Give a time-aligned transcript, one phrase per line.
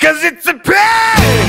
[0.00, 1.44] Cause it's a pain,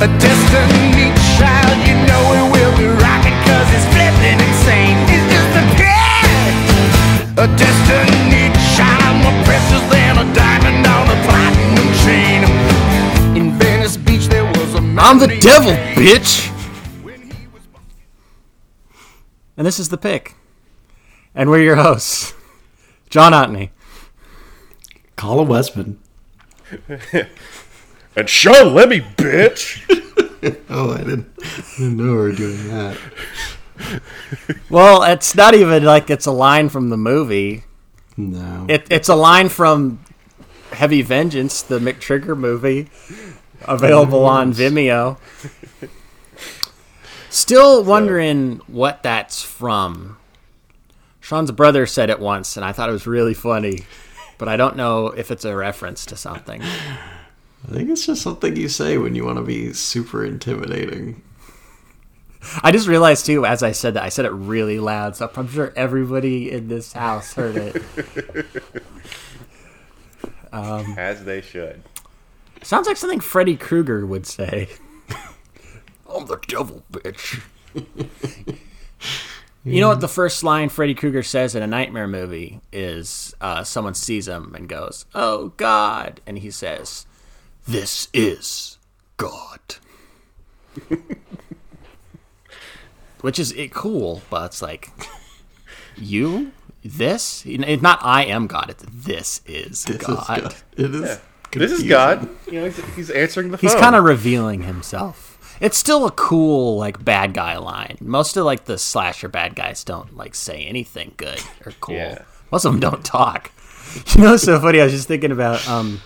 [0.00, 1.76] a destiny child.
[1.86, 4.96] You know it will be rocking cause it's flipping insane.
[5.12, 9.20] It's just a pain, a destiny child.
[9.20, 13.36] More precious than a diamond on a platinum chain.
[13.36, 16.50] In Venice Beach there was a man I'm the devil, bitch.
[19.58, 20.36] And this is the pick.
[21.34, 22.32] And we're your hosts,
[23.10, 23.68] John Otney.
[25.16, 25.98] Colin Westman.
[28.18, 29.84] And Sean Lemmy, bitch.
[30.70, 31.36] Oh, I didn't,
[31.76, 32.96] didn't know we were doing that.
[34.70, 37.64] Well, it's not even like it's a line from the movie.
[38.16, 38.66] No.
[38.68, 39.98] It, it's a line from
[40.70, 42.88] Heavy Vengeance, the McTrigger movie,
[43.62, 45.18] available on Vimeo.
[47.30, 50.18] Still wondering what that's from.
[51.20, 53.86] Sean's brother said it once, and I thought it was really funny,
[54.38, 56.62] but I don't know if it's a reference to something.
[57.66, 61.22] I think it's just something you say when you want to be super intimidating.
[62.62, 65.48] I just realized too, as I said that, I said it really loud, so I'm
[65.48, 67.82] sure everybody in this house heard it.
[70.52, 71.82] As they should.
[72.62, 74.68] Sounds like something Freddy Krueger would say.
[76.08, 77.42] I'm the devil, bitch.
[79.64, 83.62] you know what the first line Freddy Krueger says in a nightmare movie is uh,
[83.62, 86.20] someone sees him and goes, Oh God.
[86.26, 87.06] And he says,
[87.68, 88.78] This is
[89.18, 89.60] God.
[93.20, 94.90] Which is it cool, but it's like,
[95.96, 96.52] You?
[96.84, 97.42] This?
[97.44, 100.18] It's not I am God, it's this is This God.
[100.18, 100.54] is God.
[100.78, 101.20] It is.
[101.52, 101.82] This is.
[101.82, 102.28] God.
[102.46, 103.68] You know, he's, he's answering the phone.
[103.70, 105.56] He's kind of revealing himself.
[105.60, 107.98] It's still a cool like bad guy line.
[108.00, 111.96] Most of like the slasher bad guys don't like say anything good or cool.
[111.96, 112.22] Yeah.
[112.52, 113.52] Most of them don't talk.
[114.14, 114.82] You know, what's so funny.
[114.82, 116.02] I was just thinking about um,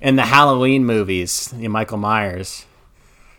[0.00, 2.64] in the Halloween movies, you know, Michael Myers.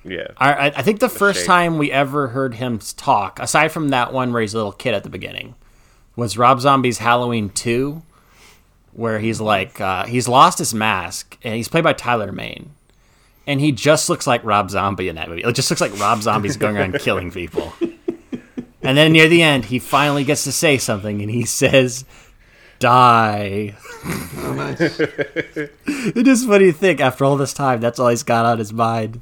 [0.04, 0.28] Yeah.
[0.38, 1.48] I, I think the first shape.
[1.48, 4.94] time we ever heard him talk, aside from that one where he's a little kid
[4.94, 5.56] at the beginning,
[6.16, 8.02] was Rob Zombie's Halloween Two,
[8.94, 12.72] where he's like uh, he's lost his mask and he's played by Tyler Mane,
[13.46, 15.44] and he just looks like Rob Zombie in that movie.
[15.44, 17.74] It just looks like Rob Zombie's going around killing people.
[18.84, 22.04] And then near the end, he finally gets to say something, and he says,
[22.82, 23.76] "Die."
[24.38, 25.00] Oh, nice.
[25.86, 28.74] It is funny to think after all this time, that's all he's got on his
[28.74, 29.22] mind.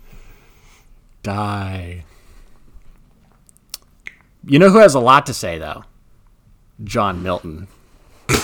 [1.24, 2.06] Die.
[4.46, 5.84] You know who has a lot to say though?
[6.84, 7.68] John Milton.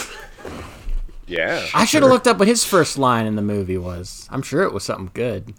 [1.27, 1.65] Yeah.
[1.73, 4.27] I should have looked up what his first line in the movie was.
[4.31, 5.55] I'm sure it was something good.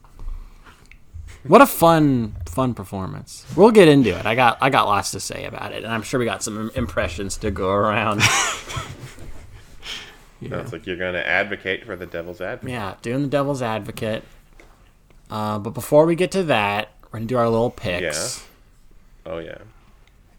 [1.43, 3.45] What a fun, fun performance.
[3.57, 4.27] We'll get into it.
[4.27, 6.71] I got, I got lots to say about it, and I'm sure we got some
[6.75, 8.23] impressions to go around.
[10.51, 12.71] Sounds like you're going to advocate for the devil's advocate.
[12.71, 14.25] Yeah, doing the devil's advocate.
[15.31, 18.45] Uh, but before we get to that, we're gonna do our little picks.
[19.27, 19.33] Yeah.
[19.33, 19.59] Oh, yeah.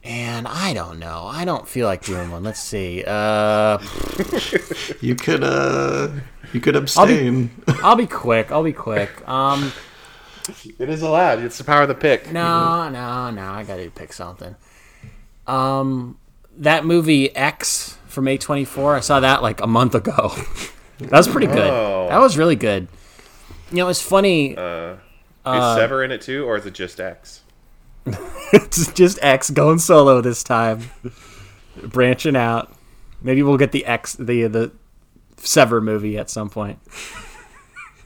[0.04, 1.26] And I don't know.
[1.30, 2.44] I don't feel like doing one.
[2.44, 3.04] Let's see.
[3.06, 3.78] Uh,
[5.02, 6.10] You could uh
[6.54, 7.50] you could abstain.
[7.84, 8.52] I'll be quick.
[8.52, 9.28] I'll be quick.
[9.28, 9.74] Um,
[10.80, 11.40] It is allowed.
[11.44, 12.32] It's the power of the pick.
[12.32, 13.52] no, no, no.
[13.52, 14.56] I gotta pick something.
[15.46, 16.18] Um,
[16.58, 18.96] that movie X from A twenty four.
[18.96, 20.34] I saw that like a month ago.
[21.00, 21.70] that was pretty good.
[21.70, 22.08] Oh.
[22.10, 22.88] That was really good.
[23.72, 24.52] You know, it's funny.
[24.52, 27.42] is Uh, Sever in it too, or is it just X?
[28.54, 30.90] it's just X going solo this time,
[31.84, 32.74] branching out.
[33.22, 34.72] Maybe we'll get the X the the
[35.38, 36.80] Sever movie at some point.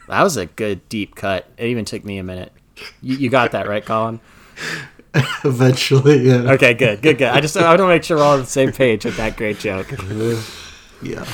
[0.08, 1.46] That was a good deep cut.
[1.56, 2.52] It even took me a minute.
[3.00, 4.20] You, you got that right, Colin?
[5.44, 6.52] Eventually, yeah.
[6.52, 7.28] Okay, good, good, good.
[7.28, 9.36] I just I want to make sure we're all on the same page with that
[9.36, 9.92] great joke.
[9.92, 10.40] Uh,
[11.02, 11.26] yeah.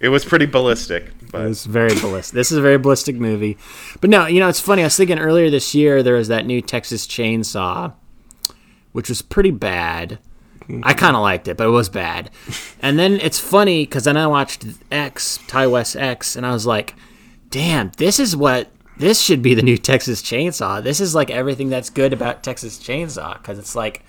[0.00, 2.34] It was pretty ballistic, but was very ballistic.
[2.34, 3.58] This is a very ballistic movie.
[4.00, 4.82] But no, you know it's funny.
[4.82, 7.92] I was thinking earlier this year there was that new Texas Chainsaw,
[8.92, 10.20] which was pretty bad.
[10.62, 10.90] I mm-hmm.
[10.98, 12.30] kind of liked it, but it was bad.
[12.80, 16.66] And then it's funny because then I watched X, Ti West X, and I was
[16.66, 16.94] like,
[17.50, 20.82] damn, this is what this should be the new Texas Chainsaw.
[20.82, 24.02] This is like everything that's good about Texas Chainsaw because it's like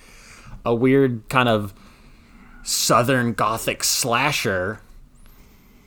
[0.65, 1.73] a weird kind of
[2.63, 4.81] southern gothic slasher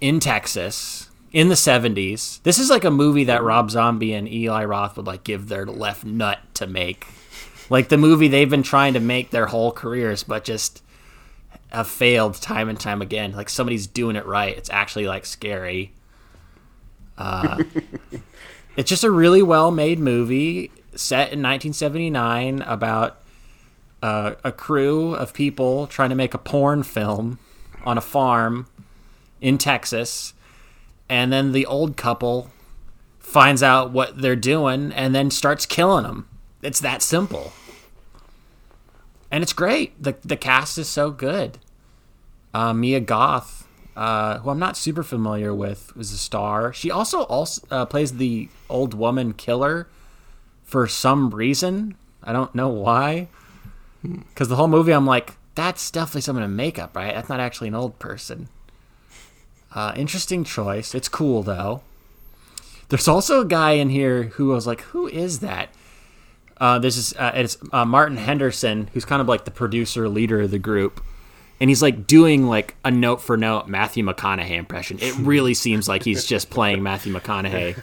[0.00, 2.42] in Texas in the 70s.
[2.42, 5.66] This is like a movie that Rob Zombie and Eli Roth would like give their
[5.66, 7.06] left nut to make.
[7.70, 10.82] Like the movie they've been trying to make their whole careers but just
[11.70, 13.32] have failed time and time again.
[13.32, 14.56] Like somebody's doing it right.
[14.56, 15.92] It's actually like scary.
[17.16, 17.62] Uh,
[18.76, 23.22] it's just a really well made movie set in 1979 about
[24.02, 27.38] uh, a crew of people trying to make a porn film
[27.84, 28.66] on a farm
[29.40, 30.34] in Texas,
[31.08, 32.50] and then the old couple
[33.18, 36.28] finds out what they're doing and then starts killing them.
[36.60, 37.52] It's that simple.
[39.30, 40.00] And it's great.
[40.02, 41.58] The the cast is so good.
[42.52, 43.61] Uh, Mia Goth,
[43.96, 46.72] uh, who I'm not super familiar with, was a star.
[46.72, 49.88] She also also uh, plays the old woman killer
[50.62, 51.96] for some reason.
[52.22, 53.28] I don't know why.
[54.02, 57.14] Because the whole movie, I'm like, that's definitely someone in makeup, right?
[57.14, 58.48] That's not actually an old person.
[59.74, 60.94] Uh, interesting choice.
[60.94, 61.82] It's cool though.
[62.88, 65.70] There's also a guy in here who was like, who is that?
[66.58, 70.42] Uh, this is uh, it's uh, Martin Henderson, who's kind of like the producer leader
[70.42, 71.02] of the group,
[71.62, 74.98] and he's like doing like a note for note Matthew McConaughey impression.
[75.00, 77.80] It really seems like he's just playing Matthew McConaughey.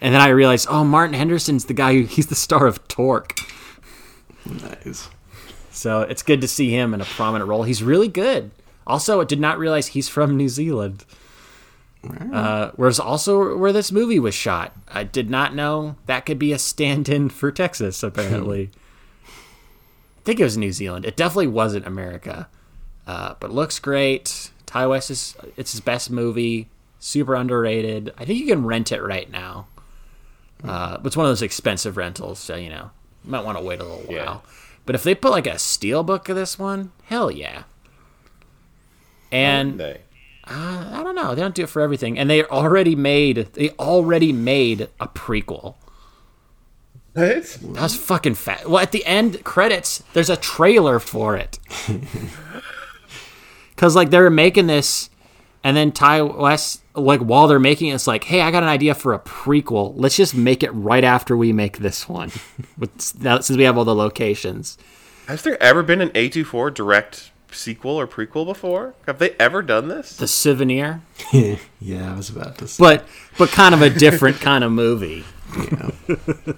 [0.00, 3.36] And then I realized, oh, Martin Henderson's the guy who he's the star of Torque.
[4.44, 5.08] Nice.
[5.72, 7.64] So it's good to see him in a prominent role.
[7.64, 8.52] He's really good.
[8.86, 11.04] Also, I did not realize he's from New Zealand.
[12.32, 14.72] Uh, whereas also where this movie was shot.
[14.86, 18.04] I did not know that could be a stand-in for Texas.
[18.04, 18.70] Apparently,
[19.26, 21.04] I think it was New Zealand.
[21.04, 22.48] It definitely wasn't America,
[23.06, 24.50] uh, but looks great.
[24.66, 26.68] Ti West is it's his best movie.
[26.98, 28.12] Super underrated.
[28.18, 29.66] I think you can rent it right now.
[30.64, 32.90] Uh, it's one of those expensive rentals, so you know
[33.24, 34.24] you might want to wait a little Yeah.
[34.24, 34.44] while.
[34.86, 37.64] But if they put like a steel book of this one, hell yeah.
[39.32, 40.00] And They.
[40.46, 41.34] uh, I don't know.
[41.34, 45.74] They don't do it for everything, and they already made they already made a prequel.
[47.12, 47.58] What?
[47.62, 48.68] That's fucking fat.
[48.68, 51.58] Well, at the end credits, there's a trailer for it.
[53.76, 55.10] Cause like they're making this,
[55.62, 58.68] and then Ti West, like while they're making it, it's like, hey, I got an
[58.68, 59.92] idea for a prequel.
[59.96, 62.30] Let's just make it right after we make this one.
[63.20, 64.78] Now since we have all the locations.
[65.28, 68.94] Has there ever been an A24 direct sequel or prequel before?
[69.06, 70.16] Have they ever done this?
[70.16, 71.02] The souvenir,
[71.32, 72.82] yeah, I was about to say.
[72.82, 73.06] but
[73.38, 75.24] but kind of a different kind of movie.
[75.56, 75.90] Yeah.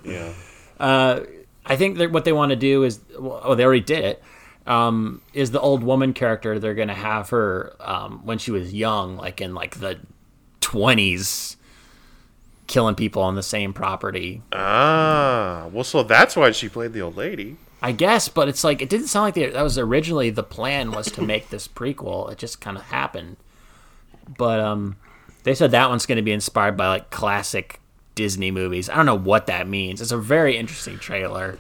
[0.05, 0.33] yeah.
[0.81, 1.21] Uh,
[1.65, 4.23] I think that what they want to do is, well, oh, they already did it.
[4.69, 6.59] Um, is the old woman character?
[6.59, 9.99] They're gonna have her um, when she was young, like in like the
[10.61, 11.57] twenties,
[12.67, 14.43] killing people on the same property.
[14.53, 17.57] Ah, well, so that's why she played the old lady.
[17.81, 20.91] I guess, but it's like it didn't sound like they, that was originally the plan
[20.91, 22.31] was to make this prequel.
[22.31, 23.39] It just kind of happened.
[24.37, 24.97] But um,
[25.45, 27.81] they said that one's going to be inspired by like classic
[28.15, 28.91] Disney movies.
[28.91, 30.03] I don't know what that means.
[30.03, 31.59] It's a very interesting trailer.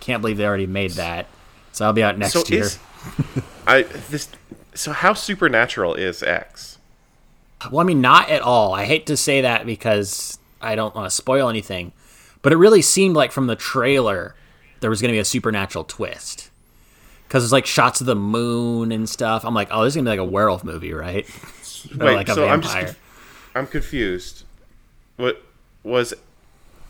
[0.00, 1.26] Can't believe they already made that.
[1.72, 2.64] So I'll be out next So year.
[2.64, 2.78] is
[3.66, 4.28] I this
[4.74, 6.78] so how supernatural is X?
[7.70, 8.72] Well, I mean, not at all.
[8.72, 11.92] I hate to say that because I don't want to spoil anything,
[12.42, 14.34] but it really seemed like from the trailer
[14.80, 16.50] there was going to be a supernatural twist.
[17.28, 19.44] Because it's like shots of the moon and stuff.
[19.44, 21.28] I'm like, oh, this is going to be like a werewolf movie, right?
[21.96, 22.96] Wait, like a so I'm just.
[23.54, 24.44] I'm confused.
[25.16, 25.42] What
[25.82, 26.14] was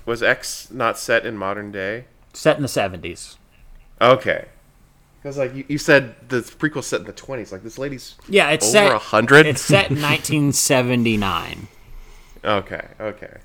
[0.06, 2.05] was X not set in modern day?
[2.32, 3.37] Set in the 70s.
[4.00, 4.47] Okay.
[5.22, 7.52] Because like you, you said, the prequel set in the twenties.
[7.52, 9.46] Like this lady's Yeah, it's over hundred.
[9.46, 11.69] It's set in 1979.
[12.43, 13.37] Okay, okay.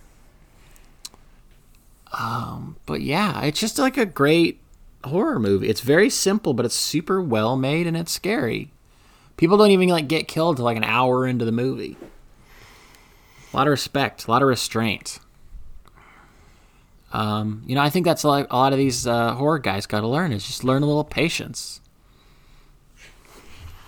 [2.18, 4.62] Um, but yeah, it's just like a great
[5.04, 5.68] horror movie.
[5.68, 8.72] It's very simple, but it's super well made and it's scary.
[9.36, 11.98] People don't even like get killed till like an hour into the movie.
[13.54, 15.20] A lot of respect, a lot of restraint.
[17.16, 20.02] Um, you know, I think that's like a lot of these uh, horror guys got
[20.02, 21.80] to learn is just learn a little patience.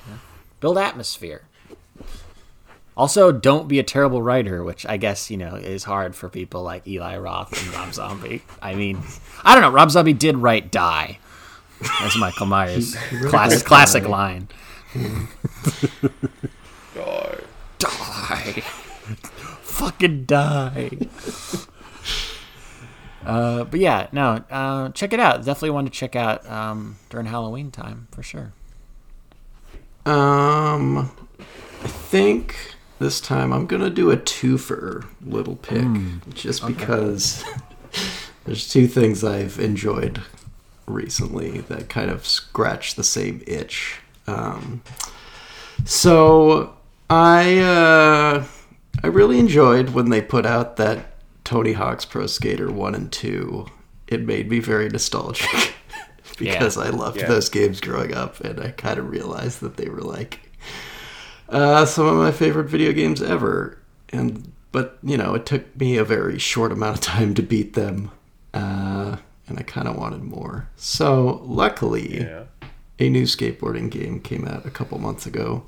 [0.07, 0.19] Yeah.
[0.61, 1.43] Build atmosphere.
[2.95, 6.63] Also, don't be a terrible writer, which I guess you know is hard for people
[6.63, 8.43] like Eli Roth and Rob Zombie.
[8.61, 9.03] I mean,
[9.43, 9.71] I don't know.
[9.71, 11.19] Rob Zombie did write "Die"
[11.99, 14.47] as Michael Myers' classic classic line.
[16.95, 17.43] God.
[17.77, 18.63] Die,
[19.61, 20.91] fucking die.
[23.27, 25.43] Uh, but yeah, no, uh, check it out.
[25.43, 28.53] Definitely want to check out um, during Halloween time for sure.
[30.05, 31.11] Um,
[31.83, 32.55] I think
[32.99, 35.85] this time I'm gonna do a twofer little pick,
[36.33, 37.43] just because
[38.45, 40.21] there's two things I've enjoyed
[40.85, 43.99] recently that kind of scratch the same itch.
[44.25, 44.81] Um,
[45.83, 46.77] so
[47.09, 48.45] I uh,
[49.03, 51.16] I really enjoyed when they put out that
[51.47, 53.67] Tony Hawk's Pro Skater one and two.
[54.09, 55.73] It made me very nostalgic
[56.37, 57.27] because I loved Yeah.
[57.29, 60.41] those games growing up, and I kind of realized that they were like
[61.47, 63.77] uh, some of my favorite video games ever.
[64.09, 67.75] And but you know, it took me a very short amount of time to beat
[67.75, 68.11] them,
[68.53, 69.15] uh,
[69.47, 70.67] and I kind of wanted more.
[70.75, 72.43] So luckily, Yeah.
[72.99, 75.63] a new skateboarding game came out a couple months ago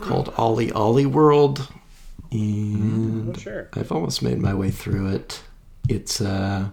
[0.00, 1.68] called OlliOlli World.
[2.30, 3.68] And Oh, sure.
[3.74, 5.42] I've almost made my way through it.
[5.88, 6.70] It's uh,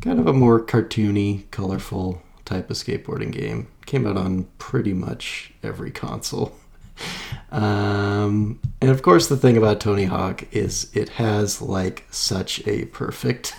[0.00, 3.68] kind of a more cartoony, colorful type of skateboarding game.
[3.86, 6.54] Came out on pretty much every console.
[7.50, 12.84] Um, and of course, the thing about Tony Hawk is it has like such a
[12.86, 13.54] perfect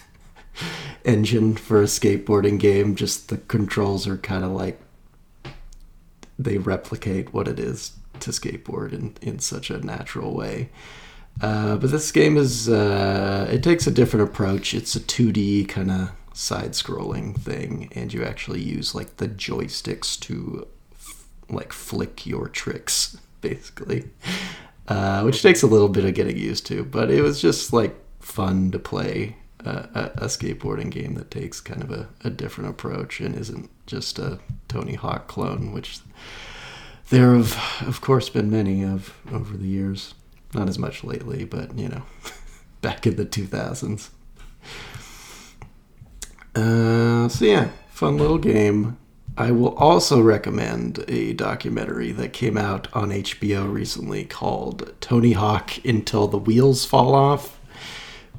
[1.06, 2.94] engine for a skateboarding game.
[2.96, 4.80] Just the controls are kind of like
[6.38, 10.70] they replicate what it is to skateboard in, in such a natural way.
[11.42, 14.74] Uh, but this game is uh, it takes a different approach.
[14.74, 20.68] It's a 2D kind of side-scrolling thing, and you actually use like the joysticks to
[20.94, 24.10] f- like flick your tricks, basically,
[24.88, 26.84] uh, which takes a little bit of getting used to.
[26.84, 31.82] But it was just like fun to play a, a skateboarding game that takes kind
[31.84, 36.00] of a, a different approach and isn't just a Tony Hawk clone, which
[37.10, 40.14] there have, of course, been many of over the years.
[40.54, 42.04] Not as much lately, but you know,
[42.82, 44.10] back in the 2000s.
[46.56, 48.98] Uh, so yeah, fun little game.
[49.38, 55.84] I will also recommend a documentary that came out on HBO recently called Tony Hawk
[55.86, 57.58] Until the Wheels Fall Off,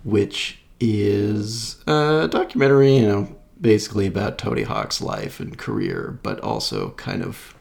[0.04, 6.90] which is a documentary, you know, basically about Tony Hawk's life and career, but also
[6.90, 7.54] kind of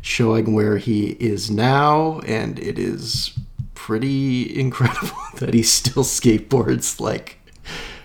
[0.00, 3.38] showing where he is now, and it is
[3.74, 7.38] pretty incredible that he still skateboards like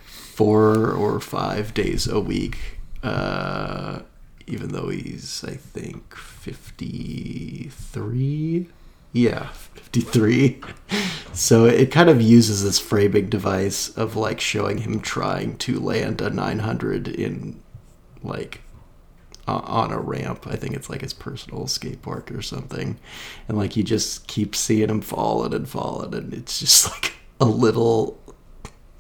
[0.06, 4.00] four or five days a week, uh,
[4.46, 8.70] even though he's, I think, 53.
[9.14, 10.62] Yeah, 53.
[11.34, 16.20] So it kind of uses this framing device of like showing him trying to land
[16.20, 17.62] a 900 in
[18.24, 18.62] like
[19.48, 20.46] on a ramp.
[20.48, 22.98] I think it's like his personal skate park or something.
[23.48, 27.46] And like you just keep seeing him falling and falling, and it's just like a
[27.46, 28.20] little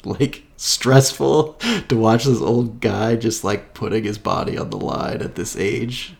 [0.03, 1.53] like stressful
[1.89, 5.55] to watch this old guy just like putting his body on the line at this
[5.57, 6.15] age.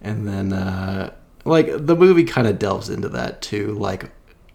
[0.00, 1.12] And then uh
[1.44, 4.10] like the movie kind of delves into that too, like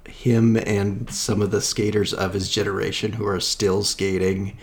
[0.08, 4.58] him and some of the skaters of his generation who are still skating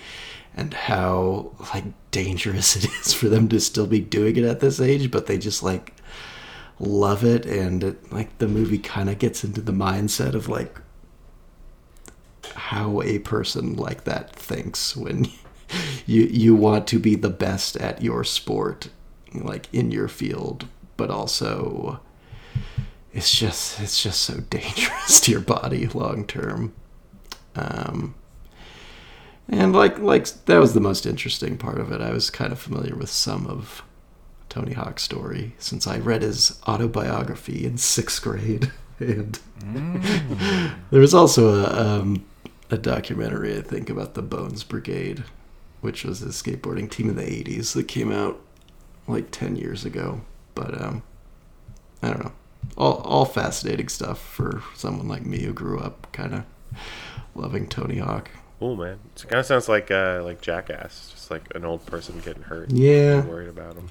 [0.59, 4.81] and how like dangerous it is for them to still be doing it at this
[4.81, 5.95] age but they just like
[6.81, 10.81] love it and it, like the movie kind of gets into the mindset of like
[12.55, 15.27] how a person like that thinks when
[16.07, 18.89] you you want to be the best at your sport
[19.35, 22.01] like in your field but also
[23.13, 26.73] it's just it's just so dangerous to your body long term.
[27.57, 28.15] Um
[29.49, 32.01] and like like that was the most interesting part of it.
[32.01, 33.83] I was kind of familiar with some of
[34.49, 39.39] Tony Hawk's story since I read his autobiography in sixth grade, and
[40.91, 42.25] there was also a um,
[42.71, 45.25] a documentary I think about the Bones Brigade,
[45.81, 48.41] which was a skateboarding team in the '80s that came out
[49.07, 50.21] like ten years ago.
[50.55, 51.03] But um,
[52.03, 52.33] I don't know,
[52.77, 56.45] all all fascinating stuff for someone like me who grew up kind of
[57.35, 58.31] loving Tony Hawk.
[58.59, 58.99] Cool, man.
[59.15, 62.71] It kind of sounds like uh, like Jackass, just like an old person getting hurt.
[62.71, 63.15] Yeah.
[63.15, 63.89] You're worried about him.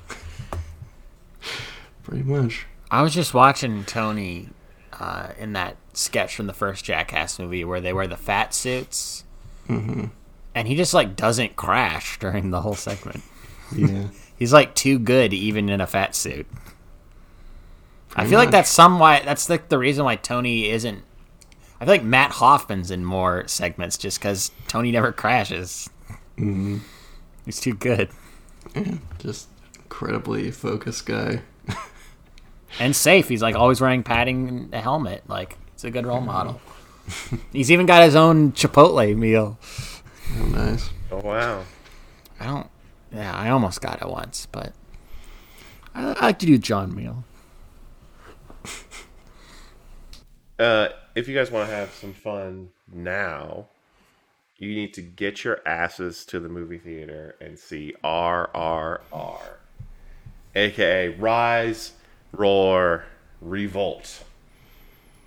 [2.04, 2.66] Pretty much.
[2.92, 4.50] I was just watching Tony
[4.94, 9.24] uh, in that sketch from the first Jackass movie where they wear the fat suits,
[9.68, 10.06] mm-hmm.
[10.54, 13.24] and he just like doesn't crash during the whole segment.
[13.76, 14.08] Yeah.
[14.38, 16.46] He's like too good even in a fat suit.
[18.16, 21.04] I feel like that's some why that's like the reason why Tony isn't.
[21.80, 25.90] I feel like Mat Hoffman's in more segments just because Tony never crashes.
[26.38, 26.80] Mm-hmm.
[27.46, 28.10] He's too good
[29.20, 31.42] Just incredibly focused guy.
[32.80, 33.30] and safe.
[33.30, 35.24] He's like always wearing padding and a helmet.
[35.28, 36.62] Like it's a good role model.
[37.54, 39.58] He's even got his own Chipotle meal.
[40.38, 40.90] Oh, nice.
[41.12, 41.64] Oh wow.
[42.40, 42.68] I don't.
[43.14, 44.74] Yeah, I almost got it once, but
[45.96, 47.24] I, I like to do John meal.
[50.60, 53.66] Uh, if you guys want to have some fun now,
[54.58, 59.42] you need to get your asses to the movie theater and see RRR,
[60.54, 61.94] aka Rise,
[62.32, 63.06] Roar,
[63.42, 64.26] Revolt.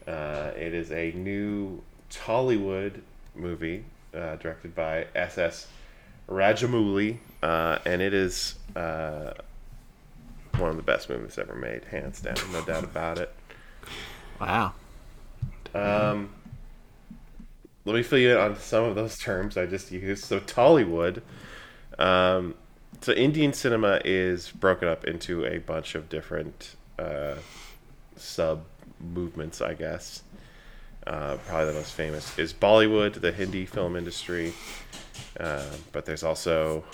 [0.06, 3.00] Uh, it is a new Tollywood
[3.34, 5.66] movie uh, directed by S.S.
[6.28, 9.32] Rajamouli, uh, and it is uh,
[10.56, 13.34] one of the best movies ever made, hands down, no doubt about it.
[14.40, 14.74] Wow.
[15.74, 16.30] Um,
[17.84, 20.24] let me fill you in on some of those terms I just used.
[20.24, 21.22] So Tollywood.
[21.98, 22.54] Um,
[23.00, 27.36] so Indian cinema is broken up into a bunch of different uh,
[28.16, 28.64] sub
[29.00, 30.22] movements, I guess.
[31.06, 34.52] uh, probably the most famous, is Bollywood, the Hindi film industry.
[35.38, 36.84] Uh, but there's also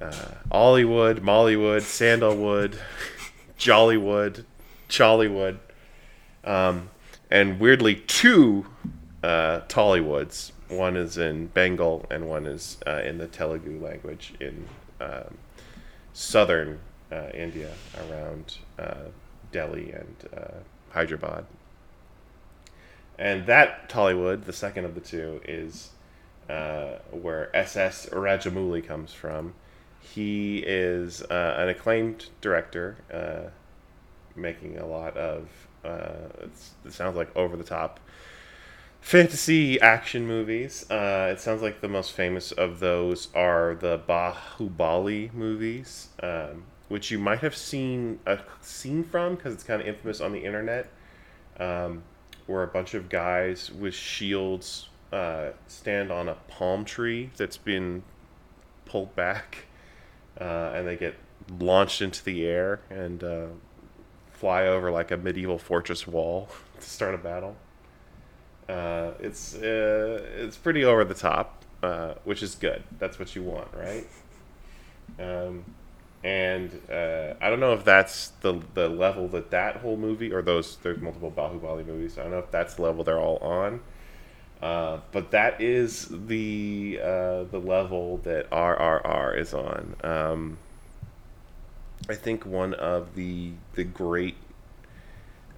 [0.00, 0.12] uh,
[0.52, 2.78] Ollywood, Mollywood, Sandalwood,
[3.58, 4.44] Jollywood,
[4.88, 5.58] Chollywood,
[6.44, 6.88] um,
[7.30, 8.66] and weirdly two
[9.22, 10.52] uh, Tollywoods.
[10.68, 14.68] One is in Bengal and one is uh, in the Telugu language in
[15.00, 15.38] um,
[16.12, 17.72] southern uh, India
[18.08, 19.08] around uh,
[19.52, 20.58] Delhi and uh,
[20.90, 21.44] Hyderabad.
[23.18, 25.90] And that Tollywood, the second of the two, is
[26.48, 28.08] uh, where S.S.
[28.10, 29.54] Rajamouli comes from.
[30.00, 32.96] He is an acclaimed director,
[34.34, 35.48] making a lot of,
[35.84, 36.28] uh,
[36.84, 38.00] it sounds like over the top
[39.00, 40.88] fantasy action movies.
[40.90, 47.10] Uh, it sounds like the most famous of those are the Bahubali movies, um, which
[47.10, 50.88] you might have seen a scene from because it's kind of infamous on the internet,
[51.58, 52.02] um,
[52.46, 58.02] where a bunch of guys with shields uh, stand on a palm tree that's been
[58.84, 59.64] pulled back,
[60.40, 61.14] uh, and they get
[61.58, 63.46] launched into the air and uh,
[64.40, 66.48] fly over like a medieval fortress wall
[66.80, 67.54] to start a battle.
[68.68, 72.82] Uh, it's uh, it's pretty over the top, uh, which is good.
[72.98, 74.06] That's what you want, right?
[75.18, 75.64] Um,
[76.24, 80.40] and uh, I don't know if that's the the level that that whole movie or
[80.40, 82.16] those there's multiple Bahubali movies.
[82.16, 83.80] I don't know if that's the level they're all on.
[84.62, 89.96] Uh, but that is the uh, the level that RRR is on.
[90.04, 90.58] Um,
[92.08, 94.36] I think one of the the great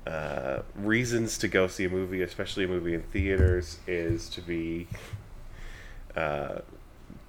[0.06, 4.88] uh, reasons to go see a movie, especially a movie in theaters, is to be
[6.16, 6.58] uh,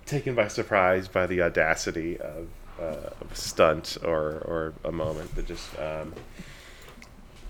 [0.05, 2.48] taken by surprise by the audacity of,
[2.79, 6.13] uh, of a stunt or, or a moment that just um,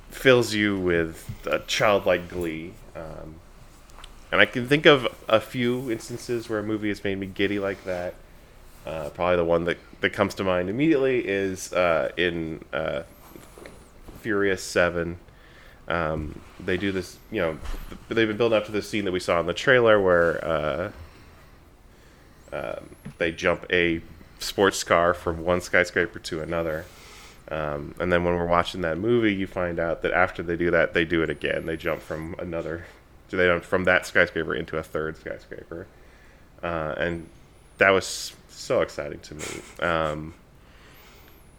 [0.10, 2.74] fills you with a childlike glee.
[2.96, 3.36] Um,
[4.32, 7.60] and I can think of a few instances where a movie has made me giddy
[7.60, 8.16] like that.
[8.86, 13.04] Uh, probably the one that, that comes to mind immediately is uh, in uh,
[14.20, 15.18] Furious Seven.
[15.88, 17.58] Um, they do this, you know,
[18.10, 20.92] they've been building up to this scene that we saw in the trailer where uh,
[22.52, 24.02] um, they jump a
[24.40, 26.84] sports car from one skyscraper to another.
[27.50, 30.70] Um, and then when we're watching that movie, you find out that after they do
[30.72, 31.66] that, they do it again.
[31.66, 32.86] They jump from another,
[33.30, 35.88] they jump from that skyscraper into a third skyscraper,
[36.62, 37.30] uh, and
[37.78, 39.46] that was so exciting to me.
[39.80, 40.34] Um,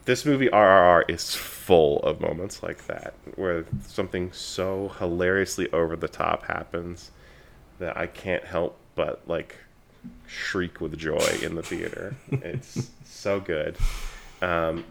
[0.05, 6.09] this movie RRR is full of moments like that where something so hilariously over the
[6.09, 7.11] top happens
[7.79, 9.57] that I can't help but like
[10.27, 12.15] shriek with joy in the theater.
[12.31, 13.77] It's so good.
[14.43, 14.85] Um,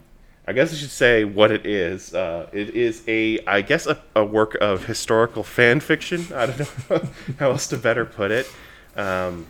[0.47, 2.13] I guess I should say what it is.
[2.13, 6.25] Uh, it is a, I guess, a, a, work of historical fan fiction.
[6.33, 8.49] I don't know how else to better put it.
[8.95, 9.45] Um,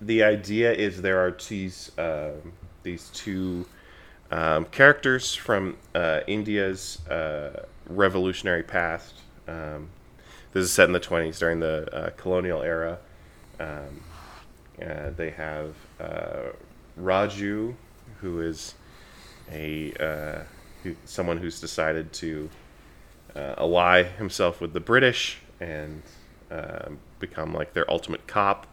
[0.00, 2.32] the idea is there are these uh,
[2.82, 3.66] these two
[4.30, 9.14] um, characters from uh, India's uh, revolutionary past.
[9.46, 9.90] Um,
[10.52, 12.98] this is set in the 20s during the uh, colonial era.
[13.58, 14.00] Um,
[14.80, 16.52] uh, they have uh,
[16.98, 17.74] Raju,
[18.20, 18.74] who is
[19.52, 19.92] a
[20.82, 22.48] who, someone who's decided to
[23.36, 26.02] ally himself with the British and
[26.50, 28.66] um, become like their ultimate cop.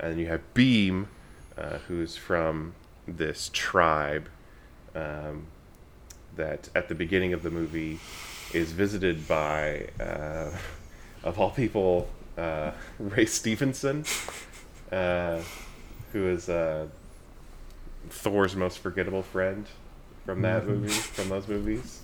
[0.00, 1.06] And you have Bheem,
[1.86, 2.74] who's from
[3.06, 4.28] this tribe
[4.94, 5.46] um,
[6.36, 8.00] that at the beginning of the movie
[8.52, 10.50] is visited by, uh,
[11.24, 14.04] of all people, uh, Ray Stevenson,
[14.92, 15.40] uh,
[16.12, 16.86] who is uh,
[18.10, 19.66] Thor's most forgettable friend
[20.24, 20.72] from that mm-hmm.
[20.72, 22.00] movie, from those movies,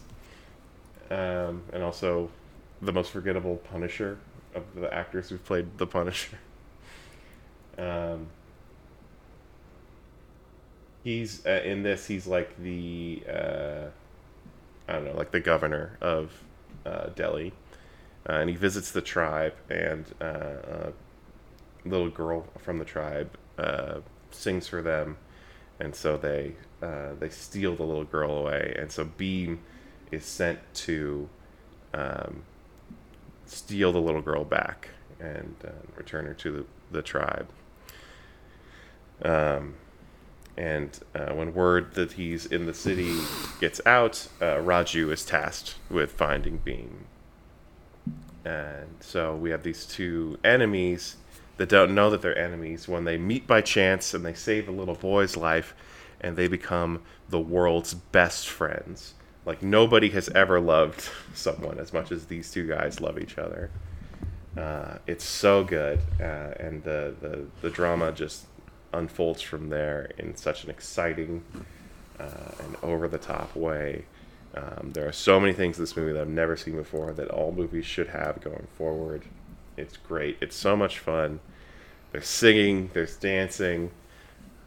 [1.10, 2.30] um, and also
[2.80, 4.18] the most forgettable Punisher
[4.54, 6.38] of the actors who've played the Punisher.
[7.78, 8.26] Um,
[11.04, 12.06] he's uh, in this.
[12.06, 13.86] He's like the uh,
[14.88, 16.32] I don't know, like the governor of
[16.84, 17.52] uh, Delhi,
[18.28, 20.92] uh, and he visits the tribe, and uh, a
[21.84, 25.16] little girl from the tribe uh, sings for them,
[25.80, 29.58] and so they they steal the little girl away, and so Bheem
[30.10, 31.28] is sent to
[31.94, 32.42] um,
[33.46, 34.88] steal the little girl back
[35.20, 35.54] and
[35.94, 37.48] return her to the, the tribe.
[39.24, 39.74] Um,
[40.56, 43.16] and uh, when word that he's in the city
[43.60, 47.04] gets out, uh, Raju is tasked with finding Bheem.
[48.44, 51.16] And so we have these two enemies
[51.56, 54.72] that don't know that they're enemies when they meet by chance and they save a
[54.72, 55.74] little boy's life
[56.20, 62.12] and they become the world's best friends like nobody has ever loved someone as much
[62.12, 63.70] as these two guys love each other.
[64.56, 68.44] Uh, it's so good, uh, and the, the the drama just
[68.92, 71.44] unfolds from there in such an exciting
[72.18, 74.04] uh, and over the top way.
[74.54, 77.28] Um, there are so many things in this movie that I've never seen before that
[77.28, 79.24] all movies should have going forward.
[79.76, 80.36] It's great.
[80.40, 81.40] It's so much fun.
[82.12, 83.90] There's singing, there's dancing,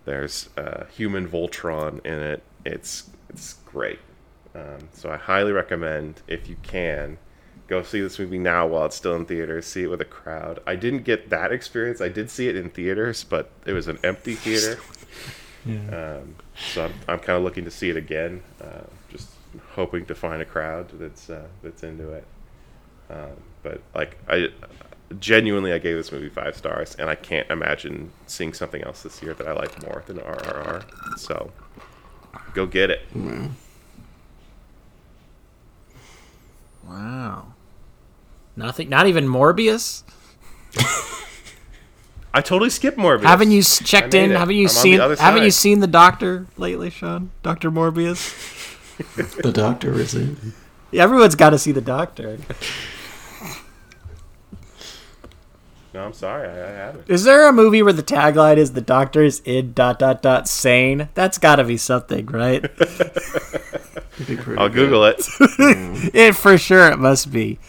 [0.06, 2.44] there's uh, human Voltron in it.
[2.66, 4.00] It's it's great.
[4.56, 7.18] Um, so I highly recommend if you can
[7.68, 9.66] go see this movie now while it's still in theaters.
[9.66, 10.60] See it with a crowd.
[10.66, 12.02] I didn't get that experience.
[12.02, 14.80] I did see it in theaters, but it was an empty theater.
[15.68, 18.44] Um, so I'm, I'm kind of looking to see it again.
[18.62, 19.30] Uh, just
[19.72, 22.24] hoping to find a crowd that's uh, that's into it.
[23.10, 23.32] Um,
[23.64, 24.50] but like I
[25.20, 29.24] genuinely, I gave this movie five stars, and I can't imagine seeing something else this
[29.24, 31.18] year that I like more than RRR.
[31.18, 31.52] So
[32.54, 33.02] go get it.
[36.88, 37.55] Wow.
[38.56, 38.90] Nothing.
[38.90, 40.04] Not even Morbius.
[42.34, 43.24] I totally skipped Morbius.
[43.24, 44.32] Haven't you checked in?
[44.32, 44.38] it.
[44.38, 45.00] Haven't you I'm seen?
[45.00, 47.32] Haven't you seen the Doctor lately, Sean?
[47.44, 48.52] Doctor Morbius.
[49.44, 50.54] The doctor is in.
[50.90, 52.38] Yeah, everyone's got to see the Doctor.
[55.94, 57.10] No, I'm sorry, I, I haven't.
[57.10, 60.46] Is there a movie where the tagline is "The Doctor is in dot dot dot
[60.48, 61.08] sane"?
[61.14, 62.66] That's got to be something, right?
[64.58, 64.68] I'll.
[64.68, 65.26] Google it.
[66.14, 67.60] it for sure it must be.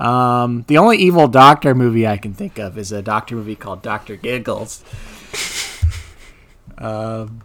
[0.00, 3.82] Um, the only evil Doctor movie I can think of is a Doctor movie called
[3.82, 4.82] Doctor Giggles.
[6.78, 7.42] um,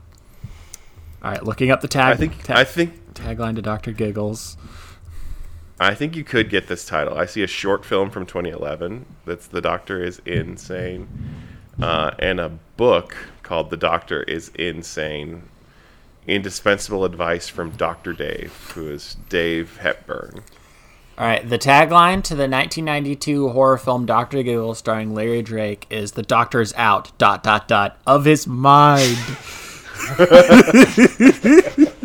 [1.21, 2.13] all right, looking up the tag.
[2.13, 4.55] I think I think tagline to Doctor Giggles.
[5.81, 7.17] I think you could get this title.
[7.17, 11.09] I see a short film from 2011 that's The Doctor is Insane,
[11.81, 15.43] uh, and a book called The Doctor is Insane.
[16.27, 18.13] Indispensable advice from Dr.
[18.13, 20.41] Dave, who is Dave Hepburn.
[21.17, 26.11] All right, the tagline to the 1992 horror film Doctor Giggles, starring Larry Drake, is
[26.11, 29.17] "The Doctor is out dot dot dot of his mind."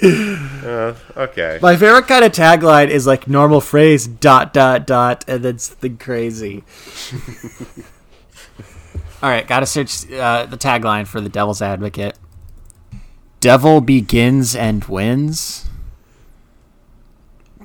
[1.16, 1.58] Okay.
[1.60, 5.96] My favorite kind of tagline is like normal phrase dot dot dot and then something
[5.96, 6.62] crazy.
[9.22, 12.16] All right, gotta search uh, the tagline for the Devil's Advocate.
[13.40, 15.67] Devil begins and wins.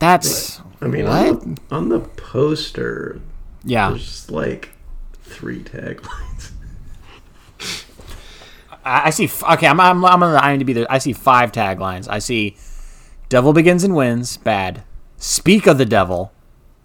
[0.03, 1.27] That's I mean, what?
[1.27, 3.21] on the, on the poster,
[3.63, 4.69] Yeah, there's just like
[5.23, 6.51] three taglines.
[8.83, 9.29] I, I see.
[9.53, 10.73] Okay, I'm I'm, I'm on the IMDb.
[10.73, 12.07] There, I see five taglines.
[12.09, 12.57] I see,
[13.29, 14.83] "Devil begins and wins." Bad.
[15.17, 16.33] Speak of the devil.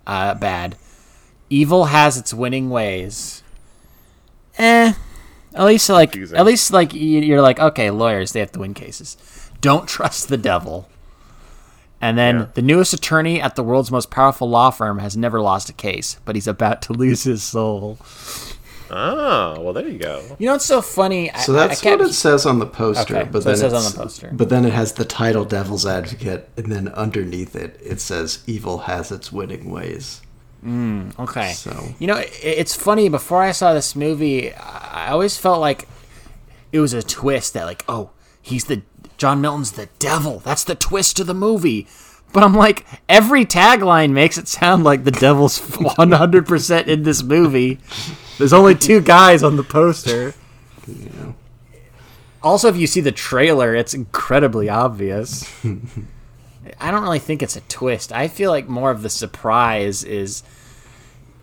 [0.07, 0.77] Uh, bad.
[1.51, 3.43] Evil has its winning ways.
[4.59, 4.93] Eh.
[5.55, 6.39] At least like Confusing.
[6.39, 9.17] at least like you're like okay, lawyers they have to win cases.
[9.61, 10.89] Don't trust the devil.
[12.01, 12.47] And then Yeah.
[12.55, 16.19] the newest attorney at the world's most powerful law firm has never lost a case,
[16.25, 17.99] but he's about to lose his soul.
[18.91, 20.23] Oh, well, there you go.
[20.39, 21.31] You know what's so funny?
[21.41, 23.19] So I, that's I what it says on the poster.
[23.19, 24.31] Okay, but so it then says on the poster.
[24.33, 28.79] But then it has the title "Devil's Advocate," and then underneath it, it says "Evil
[28.79, 30.23] has its winning ways."
[30.65, 31.53] Mm, Okay.
[31.53, 33.09] So- you know, it, it's funny.
[33.11, 35.87] Before I saw this movie, I I always felt like
[36.73, 38.11] it was a twist that, like, oh,
[38.43, 38.83] he's the
[39.19, 40.39] John Milton's the devil.
[40.39, 41.87] That's the twist to the movie.
[42.33, 47.79] But I'm like, every tagline makes it sound like the devil's 100% in this movie.
[48.39, 50.35] There's only two guys on the poster.
[52.43, 55.51] Also, if you see the trailer, it's incredibly obvious.
[56.81, 58.13] I don't really think it's a twist.
[58.13, 60.43] I feel like more of the surprise is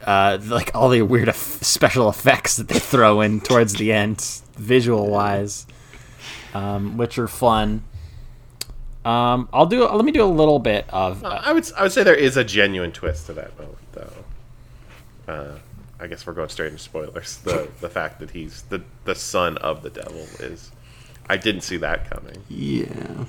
[0.06, 4.20] uh, like all the weird special effects that they throw in towards the end,
[4.56, 5.66] visual wise,
[6.56, 7.84] um, which are fun.
[9.04, 9.86] Um, I'll do.
[9.88, 11.24] Let me do a little bit of.
[11.24, 15.32] Uh, I would I would say there is a genuine twist to that moment, though.
[15.32, 15.60] Uh,
[16.00, 17.38] I guess we're going straight into spoilers.
[17.38, 20.72] The the fact that he's the the son of the devil is.
[21.28, 22.44] I didn't see that coming.
[22.48, 23.26] Yeah,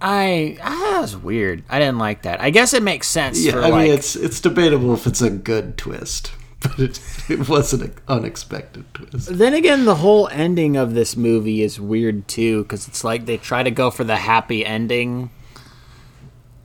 [0.00, 1.64] I ah, that was weird.
[1.68, 2.40] I didn't like that.
[2.40, 3.52] I guess it makes sense yeah.
[3.52, 3.84] for I like.
[3.84, 8.84] mean, it's it's debatable if it's a good twist, but it, it was an unexpected
[8.92, 9.38] twist.
[9.38, 13.36] Then again, the whole ending of this movie is weird too, because it's like they
[13.36, 15.30] try to go for the happy ending.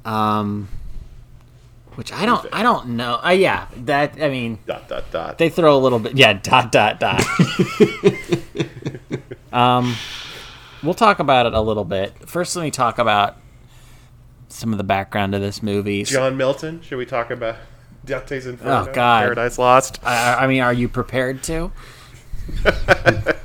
[0.03, 0.67] Um,
[1.95, 3.19] which I don't, I don't know.
[3.23, 5.37] Uh, yeah, that I mean, Dot dot dot.
[5.37, 7.23] they throw a little bit, yeah, dot dot dot.
[9.53, 9.95] um,
[10.81, 12.27] we'll talk about it a little bit.
[12.27, 13.37] First, let me talk about
[14.47, 16.03] some of the background of this movie.
[16.03, 16.81] John Milton.
[16.81, 17.57] Should we talk about
[18.05, 18.89] Dante's oh, Inferno?
[18.89, 19.23] Oh, God.
[19.23, 19.99] Paradise Lost.
[20.03, 21.71] I, I mean, are you prepared to?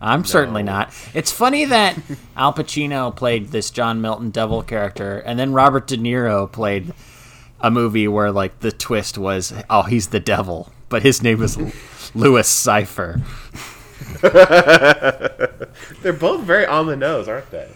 [0.00, 0.92] I'm certainly not.
[1.14, 1.96] It's funny that
[2.36, 6.92] Al Pacino played this John Milton devil character, and then Robert De Niro played
[7.60, 11.56] a movie where like the twist was, oh, he's the devil, but his name was
[12.14, 13.22] Louis Cipher.
[16.02, 17.68] They're both very on the nose, aren't they?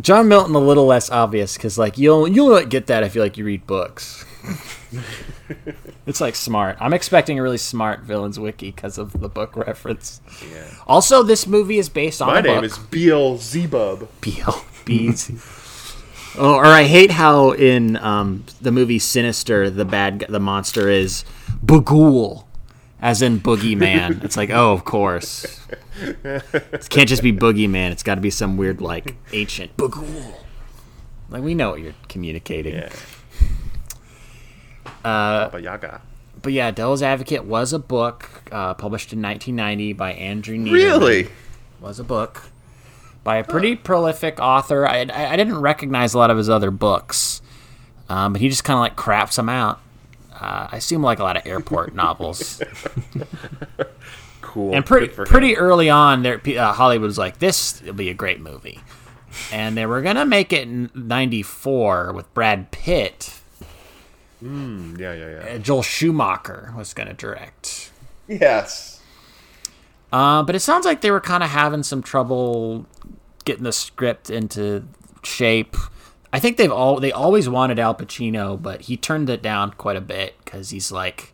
[0.00, 3.36] John Milton a little less obvious because like you'll you'll get that if you like
[3.36, 4.24] you read books.
[6.06, 6.76] it's like smart.
[6.80, 10.20] I'm expecting a really smart villains wiki because of the book reference.
[10.50, 10.68] Yeah.
[10.86, 12.64] Also, this movie is based on My name book.
[12.64, 14.08] is Beelzebub.
[14.20, 16.34] BLBs.
[16.38, 21.24] oh, or I hate how in um, the movie Sinister, the bad, the monster is
[21.64, 22.44] Bughuul,
[23.00, 24.24] as in Boogeyman.
[24.24, 25.60] it's like, oh, of course.
[26.00, 27.90] It can't just be Boogeyman.
[27.90, 30.34] It's got to be some weird, like, ancient Bughuul.
[31.28, 32.74] Like, we know what you're communicating.
[32.74, 32.90] Yeah.
[35.06, 36.00] Uh, Baba Yaga.
[36.42, 40.72] But yeah, Devil's Advocate was a book uh, published in 1990 by Andrew Neiderman.
[40.72, 41.28] Really?
[41.80, 42.44] was a book
[43.22, 44.86] by a pretty prolific author.
[44.86, 47.42] I, I, I didn't recognize a lot of his other books,
[48.08, 49.80] um, but he just kind of like craps them out.
[50.32, 52.62] Uh, I assume like a lot of airport novels.
[54.42, 54.74] Cool.
[54.74, 55.28] And pretty for him.
[55.28, 58.80] pretty early on, there uh, Hollywood was like, "This will be a great movie,"
[59.52, 63.40] and they were gonna make it in '94 with Brad Pitt.
[64.42, 65.54] Mm, yeah, yeah, yeah.
[65.54, 67.90] Uh, Joel Schumacher was gonna direct.
[68.28, 69.00] Yes.
[70.12, 72.86] Uh, but it sounds like they were kind of having some trouble
[73.44, 74.86] getting the script into
[75.22, 75.76] shape.
[76.32, 79.96] I think they've all they always wanted Al Pacino, but he turned it down quite
[79.96, 81.32] a bit because he's like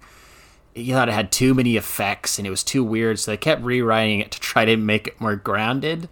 [0.75, 3.63] he thought it had too many effects and it was too weird, so they kept
[3.63, 6.09] rewriting it to try to make it more grounded.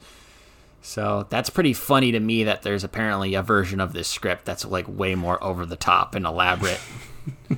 [0.82, 4.64] So that's pretty funny to me that there's apparently a version of this script that's
[4.64, 6.80] like way more over the top and elaborate.
[7.50, 7.56] uh,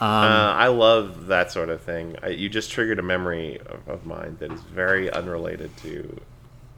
[0.00, 2.16] I love that sort of thing.
[2.22, 6.20] I, you just triggered a memory of, of mine that is very unrelated to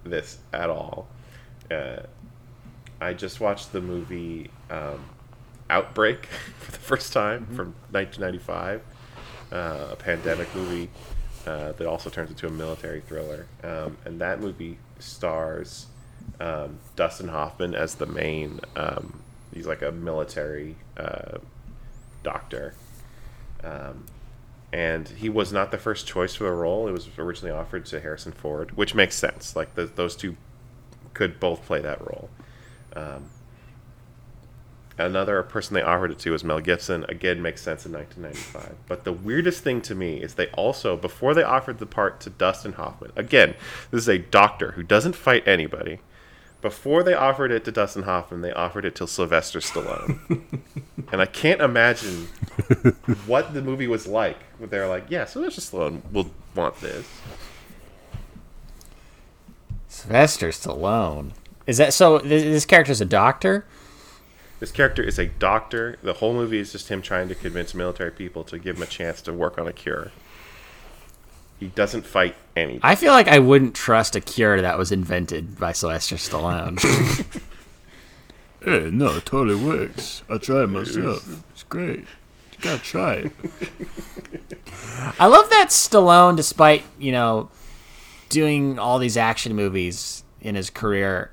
[0.05, 1.07] this at all.
[1.71, 2.01] Uh,
[3.01, 5.05] I just watched the movie um,
[5.71, 6.27] Outbreak
[6.59, 8.83] for the first time from 1995,
[9.53, 10.91] uh, a pandemic movie
[11.47, 13.47] uh, that also turns into a military thriller.
[13.63, 15.87] Um, and that movie stars
[16.41, 18.61] um, Dustin Hoffman as the main.
[18.77, 21.39] Um, he's like a military uh,
[22.23, 22.75] doctor.
[23.63, 24.07] Um,
[24.73, 26.87] and he was not the first choice for the role.
[26.87, 29.57] It was originally offered to Harrison Ford, which makes sense.
[29.57, 30.37] Like the, those two
[31.15, 32.29] could both play that role.
[34.99, 37.05] Another person they offered it to was Mel Gibson.
[37.09, 38.77] Again, makes sense in 1995.
[38.89, 42.31] But the weirdest thing to me is they also, before they offered the part to
[42.31, 43.55] Dustin Hoffman, again,
[43.93, 46.01] this is a doctor who doesn't fight anybody.
[46.61, 50.19] Before they offered it to Dustin Hoffman, they offered it to Sylvester Stallone.
[51.13, 52.27] and I can't imagine
[53.27, 54.43] what the movie was like.
[54.59, 57.07] Where they're like, yeah, Sylvester Stallone will want this.
[59.87, 61.31] Sylvester Stallone.
[61.69, 62.19] Is that so?
[62.19, 63.65] This, this character's a doctor.
[64.61, 65.97] This character is a doctor.
[66.03, 68.87] The whole movie is just him trying to convince military people to give him a
[68.87, 70.11] chance to work on a cure.
[71.61, 72.79] He doesn't fight any.
[72.83, 76.79] I feel like I wouldn't trust a cure that was invented by Sylvester Stallone.
[78.61, 80.23] Hey, no, it totally works.
[80.29, 81.45] I tried it myself.
[81.53, 82.01] It's great.
[82.01, 83.33] You gotta try it.
[85.19, 87.51] I love that Stallone, despite you know
[88.29, 91.31] doing all these action movies in his career,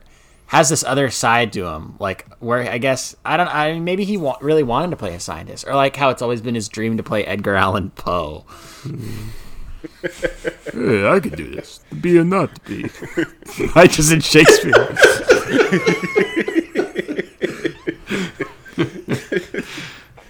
[0.48, 1.96] has this other side to him.
[2.00, 3.54] Like where I guess I don't.
[3.54, 6.22] I mean, maybe he wa- really wanted to play a scientist, or like how it's
[6.22, 8.46] always been his dream to play Edgar Allan Poe.
[10.74, 11.80] Hey, I could do this.
[11.90, 12.90] To be or not to be.
[13.76, 14.74] I just in Shakespeare.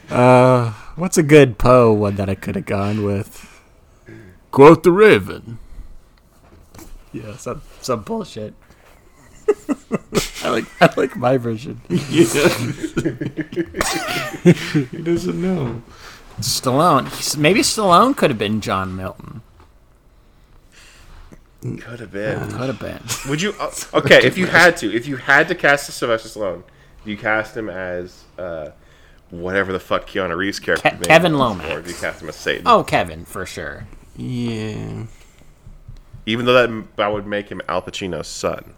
[0.09, 3.61] uh, what's a good Poe one that I could have gone with?
[4.51, 5.59] Quote the Raven.
[7.11, 8.53] Yeah, some some bullshit.
[10.43, 11.81] I like I like my version.
[14.45, 15.81] He doesn't know.
[16.39, 17.05] Stallone.
[17.09, 19.41] He's- Maybe Stallone could have been John Milton.
[21.61, 22.51] Could have been.
[22.51, 23.01] Could have been.
[23.29, 23.53] Would you?
[23.59, 26.63] uh, okay, if you had to, if you had to cast a Sylvester Stallone,
[27.05, 28.69] you cast him as uh,
[29.31, 30.89] whatever the fuck Keanu Reeves character?
[30.91, 31.69] Ke- Kevin was, Lomax.
[31.73, 32.63] Or do you cast him as Satan?
[32.67, 33.87] Oh, Kevin for sure.
[34.15, 35.05] Yeah.
[36.27, 38.73] Even though that that would make him Al Pacino's son,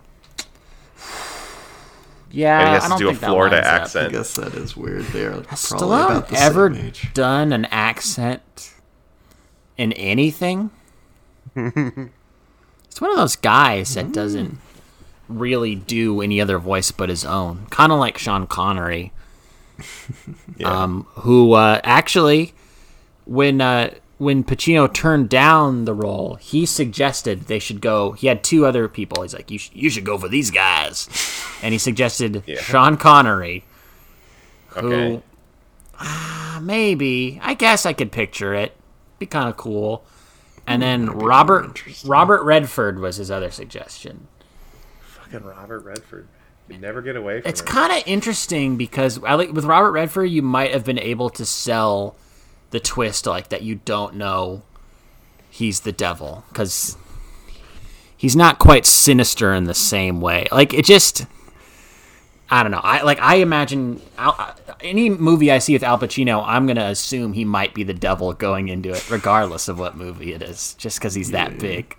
[2.29, 4.07] Yeah, and he has I to don't do a think Florida accent.
[4.07, 4.12] up.
[4.12, 5.03] I guess that is weird.
[5.05, 7.13] They are Has probably Stallone about the ever same age.
[7.13, 8.73] done an accent
[9.77, 10.71] in anything?
[12.89, 14.57] It's one of those guys that doesn't
[15.29, 17.67] really do any other voice but his own.
[17.69, 19.12] Kind of like Sean Connery,
[20.57, 20.67] Yeah.
[20.83, 22.55] um, who uh, actually,
[23.25, 28.13] when uh, when Pacino turned down the role, he suggested they should go.
[28.13, 29.21] He had two other people.
[29.21, 31.08] He's like, you, sh- you should go for these guys.
[31.63, 32.62] And he suggested Yeah.
[32.62, 33.65] Sean Connery,
[34.67, 35.21] who Okay.
[35.97, 38.75] ah, maybe, I guess I could picture it.
[39.17, 40.06] Be kind of cool.
[40.67, 44.27] And then Robert Robert Redford was his other suggestion.
[45.01, 46.27] Fucking Robert Redford.
[46.69, 47.49] You never get away from it.
[47.49, 47.67] It's him.
[47.67, 52.15] kind of interesting because with Robert Redford, you might have been able to sell
[52.71, 53.62] the twist like that.
[53.62, 54.63] You don't know
[55.49, 56.97] he's the devil because
[58.15, 60.47] he's not quite sinister in the same way.
[60.51, 61.25] Like it just,
[62.49, 62.82] I don't know.
[62.84, 66.86] I like I imagine Al, uh, any movie I see with Al Pacino, I'm gonna
[66.86, 70.75] assume he might be the devil going into it, regardless of what movie it is,
[70.75, 71.95] just because he's that big.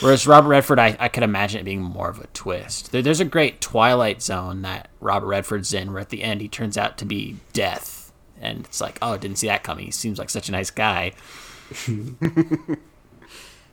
[0.00, 2.90] Whereas Robert Redford, I, I could imagine it being more of a twist.
[2.90, 6.48] There, there's a great Twilight Zone that Robert Redford's in, where at the end he
[6.48, 7.93] turns out to be Death,
[8.44, 9.86] and it's like, oh, didn't see that coming.
[9.86, 11.12] He seems like such a nice guy.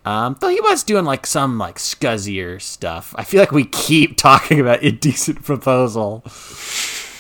[0.06, 3.14] um, though he was doing like some like scuzzier stuff.
[3.18, 6.24] I feel like we keep talking about Indecent Proposal.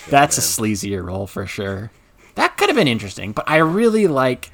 [0.09, 1.91] That's a sleazier role for sure.
[2.35, 4.51] That could have been interesting, but I really like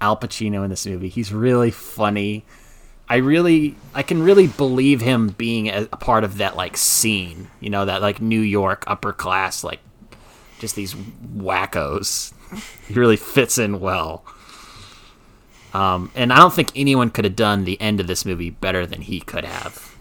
[0.00, 1.08] Al Pacino in this movie.
[1.08, 2.44] He's really funny.
[3.08, 7.48] I really, I can really believe him being a, a part of that like scene.
[7.60, 9.78] You know, that like New York upper class, like
[10.58, 12.32] just these wackos.
[12.86, 14.24] He really fits in well.
[15.74, 18.86] Um, and I don't think anyone could have done the end of this movie better
[18.86, 19.94] than he could have.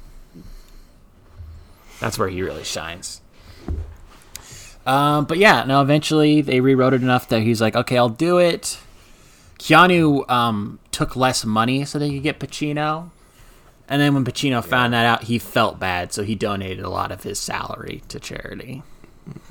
[1.99, 3.21] That's where he really shines.
[4.85, 5.81] Um, but yeah, no.
[5.81, 8.77] Eventually, they rewrote it enough that he's like, "Okay, I'll do it."
[9.57, 13.09] Keanu um, took less money so they could get Pacino,
[13.87, 17.11] and then when Pacino found that out, he felt bad, so he donated a lot
[17.11, 18.83] of his salary to charity.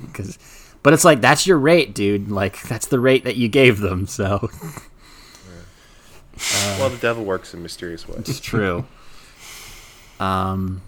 [0.01, 0.37] Because,
[0.85, 2.29] but it's like that's your rate, dude.
[2.29, 4.05] Like that's the rate that you gave them.
[4.05, 4.51] So
[6.77, 8.29] well, the devil works in mysterious ways.
[8.29, 8.85] it's true.
[10.19, 10.83] Um,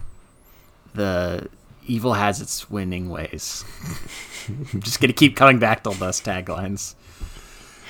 [0.94, 1.48] the
[1.88, 3.64] evil has its winning ways.
[4.72, 6.94] I'm just gonna keep coming back to those taglines.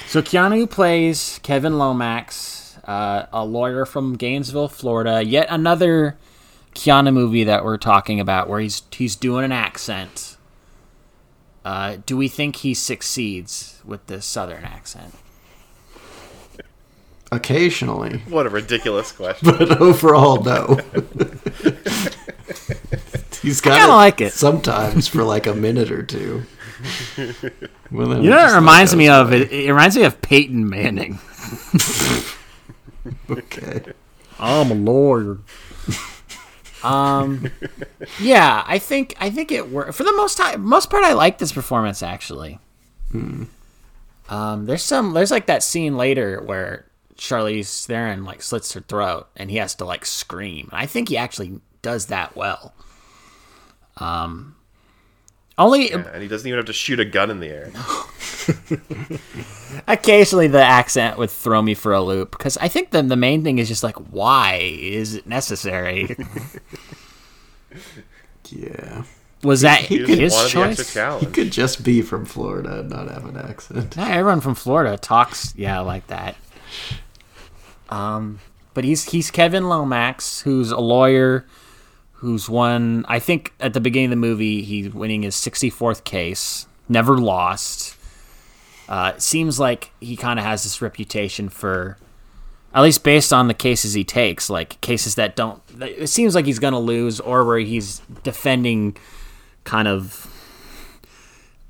[0.07, 5.23] So Keanu plays Kevin Lomax, uh, a lawyer from Gainesville, Florida.
[5.23, 6.17] Yet another
[6.75, 10.38] Keanu movie that we're talking about, where he's he's doing an accent.
[11.69, 15.13] Uh, do we think he succeeds with this southern accent?
[17.31, 19.51] Occasionally, What a ridiculous question.
[19.59, 20.79] but overall, no.
[23.43, 24.33] He's got kinda like it.
[24.33, 26.45] sometimes for like a minute or two.
[27.91, 29.35] Well, You know it what it reminds me goes of?
[29.35, 31.19] It, it reminds me of Peyton Manning.
[33.31, 33.83] Okay.
[34.41, 35.39] I'm a lawyer.
[36.83, 37.51] Um,
[38.21, 40.65] yeah, I think I think it worked for the most time.
[40.65, 42.59] Most part, I like this performance actually.
[44.29, 46.85] Um, there's some there's like that scene later where
[47.17, 50.69] Charlize Theron like slits her throat and he has to like scream.
[50.71, 52.75] And I think he actually does that well.
[53.97, 54.55] Um,
[55.59, 57.71] only and he doesn't even have to shoot a gun in the air.
[59.89, 63.45] occasionally the accent would throw me for a loop because I think the the main
[63.45, 66.17] thing is just like why is it necessary?
[68.51, 69.05] Yeah.
[69.43, 71.21] Was that He just his wanted the extra choice?
[71.21, 73.97] He could just be from Florida and not have an accent.
[73.97, 76.35] Not everyone from Florida talks yeah like that.
[77.91, 78.41] Um,
[78.75, 81.47] but he's he's Kevin Lomax, who's a lawyer,
[82.19, 83.05] who's won.
[83.09, 87.17] I think at the beginning of the movie, he's winning his sixty fourth case, never
[87.17, 87.97] lost.
[88.89, 91.99] Uh, seems like he kind of has this reputation for,
[92.73, 95.63] at least based on the cases he takes, like cases that don't.
[95.81, 98.97] It seems like he's gonna lose, or where he's defending,
[99.65, 100.27] kind of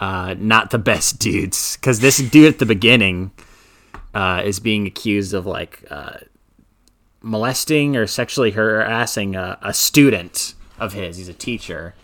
[0.00, 1.76] uh, not the best dudes.
[1.76, 3.32] Because this dude at the beginning
[4.14, 6.18] uh, is being accused of like uh,
[7.20, 11.16] molesting or sexually harassing a, a student of his.
[11.16, 11.94] He's a teacher.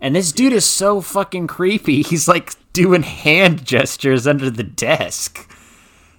[0.00, 2.02] And this dude is so fucking creepy.
[2.02, 5.50] He's like doing hand gestures under the desk.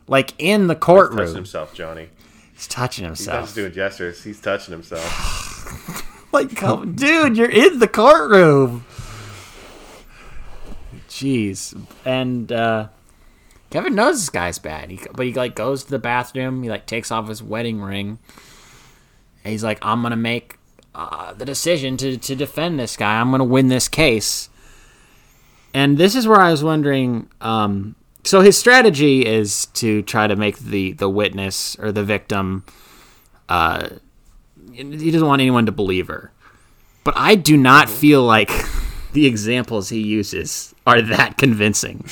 [0.07, 1.09] Like in the courtroom.
[1.09, 1.35] Touching courtroom.
[1.35, 2.09] himself, Johnny.
[2.53, 3.45] He's touching himself.
[3.45, 4.23] just doing gestures.
[4.23, 6.05] He's touching himself.
[6.31, 8.85] Like, come, dude, you're in the courtroom.
[11.09, 11.75] Jeez,
[12.05, 12.89] and uh,
[13.69, 14.89] Kevin knows this guy's bad.
[14.89, 16.63] He, but he like goes to the bathroom.
[16.63, 18.19] He like takes off his wedding ring.
[19.43, 20.57] He's like, I'm gonna make
[20.95, 23.19] uh, the decision to to defend this guy.
[23.19, 24.49] I'm gonna win this case.
[25.73, 27.29] And this is where I was wondering.
[27.41, 32.63] Um, so his strategy is to try to make the the witness or the victim
[33.49, 33.89] uh,
[34.71, 36.31] he doesn't want anyone to believe her.
[37.03, 38.51] But I do not feel like
[39.13, 42.05] the examples he uses are that convincing.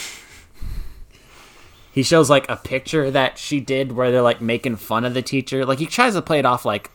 [1.98, 5.24] He shows like a picture that she did where they're like making fun of the
[5.24, 5.66] teacher.
[5.66, 6.92] Like he tries to play it off like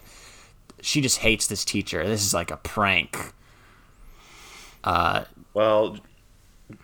[0.80, 2.06] she just hates this teacher.
[2.06, 3.32] This is like a prank.
[5.54, 5.98] Well,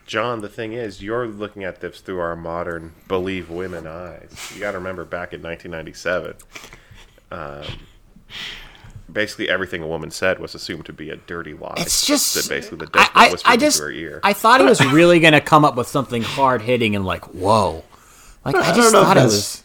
[0.05, 4.51] John, the thing is, you're looking at this through our modern believe women eyes.
[4.53, 6.35] You got to remember back in 1997,
[7.31, 7.63] um,
[9.13, 11.75] basically everything a woman said was assumed to be a dirty lie.
[11.77, 14.21] It's just that basically the I, devil I, whispered I just into her ear.
[14.25, 17.85] I thought he was really gonna come up with something hard hitting and like whoa,
[18.53, 19.65] like I, I don't just know if thought it that's- was.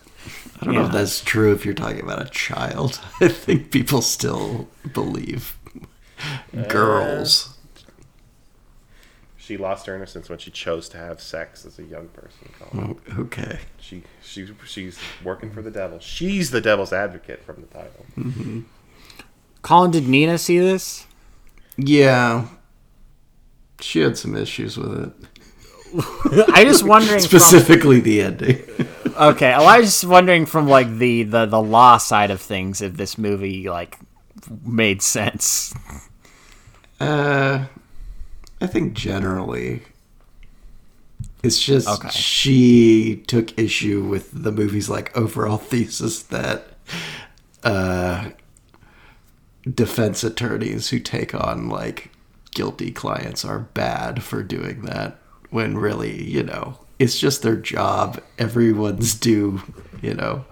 [0.61, 3.01] I don't know if that's true if you're talking about a child.
[3.19, 5.57] I think people still believe
[6.55, 7.57] uh, girls.
[9.35, 12.49] she lost her innocence when she chose to have sex as a young person.
[12.73, 13.59] Oh, okay.
[13.77, 15.99] She she she's working for the devil.
[15.99, 18.05] She's the devil's advocate from the title.
[18.17, 18.61] Mm-hmm.
[19.63, 21.07] Colin, did Nina see this?
[21.75, 22.47] Yeah.
[23.81, 25.13] She had some issues with it.
[26.53, 27.19] I just wondering.
[27.19, 28.61] from, Specifically the ending.
[29.15, 32.81] okay, well, I was just wondering from like the, the the law side of things
[32.81, 33.97] if this movie like
[34.65, 35.73] made sense.
[36.99, 37.65] Uh,
[38.61, 39.83] I think generally,
[41.43, 42.09] it's just Okay.
[42.09, 46.67] she took issue with the movie's like overall thesis that
[47.63, 48.29] uh,
[49.69, 52.09] defense attorneys who take on like
[52.51, 55.17] guilty clients are bad for doing that.
[55.53, 58.19] When really, you know, it's just their job.
[58.39, 59.61] Everyone's due,
[60.01, 60.45] you know,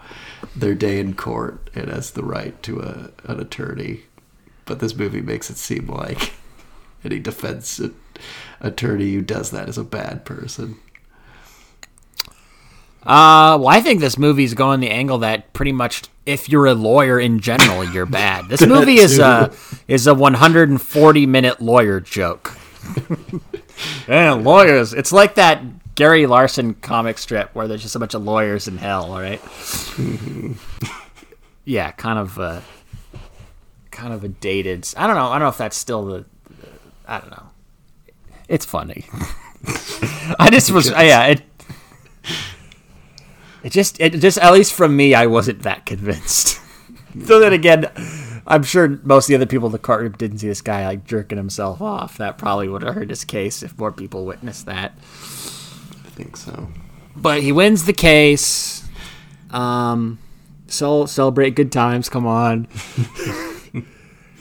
[0.54, 4.02] their day in court and has the right to a, an attorney.
[4.64, 6.32] But this movie makes it seem like
[7.04, 7.80] any defense
[8.60, 10.76] attorney who does that is a bad person.
[13.02, 16.74] Uh, well, I think this movie's going the angle that pretty much if you're a
[16.74, 18.48] lawyer in general, you're bad.
[18.48, 19.52] This movie is a
[19.88, 22.56] is a 140 minute lawyer joke.
[24.08, 28.22] And lawyers, it's like that Gary Larson comic strip where there's just a bunch of
[28.22, 29.40] lawyers in hell, all right?
[31.64, 32.60] yeah, kind of uh
[33.90, 34.88] kind of a dated.
[34.96, 35.26] I don't know.
[35.26, 36.24] I don't know if that's still the
[37.06, 37.50] I don't know.
[38.48, 39.06] It's funny.
[40.38, 41.42] I just was yeah, it
[43.62, 46.60] it just, it just, at least from me, I wasn't that convinced.
[47.26, 47.90] so then again,
[48.46, 51.04] I'm sure most of the other people in the courtroom didn't see this guy like
[51.04, 52.18] jerking himself off.
[52.18, 54.92] That probably would have hurt his case if more people witnessed that.
[54.98, 56.68] I think so.
[57.14, 58.84] But he wins the case.
[59.50, 60.18] Um,
[60.66, 62.08] so celebrate good times.
[62.08, 62.66] Come on.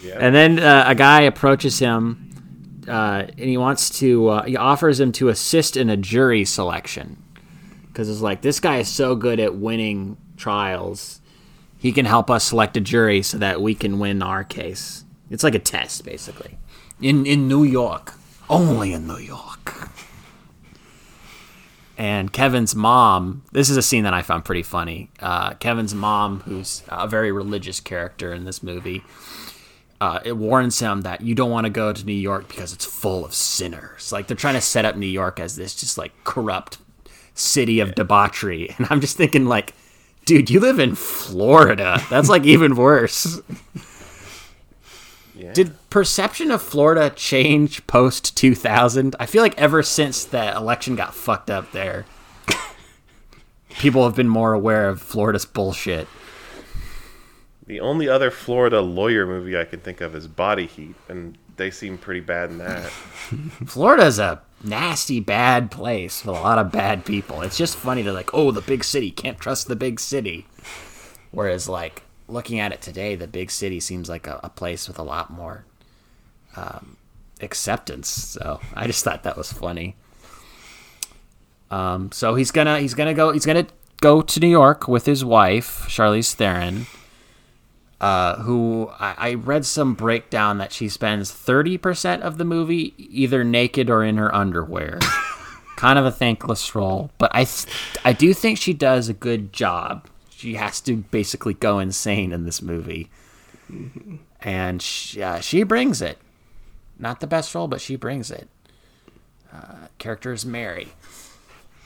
[0.02, 0.18] yeah.
[0.18, 2.30] And then uh, a guy approaches him,
[2.88, 4.28] uh, and he wants to.
[4.30, 7.22] Uh, he offers him to assist in a jury selection
[7.88, 11.21] because it's like this guy is so good at winning trials.
[11.82, 15.04] He can help us select a jury so that we can win our case.
[15.32, 16.60] It's like a test, basically.
[17.02, 18.14] In in New York,
[18.52, 19.90] only in New York.
[21.98, 23.42] And Kevin's mom.
[23.52, 25.10] This is a scene that I found pretty funny.
[25.20, 29.04] Uh, Kevin's mom, who's a very religious character in this movie,
[30.00, 32.86] uh, it warns him that you don't want to go to New York because it's
[32.86, 34.12] full of sinners.
[34.12, 36.78] Like they're trying to set up New York as this just like corrupt
[37.34, 39.74] city of debauchery, and I'm just thinking like,
[40.32, 42.02] dude, you live in Florida.
[42.10, 43.42] That's like even worse.
[45.36, 45.52] Yeah.
[45.52, 49.14] Did perception of Florida change post 2000?
[49.20, 52.06] I feel like ever since that election got fucked up there,
[53.72, 56.08] people have been more aware of Florida's bullshit.
[57.68, 61.72] The only other Florida lawyer movie I can think of is Body Heat, and they
[61.72, 62.86] seem pretty bad in that.
[63.66, 67.42] Florida's a nasty, bad place with a lot of bad people.
[67.42, 70.46] It's just funny to like, oh, the big city, can't trust the big city.
[71.32, 75.00] Whereas, like, looking at it today, the big city seems like a, a place with
[75.00, 75.66] a lot more
[76.56, 76.98] um,
[77.42, 78.10] acceptance.
[78.10, 79.96] So I just thought that was funny.
[81.70, 83.68] Um, so he's gonna he's gonna go he's gonna
[84.02, 86.86] go to New York with his wife Charlize Theron.
[88.02, 93.44] Uh, who I, I read some breakdown that she spends 30% of the movie either
[93.44, 94.98] naked or in her underwear.
[95.76, 97.46] kind of a thankless role, but I,
[98.04, 100.08] I do think she does a good job.
[100.30, 103.10] She has to basically go insane in this movie.
[104.42, 106.18] And she, uh, she brings it.
[107.00, 108.48] Not the best role, but she brings it.
[109.54, 110.90] Uh, character is Mary.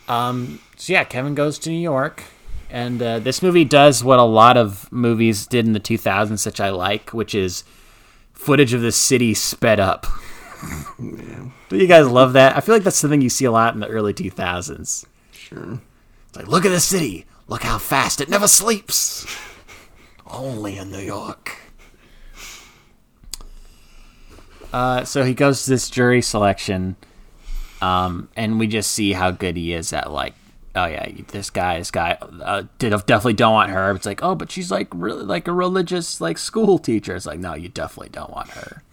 [0.07, 2.23] Um, so yeah, Kevin goes to New York,
[2.69, 6.59] and uh, this movie does what a lot of movies did in the 2000s, which
[6.59, 7.63] I like, which is
[8.33, 10.05] footage of the city sped up.
[10.99, 12.55] Do you guys love that?
[12.55, 15.05] I feel like that's something you see a lot in the early 2000s.
[15.31, 15.79] Sure.
[16.27, 17.25] It's like, look at the city.
[17.47, 19.25] Look how fast it never sleeps.
[20.27, 21.57] Only in New York.
[24.73, 26.97] Uh, so he goes to this jury selection,
[27.81, 30.33] um, and we just see how good he is at like
[30.75, 33.91] oh yeah, this guy, this guy, uh, did definitely don't want her.
[33.91, 37.15] It's like, oh, but she's like really like a religious like school teacher.
[37.15, 38.83] It's like, no, you definitely don't want her.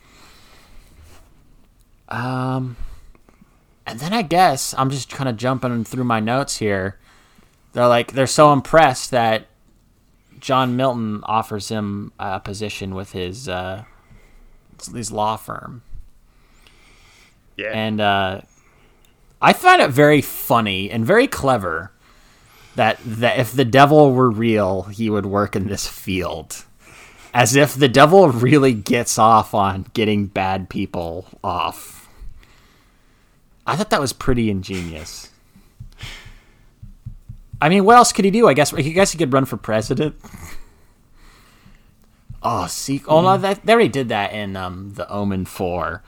[2.08, 2.76] Um,
[3.86, 6.98] and then I guess I'm just kind of jumping through my notes here.
[7.72, 9.46] They're like they're so impressed that
[10.38, 13.84] John Milton offers him a position with his uh,
[14.94, 15.82] his law firm,
[17.56, 17.70] Yeah.
[17.72, 18.40] and uh,
[19.42, 21.92] I find it very funny and very clever
[22.76, 26.64] that that if the devil were real, he would work in this field.
[27.34, 32.08] As if the devil really gets off on getting bad people off.
[33.66, 35.30] I thought that was pretty ingenious.
[37.60, 38.48] I mean, what else could he do?
[38.48, 40.16] I guess I guess he could run for president.
[42.42, 46.02] Oh, see, oh no, that, they already did that in um, the Omen Four,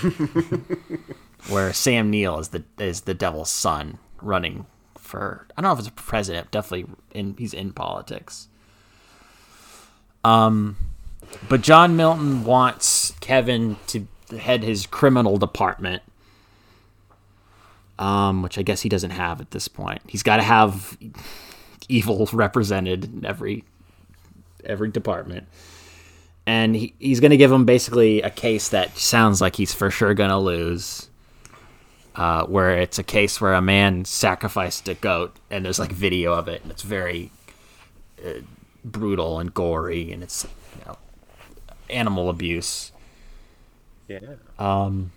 [1.48, 4.66] where Sam Neill is the is the devil's son running
[4.98, 5.46] for.
[5.56, 6.50] I don't know if it's president.
[6.50, 8.48] Definitely, in he's in politics.
[10.24, 10.76] Um,
[11.48, 14.06] but John Milton wants Kevin to
[14.38, 16.02] head his criminal department
[17.98, 20.02] um, which I guess he doesn't have at this point.
[20.08, 20.98] He's got to have
[21.88, 23.64] evil represented in every
[24.64, 25.46] every department,
[26.46, 29.90] and he, he's going to give him basically a case that sounds like he's for
[29.90, 31.08] sure going to lose.
[32.14, 36.32] Uh, where it's a case where a man sacrificed a goat, and there's like video
[36.32, 37.30] of it, and it's very
[38.24, 38.34] uh,
[38.84, 40.46] brutal and gory, and it's
[40.78, 40.96] you know,
[41.90, 42.92] animal abuse.
[44.08, 44.20] yeah.
[44.58, 45.10] Um.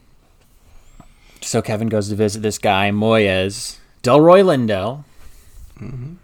[1.42, 5.04] So Kevin goes to visit this guy Moyez, Delroy Lindo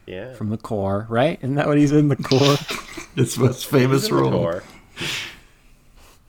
[0.06, 0.34] yeah.
[0.34, 1.38] from the core, right?
[1.42, 2.58] Isn't that what he's in the core?
[3.16, 4.62] His most famous In the role.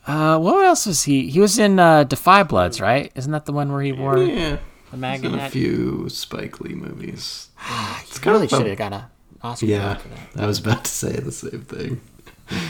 [0.07, 0.15] Core.
[0.15, 1.29] uh, what else was he?
[1.31, 3.11] He was in uh, Da 5 Bloods, right?
[3.15, 4.51] Isn't that the one where he wore Yeah.
[4.57, 4.59] the
[4.93, 7.49] He's maggot in a few Spike Lee movies.
[7.59, 9.03] He really kind of a- should have got an
[9.43, 10.43] Oscar Yeah, for that.
[10.43, 12.01] I was about to say the same thing.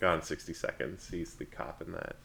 [0.00, 1.08] Gone 60 seconds.
[1.10, 2.16] He's the cop in that.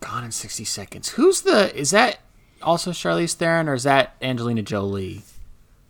[0.00, 1.10] Gone in sixty seconds.
[1.10, 1.74] Who's the?
[1.74, 2.18] Is that
[2.60, 5.22] also Charlize Theron or is that Angelina Jolie?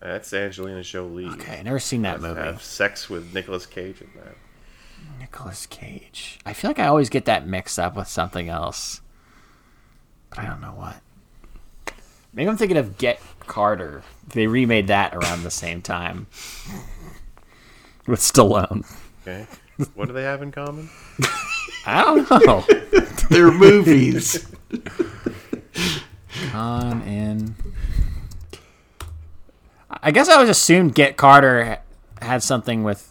[0.00, 1.26] That's Angelina Jolie.
[1.26, 2.40] Okay, I never seen that movie.
[2.40, 4.33] Have sex with Nicolas Cage in that.
[5.34, 6.38] Nicolas Cage.
[6.46, 9.00] I feel like I always get that mixed up with something else,
[10.30, 10.94] but I don't know what.
[12.32, 14.04] Maybe I'm thinking of Get Carter.
[14.28, 16.28] They remade that around the same time
[18.06, 18.86] with Stallone.
[19.22, 19.48] Okay.
[19.94, 20.88] what do they have in common?
[21.84, 22.64] I don't know.
[23.28, 24.46] They're movies.
[26.54, 27.56] On in.
[29.90, 31.78] I guess I always assumed Get Carter
[32.22, 33.10] had something with.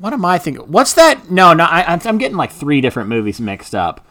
[0.00, 0.62] What am I thinking?
[0.70, 1.30] What's that?
[1.30, 4.04] No, no, I, I'm- I'm getting like three different movies mixed up.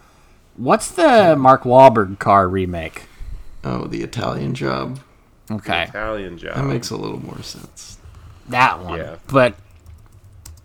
[0.55, 3.03] What's the Mark Wahlberg car remake?
[3.63, 4.99] oh, the Italian job.
[5.51, 6.55] Okay, Italian job.
[6.55, 7.97] That makes a little more sense.
[8.49, 8.99] that one.
[8.99, 9.15] Yeah.
[9.27, 9.55] But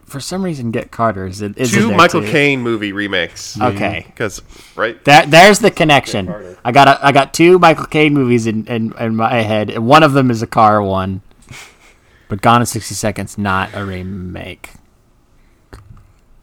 [0.06, 2.22] for some reason, Get Carter is, is in Two there, Michael.
[2.22, 3.60] Caine movie remakes.
[3.60, 4.42] Okay, Because,
[4.76, 5.02] right?
[5.04, 6.56] That there's the connection.
[6.64, 9.70] I got a, I got two Michael Caine movies in, in, in my head.
[9.70, 11.22] and One of them is a car one,
[12.28, 14.70] but Gone in sixty seconds not a remake.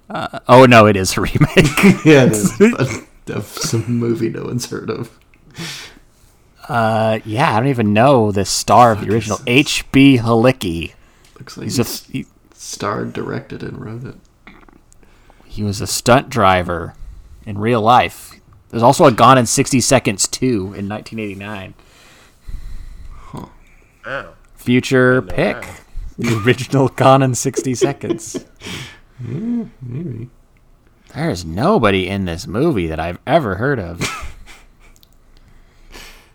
[0.10, 1.36] Uh, oh no, it is a remake.
[2.05, 2.53] Yeah, it is.
[2.60, 5.18] but of some movie no one's heard of.
[6.68, 10.18] uh, yeah, I don't even know the star of the original H.B.
[10.18, 10.93] Halicki.
[11.38, 14.16] Looks like He's he he, starred, directed, and wrote it.
[15.45, 16.95] he was a stunt driver
[17.45, 18.34] in real life.
[18.70, 21.74] There's also a Gone in sixty seconds two in 1989.
[24.05, 24.34] Wow.
[24.55, 25.62] Future pick.
[25.62, 25.82] that.
[26.18, 28.43] The original Gone in 60 Seconds.
[29.22, 30.30] Mm, maybe.
[31.13, 34.01] There's nobody in this movie that I've ever heard of.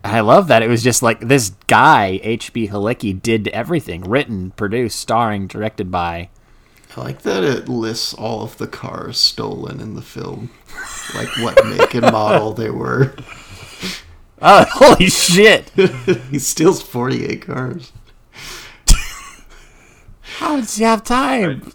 [0.03, 2.67] I love that it was just like this guy, H.B.
[2.67, 6.29] Halicki, did everything written, produced, starring, directed by.
[6.95, 10.51] I like that it lists all of the cars stolen in the film,
[11.15, 13.15] like what make and model they were.
[14.41, 15.69] Oh, holy shit!
[16.29, 17.93] he steals 48 cars.
[20.39, 21.71] How does he have time?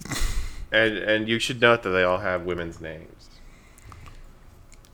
[0.72, 3.30] And and you should note that they all have women's names.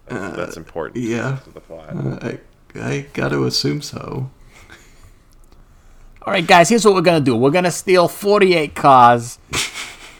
[0.07, 1.39] That's, that's important yeah.
[1.45, 1.91] to the plot.
[1.91, 2.39] Uh, I,
[2.81, 4.31] I got to assume so.
[6.23, 7.37] All right, guys, here's what we're gonna do.
[7.37, 9.39] We're gonna steal 48 cars.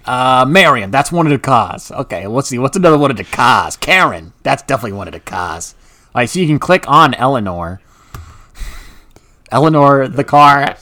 [0.07, 1.91] Uh, Marion, that's one of the cars.
[1.91, 2.61] Okay, let's see.
[2.61, 3.77] What's another one of the cars?
[3.77, 5.75] Karen, that's definitely one of the cars.
[6.15, 7.81] All right, so you can click on Eleanor.
[9.51, 10.77] Eleanor, the car.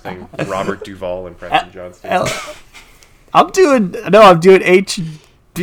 [0.47, 2.27] Robert Duvall and Preston Johnston.
[3.35, 5.01] El- I'm doing no, I'm doing H
[5.55, 5.63] B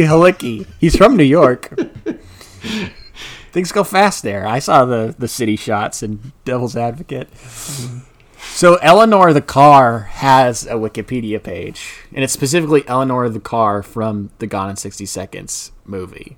[0.00, 0.66] Halicki.
[0.80, 1.78] He's from New York.
[3.52, 4.46] things go fast there.
[4.46, 7.28] I saw the the city shots in Devil's Advocate.
[8.40, 14.30] So Eleanor the car has a Wikipedia page, and it's specifically Eleanor the car from
[14.38, 16.36] the Gone in sixty seconds movie.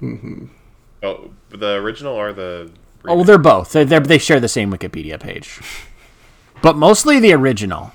[0.00, 0.46] Mm-hmm.
[1.02, 2.70] Oh, the original or the?
[3.06, 3.72] Oh, they're both.
[3.72, 5.60] They're, they're, they share the same Wikipedia page,
[6.62, 7.92] but mostly the original.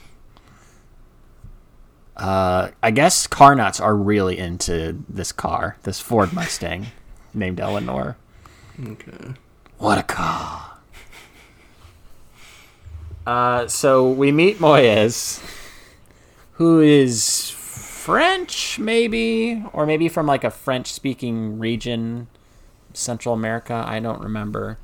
[2.15, 6.87] Uh, I guess car nuts are really into this car, this Ford Mustang,
[7.33, 8.17] named Eleanor.
[8.81, 9.33] Okay.
[9.77, 10.77] What a car!
[13.27, 15.43] Uh, so we meet Moyez,
[16.53, 22.27] who is French, maybe, or maybe from like a French-speaking region,
[22.93, 23.83] Central America.
[23.85, 24.77] I don't remember.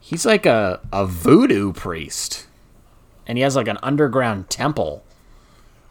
[0.00, 2.48] He's like a a voodoo priest,
[3.26, 5.04] and he has like an underground temple.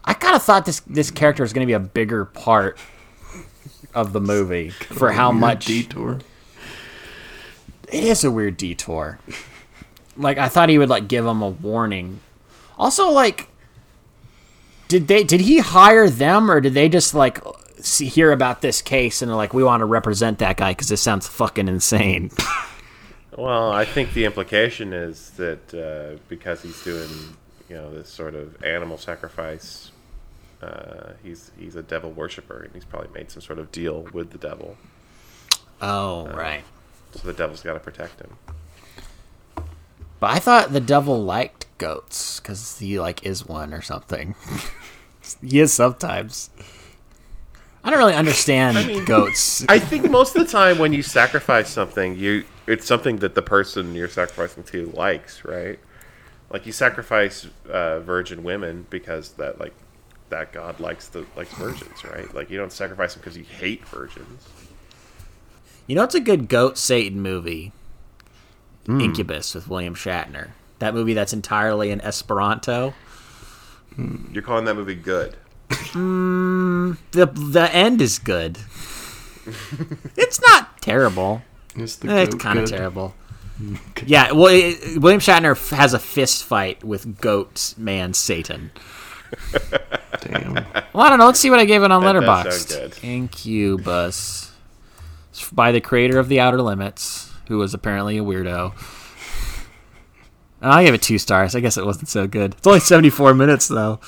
[0.04, 2.78] I kind of thought this this character was going to be a bigger part
[3.94, 6.18] of the movie for how Weird much detour?
[7.88, 9.18] it is a weird detour.
[10.16, 12.20] Like I thought he would like give him a warning.
[12.78, 13.48] Also, like,
[14.88, 17.38] did they did he hire them or did they just like
[17.80, 20.88] see, hear about this case and they're like, we want to represent that guy because
[20.88, 22.30] this sounds fucking insane.
[23.38, 27.08] Well, I think the implication is that uh, because he's doing,
[27.70, 29.92] you know, this sort of animal sacrifice,
[30.60, 34.30] uh, he's he's a devil worshiper, and he's probably made some sort of deal with
[34.30, 34.76] the devil.
[35.80, 36.64] oh right.
[37.14, 38.36] So the devil's got to protect him.
[40.18, 44.34] But I thought the devil liked goats because he like is one or something.
[45.40, 46.50] he is sometimes.
[47.82, 49.64] I don't really understand goats.
[49.68, 53.42] I think most of the time when you sacrifice something, you it's something that the
[53.42, 55.78] person you're sacrificing to likes, right?
[56.50, 59.72] Like you sacrifice uh, virgin women because that like
[60.30, 62.32] that god likes the likes virgins, right?
[62.34, 64.48] Like you don't sacrifice them because you hate virgins.
[65.86, 67.72] You know, it's a good goat Satan movie.
[68.88, 70.48] Incubus with William Shatner.
[70.80, 72.94] That movie that's entirely in Esperanto.
[74.32, 75.36] You're calling that movie good.
[75.68, 76.96] The
[77.26, 78.58] the end is good.
[80.16, 81.42] it's not terrible.
[81.76, 83.14] Is the Eh, It's kind of terrible.
[84.06, 88.70] Yeah, well, it, William Shatner f- has a fist fight with Goat Man Satan.
[90.20, 90.54] Damn.
[90.54, 91.26] Well, I don't know.
[91.26, 92.52] Let's see what I gave it on That Letterboxd.
[92.68, 93.04] sound good.
[93.04, 94.50] Incubus,
[95.30, 98.72] It's by the creator of The Outer Limits, who was apparently a weirdo.
[100.62, 101.54] I gave it two stars.
[101.54, 102.54] I guess it wasn't so good.
[102.54, 104.00] It's only seventy-four minutes though.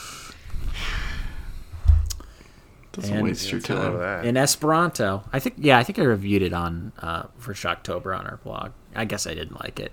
[2.93, 4.01] Doesn't And- waste your What's wrong with time.
[4.01, 4.25] that?
[4.27, 5.25] in Esperanto.
[5.33, 8.73] I think yeah, I think I reviewed it on uh, for Shocktober on our blog.
[8.95, 9.93] I guess I didn't like it.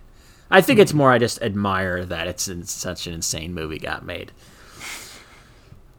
[0.52, 4.04] I think it's more I just admire that it's in such an insane movie got
[4.06, 4.32] made.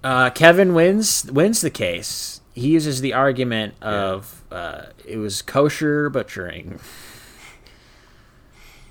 [0.03, 2.41] Uh, Kevin wins wins the case.
[2.55, 6.81] He uses the argument of uh, it was kosher butchering.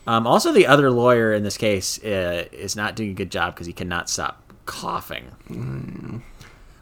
[0.07, 3.53] Um, also, the other lawyer in this case uh, is not doing a good job
[3.53, 6.21] because he cannot stop coughing.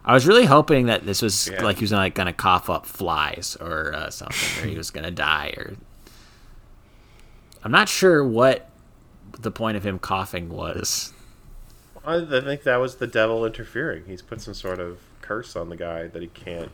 [0.06, 1.64] I was really hoping that this was Yeah.
[1.64, 5.12] like he was like gonna cough up flies or uh, something, or he was gonna
[5.12, 5.54] die.
[5.58, 5.74] Or
[7.64, 8.70] I'm not sure what
[9.40, 11.14] the point of him coughing was.
[12.06, 14.06] I think that was the devil interfering.
[14.06, 16.72] He's put some sort of curse on the guy that he can't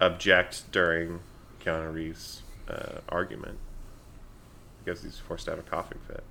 [0.00, 1.20] object during
[1.64, 3.58] Keanu Reeves' uh, argument
[4.84, 6.22] because he's forced to have a coughing fit.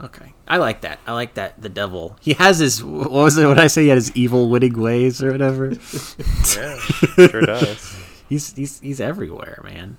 [0.00, 0.98] Okay, I like that.
[1.06, 1.62] I like that.
[1.62, 2.16] The devil.
[2.20, 2.82] He has his.
[2.82, 3.46] What was it?
[3.46, 3.82] What I say?
[3.82, 5.72] He had his evil, witting ways or whatever.
[6.56, 7.96] Yeah, sure does.
[8.28, 9.96] he's he's he's everywhere, man.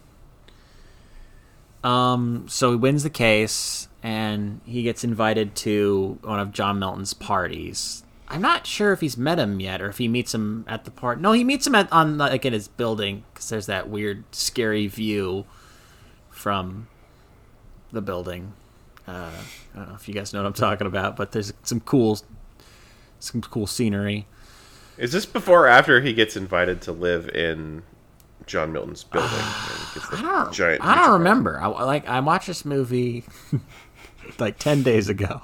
[1.85, 7.13] Um, so he wins the case, and he gets invited to one of John Milton's
[7.13, 8.03] parties.
[8.27, 10.89] I'm not sure if he's met him yet, or if he meets him at the
[10.89, 11.21] part.
[11.21, 14.87] No, he meets him at on like in his building because there's that weird, scary
[14.87, 15.45] view
[16.31, 16.87] from
[17.91, 18.53] the building.
[19.07, 19.29] Uh,
[19.75, 22.19] I don't know if you guys know what I'm talking about, but there's some cool,
[23.19, 24.25] some cool scenery.
[24.97, 27.83] Is this before or after he gets invited to live in
[28.45, 29.29] John Milton's building?
[29.31, 31.59] and gets the I don't, I don't remember.
[31.59, 33.23] I like I watched this movie
[34.39, 35.41] like ten days ago.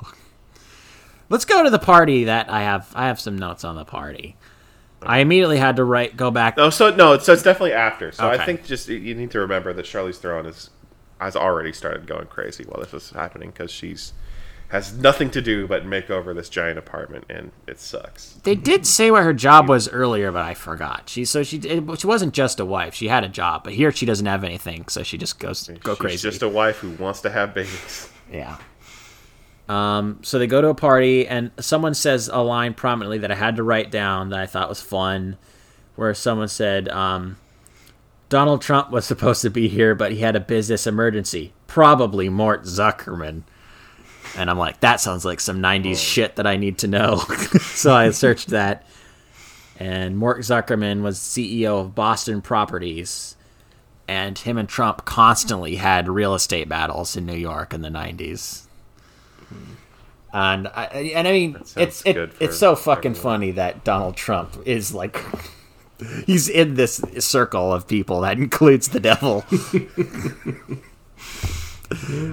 [1.30, 2.92] Let's go to the party that I have.
[2.94, 4.36] I have some notes on the party.
[5.04, 6.58] I immediately had to write, go back.
[6.58, 8.12] No, so no, so it's definitely after.
[8.12, 8.42] So Okay.
[8.42, 10.70] I think just you need to remember that Charlize Theron is
[11.20, 14.14] has already started going crazy while this is happening because she's
[14.72, 18.34] has nothing to do but make over this giant apartment and it sucks.
[18.43, 21.09] They did say what her job was earlier, but I forgot.
[21.09, 22.93] She so she it, she wasn't just a wife.
[22.93, 25.93] She had a job, but here she doesn't have anything, so she just goes go
[25.93, 26.30] she's crazy.
[26.30, 28.09] just a wife who wants to have babies.
[28.32, 28.57] Yeah.
[29.67, 33.36] Um, so they go to a party, and someone says a line prominently that I
[33.36, 35.38] had to write down that I thought was fun,
[35.95, 37.38] where someone said, um,
[38.28, 41.53] Donald Trump was supposed to be here, but he had a business emergency.
[41.67, 43.43] Probably Mort Zuckerman.
[44.38, 47.17] And I'm like, that sounds like some 90s shit that I need to know.
[47.61, 48.86] so I searched that.
[49.77, 53.36] And Mort Zuckerman was CEO of Boston Properties.
[54.07, 58.67] And him and Trump constantly had real estate battles in New York in the 90s.
[60.34, 63.23] And I, and I mean, it's it, it's so fucking everyone.
[63.23, 65.21] funny that Donald Trump is like
[66.25, 69.43] he's in this circle of people that includes the devil.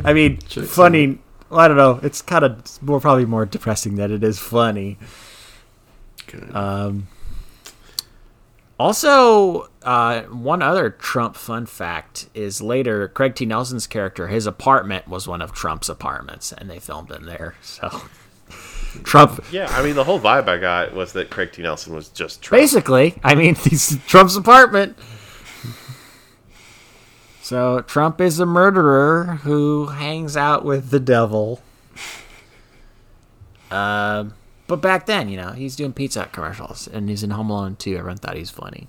[0.04, 1.18] I mean, funny.
[1.50, 2.00] Well, I don't know.
[2.02, 4.98] It's kind of more probably more depressing than it is funny.
[6.26, 6.54] Good.
[6.54, 7.08] Um,
[8.78, 13.44] also, uh, one other Trump fun fact is later Craig T.
[13.44, 17.54] Nelson's character, his apartment was one of Trump's apartments, and they filmed in there.
[17.62, 18.02] So,
[19.04, 21.62] Trump Yeah, I mean the whole vibe I got was that Craig T.
[21.62, 22.62] Nelson was just Trump.
[22.62, 24.96] basically, I mean, he's Trump's apartment.
[27.48, 31.62] So Trump is a murderer who hangs out with the devil.
[33.70, 34.34] Um,
[34.66, 37.76] but back then, you know, he's doing Pizza Hut commercials, and he's in Home Alone
[37.76, 37.96] 2.
[37.96, 38.86] Everyone thought he's funny.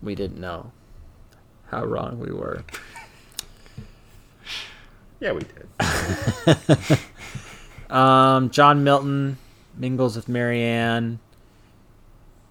[0.00, 0.70] We didn't know
[1.72, 2.62] how wrong we were.
[5.18, 6.98] Yeah, we did.
[7.90, 9.36] Um, John Milton
[9.74, 11.18] mingles with Mary Ann.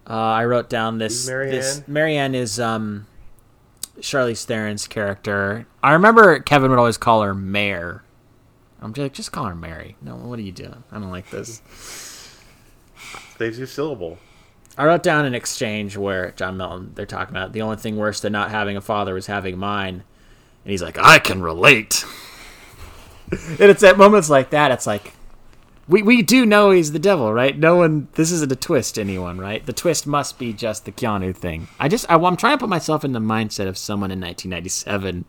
[0.05, 1.25] Uh, I wrote down this.
[1.25, 1.55] Mary Ann?
[1.55, 3.07] This Mary Ann is um,
[4.01, 5.67] Charlize Theron's character.
[5.83, 8.03] I remember Kevin would always call her Mare.
[8.81, 9.97] I'm just like, just call her Mary.
[10.01, 10.83] No, what are you doing?
[10.91, 11.61] I don't like this.
[13.39, 14.17] You a syllable.
[14.77, 18.19] I wrote down an exchange where John Milton they're talking about the only thing worse
[18.21, 20.03] than not having a father was having mine,
[20.63, 22.05] and he's like, I can relate.
[23.31, 24.71] and it's at moments like that.
[24.71, 25.13] It's like.
[25.89, 27.57] We, we do know he's the devil, right?
[27.57, 28.07] No one.
[28.13, 29.65] This isn't a twist, anyone, right?
[29.65, 31.67] The twist must be just the Keanu thing.
[31.79, 35.25] I just, I, I'm trying to put myself in the mindset of someone in 1997.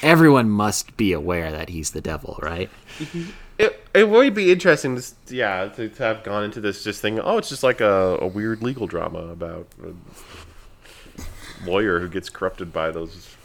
[0.00, 2.70] Everyone must be aware that he's the devil, right?
[2.98, 3.30] Mm-hmm.
[3.58, 7.20] It, it would be interesting to yeah to, to have gone into this just thinking
[7.24, 12.72] oh it's just like a, a weird legal drama about a lawyer who gets corrupted
[12.72, 13.36] by those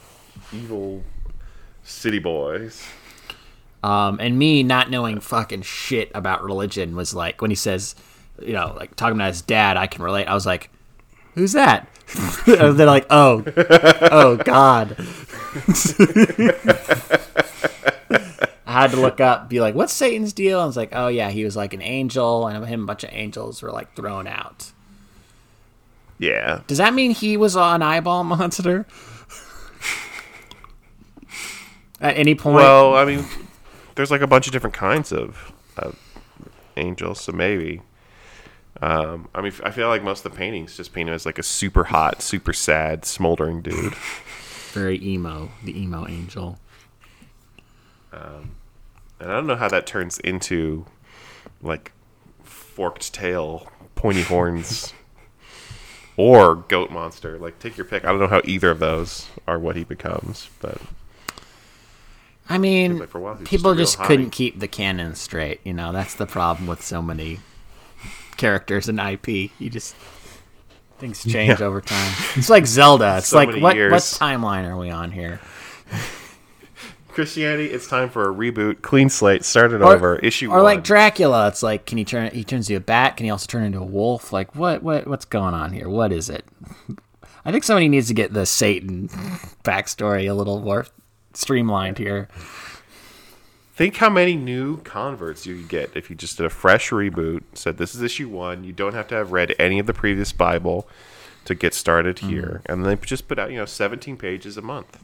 [0.52, 1.02] evil
[1.82, 2.86] city boys.
[3.84, 7.94] Um, and me not knowing fucking shit about religion was like when he says,
[8.40, 10.24] you know, like talking about his dad, I can relate.
[10.24, 10.70] I was like,
[11.34, 11.86] who's that?
[12.46, 13.44] and they're like, oh,
[14.10, 14.96] oh God.
[18.66, 20.60] I had to look up, be like, what's Satan's deal?
[20.60, 23.04] I was like, oh yeah, he was like an angel, and him and a bunch
[23.04, 24.72] of angels were like thrown out.
[26.18, 28.86] Yeah, Does that mean he was an eyeball monster?
[32.00, 33.26] At any point, well I mean
[33.94, 35.98] there's like a bunch of different kinds of, of
[36.76, 37.82] angels so maybe.
[38.82, 41.38] Um, I mean, I feel like most of the paintings just paint him as like
[41.38, 43.94] a super hot, super sad, smoldering dude.
[44.72, 46.58] very emo, the emo angel.
[49.20, 50.86] And I don't know how that turns into
[51.62, 51.92] like
[52.42, 54.92] forked tail, pointy horns,
[56.16, 57.38] or goat monster.
[57.38, 58.04] Like take your pick.
[58.04, 60.80] I don't know how either of those are what he becomes, but
[62.48, 65.14] I mean, like for a while, people just just a real couldn't keep the canon
[65.14, 65.60] straight.
[65.64, 67.40] You know, that's the problem with so many
[68.36, 69.28] characters in IP.
[69.58, 69.94] You just
[70.98, 72.12] things change over time.
[72.36, 73.18] It's like Zelda.
[73.18, 75.40] It's So like many what what timeline are we on here?
[77.08, 80.64] Christianity, it's time for a reboot, clean slate, start it Or, over, issue or one.
[80.64, 81.46] like Dracula.
[81.48, 82.30] It's like can he turn?
[82.32, 83.16] He turns into a bat.
[83.16, 84.32] Can he also turn into a wolf?
[84.32, 85.88] Like what what what's going on here?
[85.88, 86.44] What is it?
[87.44, 89.08] I think somebody needs to get the Satan
[89.64, 90.86] backstory a little more
[91.36, 92.28] streamlined here.
[93.74, 97.42] Think how many new converts you could get if you just did a fresh reboot.
[97.54, 98.62] Said this is issue one.
[98.62, 100.88] You don't have to have read any of the previous Bible
[101.44, 102.28] to get started Mm-hmm.
[102.28, 105.02] here, and they just put out you know 17 pages a month.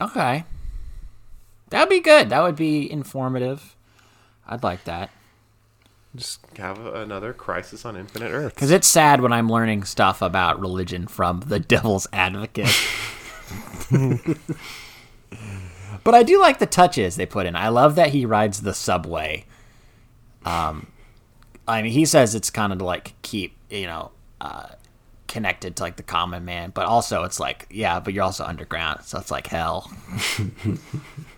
[0.00, 0.44] Okay.
[1.70, 2.28] That would be good.
[2.30, 3.76] That would be informative.
[4.46, 5.10] I'd like that.
[6.14, 8.54] Just have a, another Crisis on Infinite Earth.
[8.54, 12.68] Because it's sad when I'm learning stuff about religion from the devil's advocate.
[16.04, 17.56] but I do like the touches they put in.
[17.56, 19.44] I love that he rides the subway.
[20.44, 20.88] Um,
[21.66, 24.68] I mean, he says it's kind of to like keep, you know, uh,
[25.28, 29.04] connected to like the common man, but also it's like, yeah, but you're also underground,
[29.04, 29.90] so it's like hell.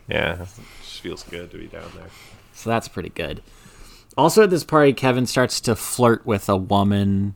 [0.08, 0.48] Yeah, it
[0.82, 2.08] just feels good to be down there.
[2.52, 3.42] So that's pretty good.
[4.16, 7.34] Also at this party, Kevin starts to flirt with a woman,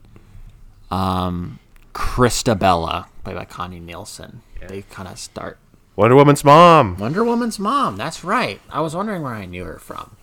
[0.91, 1.59] um,
[1.95, 4.43] Christabella, played by Connie Nielsen.
[4.67, 5.59] They kind of start.
[5.97, 6.97] Wonder Woman's mom.
[6.99, 7.97] Wonder Woman's mom.
[7.97, 8.61] That's right.
[8.71, 10.17] I was wondering where I knew her from.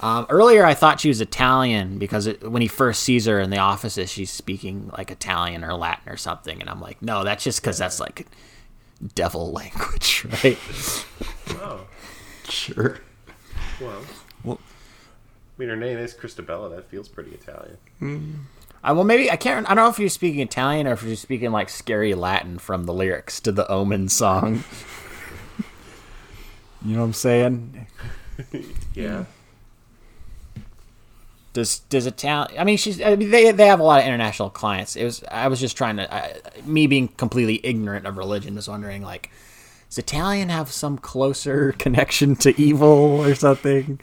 [0.00, 3.50] Um, earlier, I thought she was Italian because it, when he first sees her in
[3.50, 7.44] the offices, she's speaking like Italian or Latin or something, and I'm like, no, that's
[7.44, 8.26] just because that's like
[9.14, 10.58] devil language, right?
[11.60, 11.86] Oh,
[12.48, 12.98] Sure.
[13.80, 14.02] well.
[14.42, 16.74] Well- I mean, her name is Christabella.
[16.74, 18.46] That feels pretty Italian.
[18.82, 19.66] Uh, well, maybe I can't.
[19.66, 22.84] I don't know if you're speaking Italian or if you're speaking like scary Latin from
[22.84, 24.64] the lyrics to the Omen song.
[26.84, 27.86] you know what I'm saying?
[28.94, 29.26] Yeah.
[31.52, 32.58] Does does Italian?
[32.58, 33.02] I mean, she's.
[33.02, 34.94] I mean, they they have a lot of international clients.
[34.96, 35.24] It was.
[35.30, 36.12] I was just trying to.
[36.12, 39.30] I, me being completely ignorant of religion was wondering like,
[39.88, 43.98] does Italian have some closer connection to evil or something?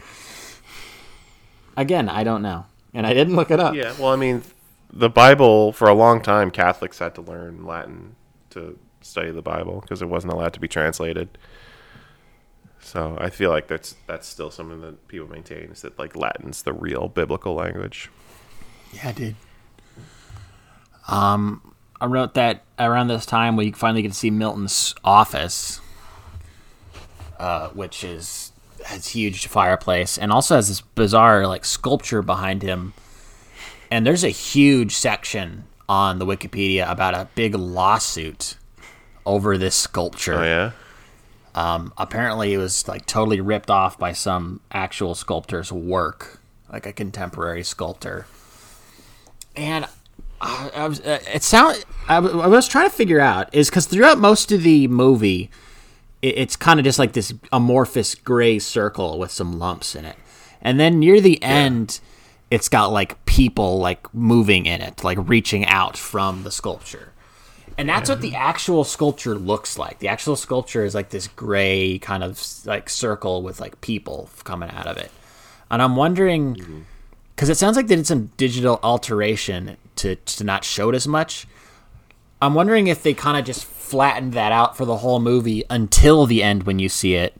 [1.77, 3.75] Again, I don't know, and I didn't look it up.
[3.75, 3.93] Yeah.
[3.97, 4.43] Well, I mean,
[4.91, 8.15] the Bible for a long time, Catholics had to learn Latin
[8.51, 11.37] to study the Bible because it wasn't allowed to be translated.
[12.79, 16.61] So I feel like that's that's still something that people maintain is that like Latin's
[16.61, 18.09] the real biblical language.
[18.93, 19.35] Yeah, dude.
[21.09, 25.81] Um, I wrote that around this time we finally get to see Milton's office,
[27.39, 28.51] uh, which is
[28.85, 32.93] has huge fireplace and also has this bizarre like sculpture behind him.
[33.89, 38.55] And there's a huge section on the Wikipedia about a big lawsuit
[39.25, 40.39] over this sculpture.
[40.39, 40.71] Oh yeah.
[41.55, 46.39] Um, apparently, it was like totally ripped off by some actual sculptor's work,
[46.71, 48.27] like a contemporary sculptor.
[49.55, 49.87] And
[50.39, 51.83] I, I was, uh, it sound.
[52.07, 55.49] I, w- I was trying to figure out is because throughout most of the movie,
[56.21, 60.17] it, it's kind of just like this amorphous gray circle with some lumps in it,
[60.61, 61.99] and then near the end,
[62.49, 67.13] it's got like people like moving in it, like reaching out from the sculpture.
[67.77, 69.99] And that's what the actual sculpture looks like.
[69.99, 74.71] The actual sculpture is like this gray kind of like circle with like people coming
[74.71, 75.11] out of it.
[75.69, 76.79] And I'm wondering mm-hmm.
[77.35, 81.07] because it sounds like they did some digital alteration to to not show it as
[81.07, 81.47] much.
[82.41, 86.25] I'm wondering if they kind of just flattened that out for the whole movie until
[86.25, 87.39] the end when you see it,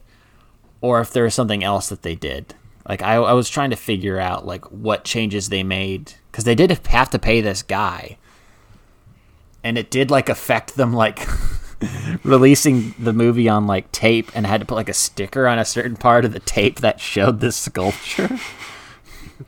[0.80, 2.54] or if there was something else that they did.
[2.88, 6.54] Like I, I was trying to figure out like what changes they made because they
[6.54, 8.16] did have to pay this guy
[9.62, 11.26] and it did like affect them like
[12.24, 15.64] releasing the movie on like tape and had to put like a sticker on a
[15.64, 18.38] certain part of the tape that showed this sculpture.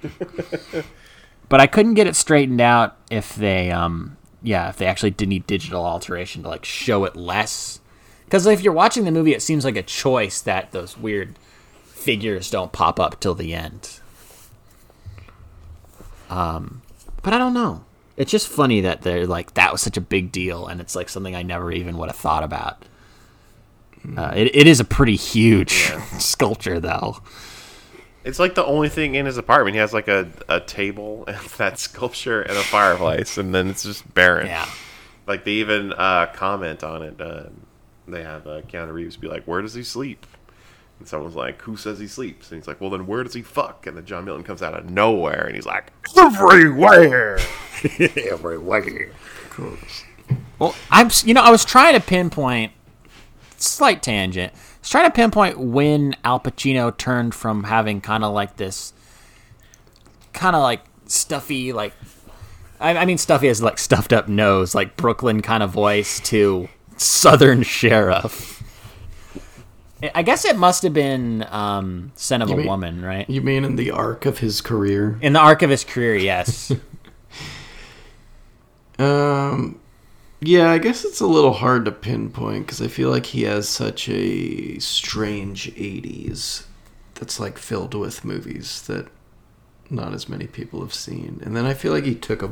[1.48, 5.28] but I couldn't get it straightened out if they um yeah, if they actually did
[5.28, 7.80] need digital alteration to like show it less.
[8.30, 11.38] Cuz if you're watching the movie it seems like a choice that those weird
[12.00, 14.00] figures don't pop up till the end.
[16.28, 16.82] Um
[17.22, 17.84] but I don't know
[18.16, 21.08] it's just funny that they're like that was such a big deal and it's like
[21.08, 22.84] something i never even would have thought about
[24.16, 27.16] uh, it, it is a pretty huge sculpture though
[28.24, 29.74] It's like the only thing in his apartment.
[29.74, 33.82] He has like a, a table and that sculpture and a fireplace, and then it's
[33.82, 34.46] just barren.
[34.46, 34.68] yeah
[35.26, 37.18] Like they even uh, comment on it.
[37.20, 37.44] Uh,
[38.06, 40.26] they have uh, Keanu Reeves be like, "Where does he sleep?"
[41.00, 43.42] And someone's like, "Who says he sleeps?" And he's like, "Well, then where does he
[43.42, 47.38] fuck?" And then John Milton comes out of nowhere and he's like, "Everywhere."
[48.30, 49.10] Everywhere.
[50.58, 52.72] well i'm you know i was trying to pinpoint
[53.56, 58.32] slight tangent i was trying to pinpoint when al pacino turned from having kind of
[58.32, 58.92] like this
[60.32, 61.92] kind of like stuffy like
[62.78, 66.68] I, I mean stuffy as like stuffed up nose like brooklyn kind of voice to
[66.96, 68.59] southern sheriff
[70.14, 73.28] I- guess it must have been um, "Scent of a mean- Woman," right?
[73.28, 75.18] You mean in the arc of his career?
[75.20, 76.72] In the arc of his career, yes.
[78.98, 79.80] Um,
[80.40, 83.68] yeah, I guess it's a little hard to pinpoint because I feel like he has
[83.68, 86.66] such a strange 80s
[87.14, 89.08] that's like filled with movies that
[89.88, 91.40] not as many people have seen.
[91.42, 92.50] And then I feel like he took a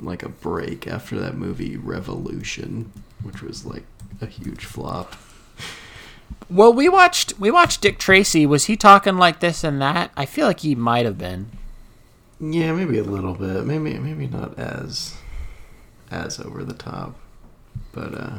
[0.00, 2.92] like a break after that movie Revolution,
[3.24, 3.82] which was like
[4.20, 5.16] a huge flop.
[6.50, 8.46] Well, we watched we watched Dick Tracy.
[8.46, 10.10] Was he talking like this and that?
[10.16, 11.50] I feel like he might have been.
[12.40, 13.64] Yeah, maybe a little bit.
[13.64, 15.16] Maybe maybe not as
[16.10, 17.16] as over the top.
[17.92, 18.38] But uh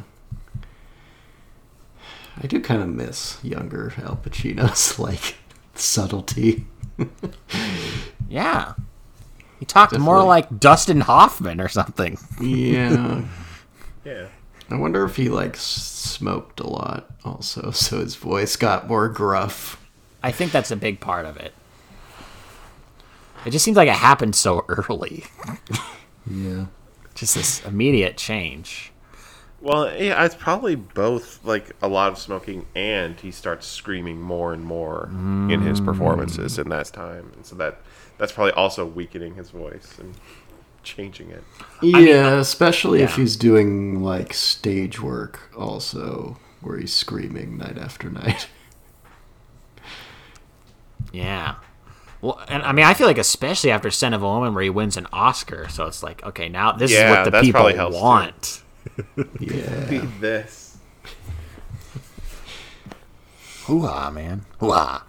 [2.42, 5.36] I do kind of miss younger Al Pacino's like
[5.74, 6.66] subtlety.
[8.28, 8.74] Yeah,
[9.58, 12.16] he talked more like Dustin Hoffman or something.
[12.40, 13.22] Yeah.
[14.04, 14.28] yeah.
[14.70, 19.80] I wonder if he like smoked a lot also, so his voice got more gruff.
[20.22, 21.54] I think that's a big part of it.
[23.46, 25.24] It just seems like it happened so early.
[26.30, 26.66] Yeah.
[27.14, 28.92] Just this immediate change.
[29.60, 34.54] Well, yeah, it's probably both like a lot of smoking and he starts screaming more
[34.54, 35.08] and more
[35.50, 35.84] in his mm.
[35.84, 37.32] performances in that time.
[37.34, 37.80] And so that
[38.16, 40.14] that's probably also weakening his voice and
[40.82, 41.44] changing it.
[41.82, 48.48] Yeah, especially if he's doing like stage work also, where he's screaming night after night.
[51.12, 51.56] Yeah.
[52.20, 54.70] Well, and I mean, I feel like especially after Scent of a Woman, where he
[54.70, 58.62] wins an Oscar, so it's like, okay, now this is what the people helps, want.
[59.40, 59.86] Yeah.
[59.88, 60.78] Be this.
[63.64, 64.44] Hoo-ha, man.
[64.58, 65.04] Hoo-ha.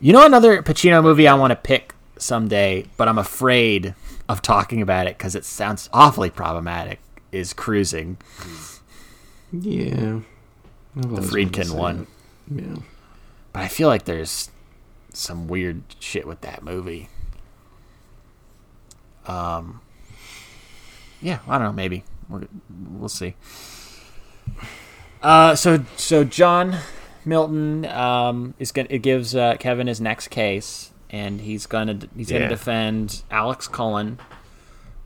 [0.00, 3.94] You know another Pacino movie I want to pick someday, but I'm afraid
[4.28, 7.00] of talking about it because it sounds awfully problematic.
[7.32, 8.16] Is Cruising
[9.52, 10.20] Yeah.
[10.96, 12.06] I've always wanted to Friedkin one?
[12.54, 12.76] Yeah.
[13.52, 14.50] But I feel like there's
[15.12, 17.08] some weird shit with that movie.
[19.26, 19.80] Um.
[21.20, 21.72] Yeah, I don't know.
[21.72, 22.44] Maybe we'll,
[22.90, 23.34] we'll see.
[25.22, 26.76] Uh, so so John
[27.24, 32.30] Milton um is gonna it gives uh, Kevin his next case, and he's gonna he's
[32.30, 32.48] gonna Yeah.
[32.48, 34.18] defend Alex Cullen,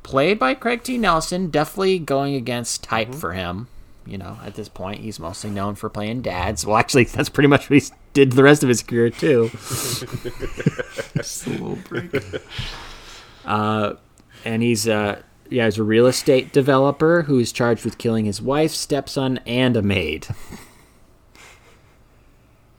[0.02, 0.98] played by Craig T.
[0.98, 1.50] Nelson.
[1.50, 3.68] Definitely going against type for him.
[4.06, 6.64] You know, at this point, he's mostly known for playing dads.
[6.64, 9.50] Well, actually, that's pretty much what he did the rest of his career too.
[9.52, 12.10] Just a little break.
[14.44, 15.20] and he's uh
[15.50, 19.82] yeah he's a real estate developer who's charged with killing his wife stepson and a
[19.82, 20.26] maid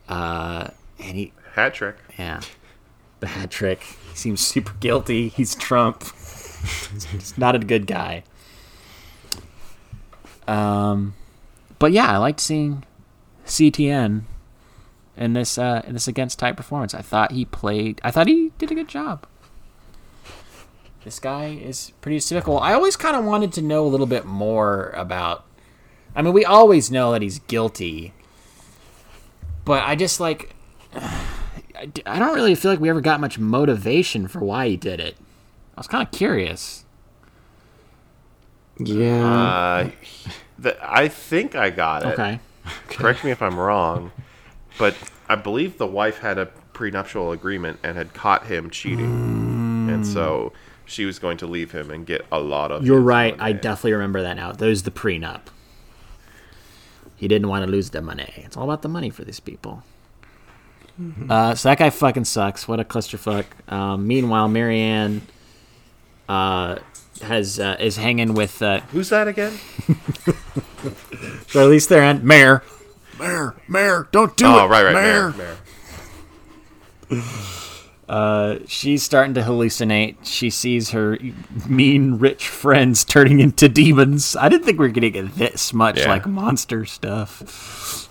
[0.10, 0.68] uh
[1.00, 1.96] and he Hat trick.
[2.18, 2.42] yeah
[3.28, 6.04] hat trick he seems super guilty he's trump
[7.12, 8.24] he's not a good guy
[10.48, 11.14] um
[11.78, 12.84] but yeah i liked seeing
[13.46, 14.24] ctn
[15.18, 18.52] in this uh in this against type performance i thought he played i thought he
[18.58, 19.26] did a good job
[21.04, 22.60] this guy is pretty cynical.
[22.60, 25.46] I always kind of wanted to know a little bit more about.
[26.16, 28.14] I mean, we always know that he's guilty,
[29.66, 30.56] but I just like.
[31.80, 34.76] I d- I don't really feel like we ever got much motivation for why he
[34.78, 35.16] did it.
[35.78, 36.84] I was kind of curious.
[38.78, 39.26] Yeah.
[39.26, 39.92] Uh,
[40.58, 42.08] the, I think I got it.
[42.20, 42.40] Okay.
[42.90, 44.12] Correct me if I'm wrong,
[44.78, 44.94] but
[45.30, 50.52] I believe the wife had a prenuptial agreement and had caught him cheating, and so
[50.86, 52.86] she was going to leave him and get a lot of.
[52.86, 53.36] You're his right.
[53.40, 54.52] I definitely remember that now.
[54.52, 55.44] Those the prenup.
[57.16, 58.32] He didn't want to lose the money.
[58.38, 59.84] It's all about the money for these people.
[61.30, 62.68] Uh, so that guy fucking sucks.
[62.68, 63.46] What a clusterfuck.
[63.72, 65.22] Um, meanwhile, Mary Ann
[66.28, 66.80] uh,
[67.22, 69.52] has uh, is hanging with uh, Who's that again?
[71.52, 72.64] Charlize Theron, Mayor.
[73.20, 74.68] Mayor, Mayor, don't do oh, it.
[74.70, 75.32] right, right, Mayor.
[75.32, 75.56] Mayor.
[77.10, 78.60] Mayor.
[78.68, 80.18] She's starting to hallucinate.
[80.24, 81.18] She sees her
[81.68, 84.36] mean rich friends turning into demons.
[84.36, 86.10] I didn't think we were gonna get this much Yeah.
[86.10, 88.08] like monster stuff.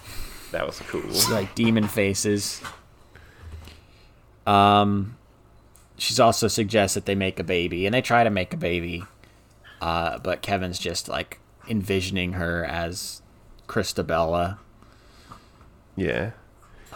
[0.52, 1.02] That was cool.
[1.30, 2.62] like demon faces.
[4.48, 5.16] Um,
[5.98, 9.04] she's also suggests that they make a baby, and they try to make a baby.
[9.80, 11.38] Uh, but Kevin's just like
[11.68, 13.22] envisioning her as
[13.66, 14.58] Christabella.
[15.96, 16.30] Yeah.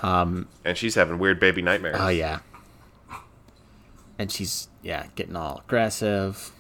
[0.03, 1.97] Um, and she's having weird baby nightmares.
[1.99, 2.41] Oh yeah.
[4.19, 6.51] And she's yeah getting all aggressive.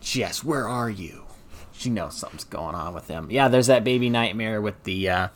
[0.00, 1.24] She asks, "Where are you?"
[1.72, 3.30] She knows something's going on with him.
[3.30, 5.08] Yeah, there's that baby nightmare with the.
[5.08, 5.28] uh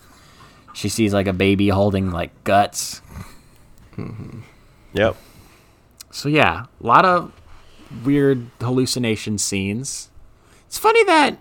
[0.74, 3.00] She sees like a baby holding like guts.
[4.96, 5.16] Yep.
[6.10, 7.32] So yeah, a lot of
[8.04, 10.08] weird hallucination scenes.
[10.66, 11.38] It's funny that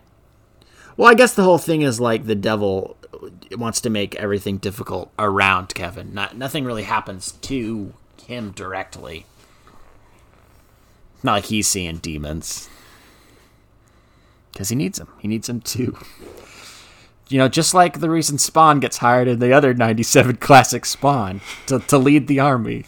[0.97, 2.97] well, I guess the whole thing is like the devil
[3.51, 6.13] wants to make everything difficult around Kevin.
[6.13, 7.93] Not nothing really happens to
[8.25, 9.25] him directly.
[11.23, 12.69] Not like he's seeing demons.
[14.55, 15.09] Cuz he needs them.
[15.19, 15.97] He needs them too.
[17.27, 21.41] You know, just like the reason Spawn gets hired in the other 97 classic Spawn
[21.67, 22.85] to, to lead the army.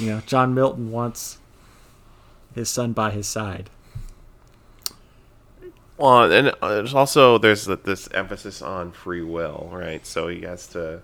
[0.00, 1.38] You know, John Milton wants
[2.54, 3.68] his son by his side.
[5.98, 10.04] Well, and uh, there's also there's this emphasis on free will, right?
[10.06, 11.02] So he has to,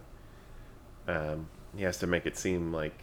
[1.07, 2.99] um, he has to make it seem like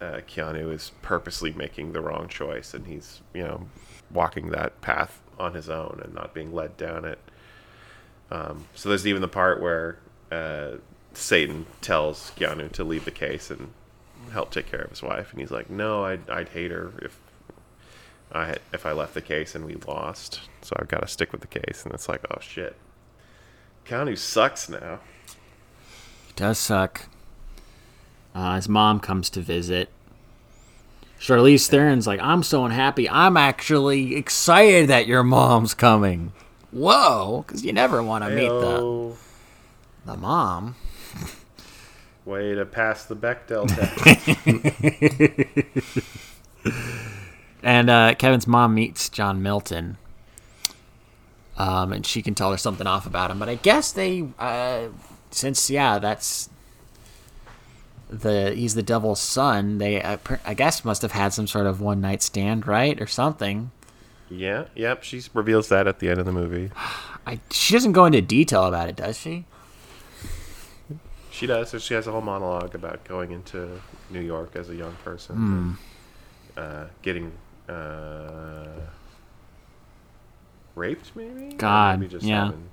[0.00, 3.66] uh, Keanu is purposely making the wrong choice, and he's you know
[4.12, 7.18] walking that path on his own and not being led down it.
[8.30, 9.98] Um, so there's even the part where
[10.30, 10.76] uh,
[11.12, 13.72] Satan tells Keanu to leave the case and
[14.30, 17.18] help take care of his wife, and he's like, "No, I'd, I'd hate her if
[18.32, 21.32] I had, if I left the case and we lost, so I've got to stick
[21.32, 22.76] with the case." And it's like, "Oh shit,
[23.86, 25.00] Keanu sucks now."
[26.26, 27.06] He does suck.
[28.34, 29.88] Uh, his mom comes to visit.
[31.20, 33.08] Charlize Theron's like, I'm so unhappy.
[33.10, 36.32] I'm actually excited that your mom's coming.
[36.70, 39.16] whoa, because you never want to meet the
[40.06, 40.76] the mom.
[42.28, 43.66] Way to pass the Bechdel
[46.64, 46.76] test.
[47.62, 49.96] And uh, Kevin's mom meets John Milton.
[51.56, 53.38] Um, and she can tell her something off about him.
[53.38, 54.88] But I guess they, uh,
[55.30, 56.50] since yeah, that's
[58.10, 59.78] the he's the devil's son.
[59.78, 63.06] They, uh, I guess, must have had some sort of one night stand, right, or
[63.06, 63.70] something.
[64.30, 65.02] yeah, yep.
[65.02, 66.70] She reveals that at the end of the movie.
[67.26, 69.46] I she doesn't go into detail about it, does she?
[71.38, 71.70] She does.
[71.70, 73.80] So she has a whole monologue about going into
[74.10, 75.78] New York as a young person,
[76.56, 77.30] and, uh, getting
[77.68, 78.66] uh,
[80.74, 81.54] raped, maybe.
[81.54, 82.46] God, maybe just yeah.
[82.46, 82.68] having,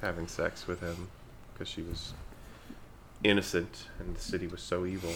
[0.00, 1.08] having sex with him
[1.52, 2.14] because she was
[3.22, 5.12] innocent and the city was so evil.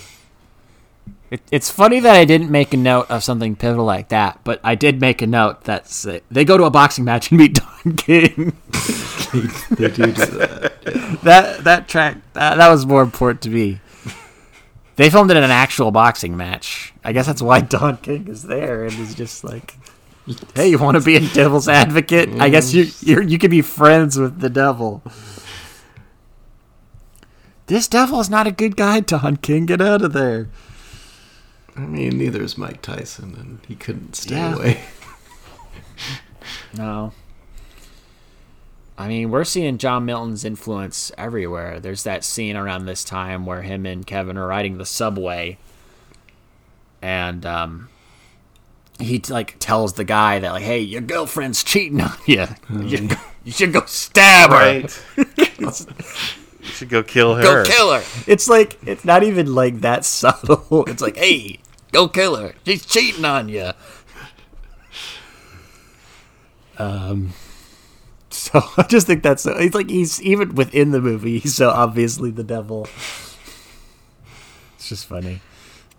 [1.31, 4.61] It, it's funny that I didn't make a note of something pivotal like that, but
[4.63, 5.87] I did make a note that
[6.31, 8.53] they go to a boxing match and meet Don King.
[9.33, 10.73] They do that.
[10.85, 11.17] Yeah.
[11.23, 13.81] that that track that, that was more important to me.
[14.97, 16.93] They filmed it in an actual boxing match.
[17.03, 19.79] I guess that's why Don King is there and is just like,
[20.55, 22.29] "Hey, you want to be a devil's advocate?
[22.39, 25.03] I guess you you you could be friends with the devil."
[27.67, 29.65] This devil is not a good guy, Don King.
[29.65, 30.49] Get out of there.
[31.77, 34.55] I mean, neither is Mike Tyson, and he couldn't stay Yeah.
[34.57, 34.81] away.
[36.77, 37.13] No.
[38.99, 41.79] I mean, we're seeing John Milton's influence everywhere.
[41.81, 45.59] There's that scene around this time where him and Kevin are riding the subway,
[47.01, 47.89] and um,
[48.99, 52.47] he like tells the guy that like, "Hey, your girlfriend's cheating on you.
[52.71, 54.89] You, should go, you should go stab her.
[56.63, 56.69] Right.
[56.69, 57.43] you should go kill her.
[57.43, 60.85] Go kill her." It's like it's not even like that subtle.
[60.87, 61.59] It's like, "Hey,
[61.93, 62.55] go kill her.
[62.65, 63.71] She's cheating on you."
[66.79, 67.33] Um.
[68.31, 69.53] So I just think that's so.
[69.53, 71.39] It's like he's even within the movie.
[71.39, 72.89] He's so obviously the devil.
[74.77, 75.41] It's just funny.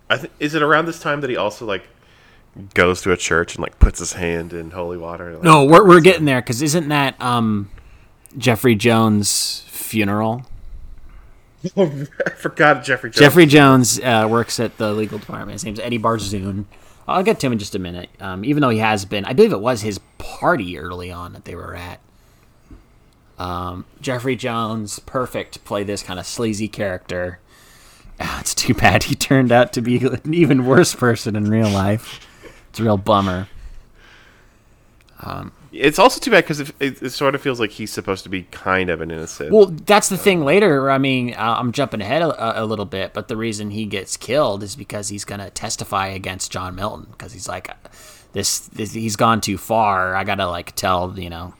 [0.09, 1.83] I th- is it around this time that he also like
[2.73, 5.27] goes to a church and like puts his hand in holy water?
[5.27, 7.69] and, like, No, we're we're getting there because isn't that um
[8.37, 10.45] Jeffrey Jones' funeral?
[11.77, 13.09] I forgot Jeffrey.
[13.09, 13.19] Jones.
[13.19, 15.53] Jeffrey Jones uh, works at the legal department.
[15.53, 16.65] His name's Eddie Barzoon.
[17.07, 18.09] I'll get to him in just a minute.
[18.19, 21.45] Um, even though he has been, I believe it was his party early on that
[21.45, 21.99] they were at.
[23.37, 27.39] Um, Jeffrey Jones, perfect, to play this kind of sleazy character.
[28.19, 31.69] Ah, it's too bad he turned out to be an even worse person in real
[31.69, 32.19] life.
[32.69, 33.47] It's a real bummer.
[35.73, 38.29] It's also too bad because it, it, it sort of feels like he's supposed to
[38.29, 39.51] be kind of an innocent.
[39.51, 40.91] Well, that's the thing later.
[40.91, 44.15] I mean, uh, I'm jumping ahead a, a little bit, but the reason he gets
[44.15, 47.71] killed is because he's going to testify against John Milton because he's like,
[48.33, 50.15] this, this, he's gone too far.
[50.15, 51.55] I got to like tell, you know,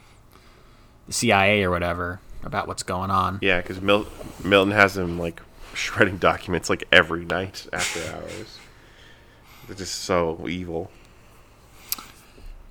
[1.08, 3.40] the CIA or whatever about what's going on.
[3.42, 4.08] yeah, because Mil-
[4.44, 5.42] Milton has him like
[5.74, 8.60] shredding documents like every night after hours.
[9.68, 10.92] They're just so evil.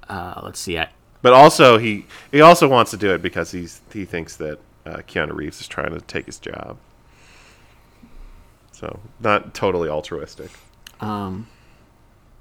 [0.08, 0.78] Uh, let's see.
[0.78, 0.88] I,
[1.22, 4.96] But also he he also wants to do it because he's he thinks that uh,
[5.08, 6.76] Keanu Reeves is trying to take his job.
[8.72, 10.50] So not totally altruistic.
[11.00, 11.46] um,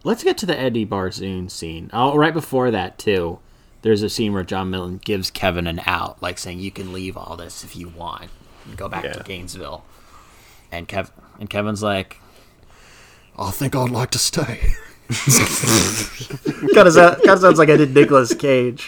[0.03, 1.89] let's get to the Eddie Barzoon scene.
[1.93, 3.39] Oh, right before that too.
[3.83, 7.15] There's a scene where John Milton gives Kevin an out, like saying, "You can leave
[7.17, 8.29] all this if you want,
[8.65, 9.83] and go back to Gainesville."
[10.71, 12.19] And Kev and Kevin's like,
[13.37, 14.73] "I think I'd like to stay."
[16.73, 18.87] kind of kind of sounds like I did Nicolas Cage.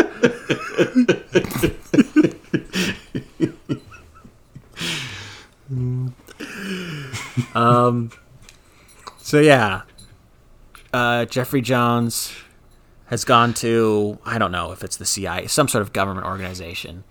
[7.55, 8.11] um.
[9.19, 9.84] So yeah,
[10.93, 12.33] uh, Jeffrey Jones
[13.08, 17.04] has gone to I don't know if it's the CIA, some sort of government organization,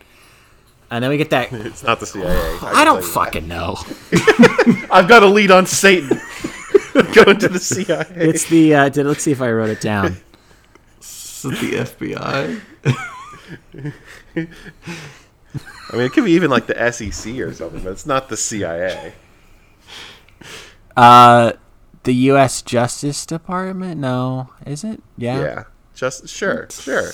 [0.91, 1.53] and then we get that.
[1.53, 2.59] It's not the CIA.
[2.63, 3.77] I don't fucking know.
[4.91, 6.19] I've got a lead on Satan.
[7.15, 8.07] Going to the CIA.
[8.11, 8.75] It's the.
[8.75, 10.19] Uh, did, let's see if I wrote it down.
[11.01, 12.61] Is it the FBI?
[14.35, 18.37] I mean, it could be even like the SEC or something, but it's not the
[18.37, 19.15] CIA.
[20.97, 21.53] Uh,
[22.03, 22.61] the U.S.
[22.61, 23.99] Justice Department?
[23.99, 25.03] No, is it?
[25.17, 25.41] Yeah.
[25.41, 25.65] Yeah.
[25.95, 27.11] Just sure, sure.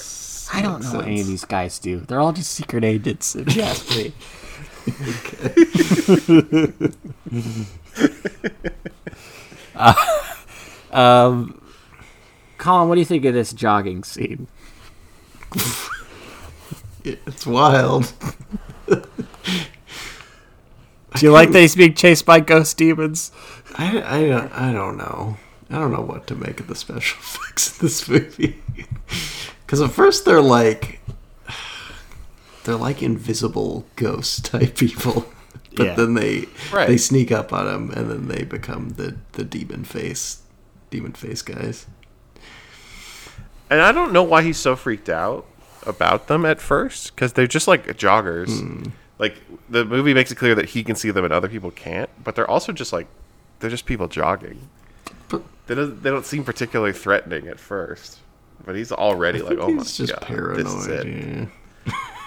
[0.52, 2.00] I don't know what any of these guys do.
[2.00, 3.36] They're all just secret agents.
[3.36, 4.12] If you ask me.
[9.78, 9.94] Uh,
[10.92, 11.62] um,
[12.58, 14.48] Colin, what do you think of this jogging scene?
[17.04, 18.12] It's wild.
[18.86, 19.02] Do
[21.26, 23.32] you like that he's being chased by ghost demons?
[23.76, 25.36] I, I, I don't know.
[25.70, 28.58] I don't know what to make of the special effects in this movie.
[29.64, 31.00] Because at first they're like,
[32.64, 35.26] they're like invisible ghost type people.
[35.76, 35.94] But Yeah.
[35.94, 36.88] then they Right.
[36.88, 40.38] they sneak up on him, and then they become the the demon face,
[40.90, 41.86] demon face guys.
[43.70, 45.44] And I don't know why he's so freaked out
[45.86, 48.60] about them at first, because they're just like joggers.
[48.60, 48.90] Hmm.
[49.18, 49.36] Like
[49.68, 52.34] the movie makes it clear that he can see them and other people can't, but
[52.34, 53.06] they're also just like
[53.60, 54.68] they're just people jogging.
[55.28, 58.20] But They don't they don't seem particularly threatening at first,
[58.64, 60.64] but he's already like, oh my he's just god, paranoid.
[60.66, 61.06] this is it.
[61.06, 61.92] Yeah.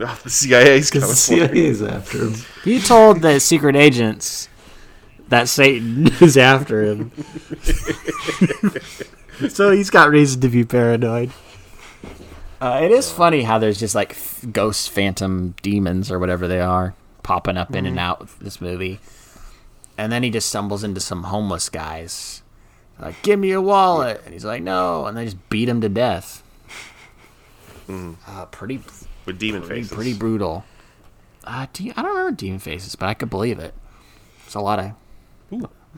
[0.00, 1.14] Oh, the CIA's coming the me.
[1.14, 2.34] CIA is after him.
[2.64, 4.48] He told the secret agents
[5.28, 7.12] that Satan is after him.
[9.48, 11.30] so he's got reason to be paranoid.
[12.60, 16.60] Uh, it is funny how there's just like f- ghost phantom demons or whatever they
[16.60, 19.00] are popping up in and out of this movie.
[19.96, 22.42] And then he just stumbles into some homeless guys.
[22.98, 24.22] Like, give me your wallet.
[24.24, 25.06] And he's like, no.
[25.06, 26.42] And they just beat him to death.
[27.88, 28.80] Uh, pretty
[29.26, 29.94] with demon pretty, faces.
[29.94, 30.64] pretty brutal.
[31.46, 33.74] Uh, do you, I don't remember Demon Faces, but I could believe it.
[34.46, 34.92] It's a lot of.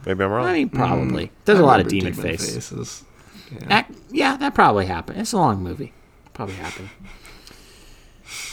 [0.05, 0.45] Maybe I'm wrong.
[0.45, 1.31] I mean, probably.
[1.45, 2.69] There's a I lot of remember demon, faces.
[2.69, 3.03] faces.
[3.51, 3.67] Yeah.
[3.67, 5.19] That, yeah, that probably happened.
[5.21, 5.93] It's a long movie.
[6.33, 6.89] Probably happened.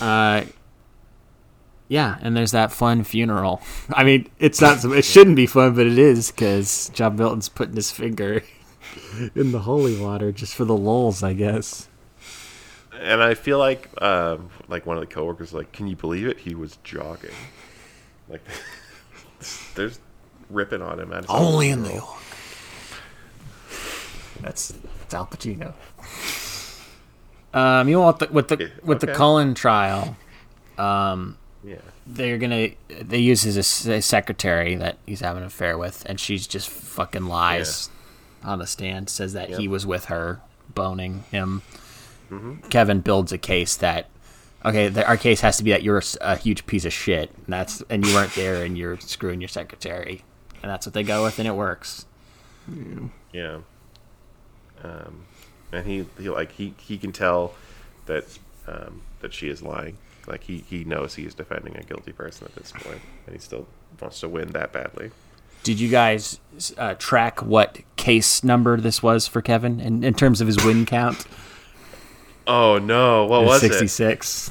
[0.01, 0.45] Uh,
[1.89, 3.61] yeah, and there's that fun funeral.
[3.93, 4.85] I mean, it's not.
[4.85, 8.43] It shouldn't be fun, but it is because John Milton's putting his finger
[9.35, 11.89] in the holy water just for the lulls, I guess.
[13.05, 16.27] And I feel like um, like one of the coworkers was like, can you believe
[16.27, 16.39] it?
[16.39, 17.31] He was jogging.
[18.29, 18.43] Like
[19.75, 20.01] there's
[20.51, 21.91] ripping on him at Only in New.
[21.95, 22.09] York.
[24.41, 25.73] That's, that's Al Pacino.
[27.55, 28.19] Um, you know what?
[28.19, 29.07] The, with the Yeah, with the.
[29.15, 30.17] Cullen trial,
[30.77, 31.77] um, Yeah.
[32.05, 36.47] they're gonna they use his as- secretary that he's having an affair with, and she's
[36.49, 37.91] just fucking lies
[38.43, 39.09] on the stand.
[39.09, 40.41] Says that he was with her,
[40.75, 41.63] boning him.
[42.31, 42.69] Mm-hmm.
[42.69, 44.09] Kevin builds a case that
[44.65, 47.47] okay, the, our case has to be that you're a huge piece of shit, and
[47.49, 50.23] that's and you weren't there, and you're screwing your secretary,
[50.63, 52.07] and that's what they go with, and it works.
[53.33, 53.59] Yeah.
[54.83, 55.25] Um,
[55.73, 57.55] and he, he like he, he can tell
[58.07, 58.25] that
[58.67, 59.99] um, that she is lying.
[60.27, 63.41] Like he, he knows he is defending a guilty person at this point, and he
[63.41, 63.67] still
[64.01, 65.11] wants to win that badly.
[65.63, 66.41] Did you guys
[66.77, 70.87] uh, track what case number this was for Kevin in, in terms of his win
[70.87, 71.25] count?
[72.47, 73.27] Oh no!
[73.27, 73.69] What was it?
[73.73, 74.49] 66.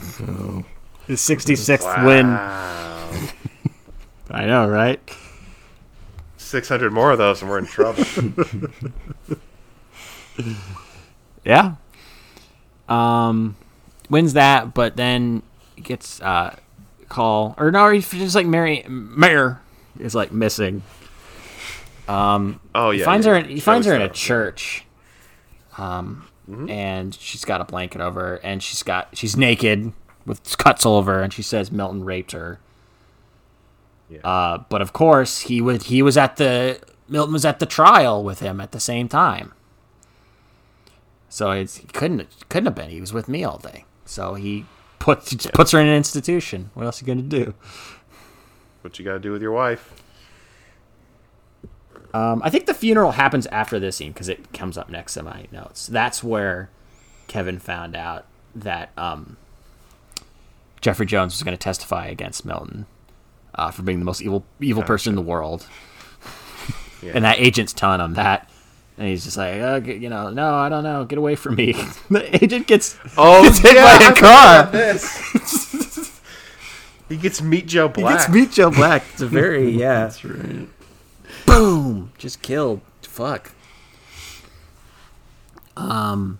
[1.07, 2.25] His 66th win.
[4.29, 4.99] I know, right?
[6.37, 8.03] Six hundred more of those, and we're in trouble.
[11.45, 11.75] Yeah.
[12.87, 13.55] Um,
[14.09, 15.43] wins that, but then
[15.81, 16.55] gets uh
[17.09, 19.61] call or no, he's just like Mary Mayor
[19.99, 20.83] is like missing.
[22.07, 23.33] Um, Oh he yeah, finds yeah.
[23.33, 23.37] her.
[23.39, 24.85] In, he finds her in a church.
[25.77, 26.69] Um, Mm-hmm.
[26.69, 29.93] and she's got a blanket over, her, and she's got she's naked
[30.25, 32.59] with cuts all over, her, and she says Milton raped her.
[34.09, 34.19] Yeah.
[34.25, 38.23] Uh, but of course, he would he was at the Milton was at the trial
[38.23, 39.53] with him at the same time.
[41.29, 42.89] So it's, he couldn't couldn't have been.
[42.89, 43.85] He was with me all day.
[44.05, 44.65] So he
[44.99, 46.71] puts just puts her in an institution.
[46.73, 47.53] What else are you gonna do?
[48.83, 50.02] What you got to do with your wife?
[52.13, 55.23] Um, I think the funeral happens after this scene because it comes up next to
[55.23, 55.87] my notes.
[55.87, 56.69] That's where
[57.27, 59.37] Kevin found out that um,
[60.81, 62.85] Jeffrey Jones was going to testify against Milton
[63.55, 65.67] uh, for being the most evil evil person in the world,
[67.01, 67.13] Yeah.
[67.15, 68.47] and that agent's telling him that,
[68.97, 71.55] and he's just like, uh, g- you know, no, I don't know, get away from
[71.55, 71.71] me.
[72.11, 74.65] the agent gets Oh, gets hit by I a car.
[74.71, 76.19] this.
[77.09, 78.11] he gets Meet Joe Black.
[78.11, 79.03] He gets meet Joe Black.
[79.13, 80.01] It's a very yeah.
[80.05, 80.67] That's right.
[81.45, 82.81] Boom, just killed.
[83.01, 83.51] Fuck.
[85.77, 86.39] Um,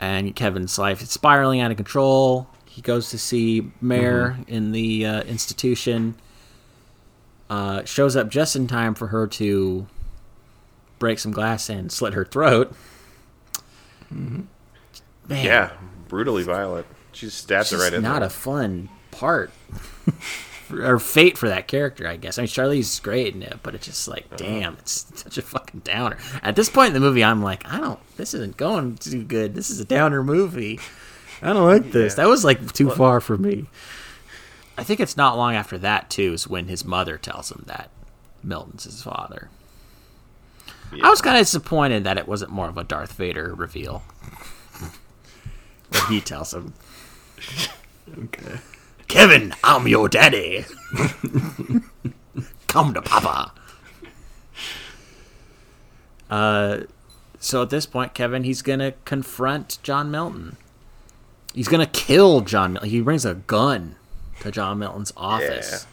[0.00, 2.48] and Kevin's life is spiraling out of control.
[2.66, 6.16] He goes to see Mayor in the uh, institution.
[7.50, 9.86] Uh, shows up just in time for her to
[10.98, 12.72] break some glass and slit her throat.
[14.10, 14.48] Man,
[15.28, 15.70] yeah,
[16.08, 16.86] brutally violent.
[17.12, 18.26] She stabs it's it right in not there.
[18.26, 19.50] a fun part
[20.72, 22.38] or fate for that character, I guess.
[22.38, 24.16] I mean, Charlie's great in it, but it's just Uh-huh.
[24.16, 26.16] like, damn, it's such a fucking downer.
[26.42, 29.54] At this point in the movie, I'm like, I don't, this isn't going too good.
[29.54, 30.80] This is a downer movie.
[31.42, 32.12] I don't like this.
[32.12, 32.24] Yeah.
[32.24, 33.66] That was like too far for me.
[34.78, 37.90] I think it's not long after that too is when his mother tells him that
[38.42, 39.48] Milton's his father.
[41.02, 44.02] I was kind of disappointed that it wasn't more of a Darth Vader reveal.
[45.90, 46.72] When he tells him,
[48.18, 48.58] Okay.
[49.08, 50.64] Kevin, I'm your daddy.
[52.66, 53.52] Come to Papa.
[56.30, 56.80] Uh,
[57.38, 60.56] so at this point, Kevin, he's gonna confront John Milton.
[61.54, 62.72] He's gonna kill John.
[62.74, 63.96] Mil- He brings a gun
[64.40, 65.88] to John Milton's office, Yeah.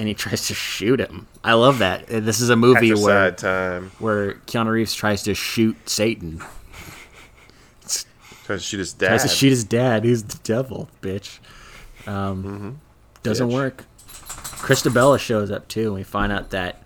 [0.00, 1.26] and he tries to shoot him.
[1.42, 2.10] I love that.
[2.12, 3.90] Uh, This is a movie Extra where sad time.
[3.98, 6.42] where Keanu Reeves tries to shoot Satan.
[8.44, 9.08] Tries to shoot his dad.
[9.08, 11.38] Tries to shoot his dad, who's the devil, bitch.
[12.06, 12.80] Um,
[13.22, 13.52] Doesn't Bitch.
[13.52, 13.84] work.
[14.06, 16.82] Christabella shows up too, and we find out that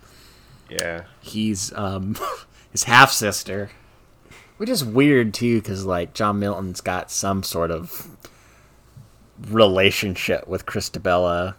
[0.69, 1.03] Yeah.
[1.21, 2.17] he's um,
[2.71, 3.69] his half sister,
[4.57, 8.07] which is weird too, because like John Milton's got some sort of
[9.49, 11.55] relationship with Christabella,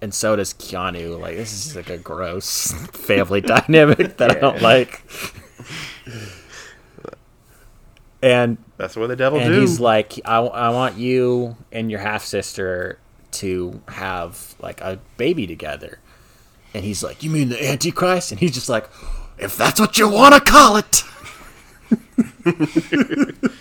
[0.00, 1.18] and so does Keanu.
[1.18, 5.02] Like this is like a gross family dynamic that I don't like.
[8.26, 9.60] And That's what the devil and do.
[9.60, 12.98] he's like, I, I want you and your half sister
[13.32, 16.00] to have like a baby together.
[16.74, 18.32] And he's like, You mean the Antichrist?
[18.32, 18.88] And he's just like,
[19.38, 21.04] If that's what you want to call it.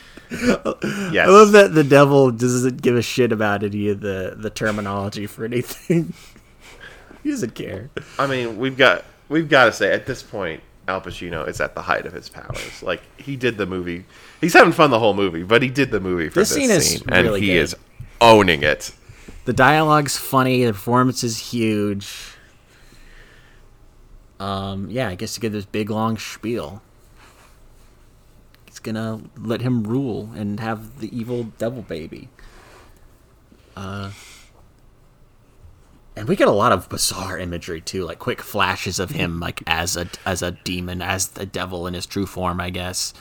[1.11, 1.27] yes.
[1.27, 5.27] I love that the devil doesn't give a shit about any of the, the terminology
[5.27, 6.13] for anything.
[7.23, 7.91] he doesn't care.
[8.17, 11.73] I mean, we've got we've got to say at this point, Al Pacino is at
[11.75, 12.83] the height of his powers.
[12.83, 14.05] Like he did the movie.
[14.41, 16.99] He's having fun the whole movie, but he did the movie for This this, scene
[16.99, 17.55] scene, and he good.
[17.57, 17.75] is
[18.21, 18.91] owning it.
[19.45, 20.63] The dialogue's funny.
[20.65, 22.33] The performance is huge.
[24.39, 26.81] Um, yeah, I guess to give this big long spiel.
[28.65, 32.29] He's gonna let him rule and have the evil devil baby.
[33.75, 34.11] Uh,
[36.15, 39.61] and we get a lot of bizarre imagery too, like quick flashes of him like
[39.67, 43.13] as a as a demon, as the devil in his true form, I guess.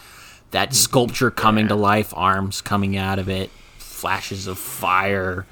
[0.53, 5.47] That sculpture coming to life, arms coming out of it, flashes of fire.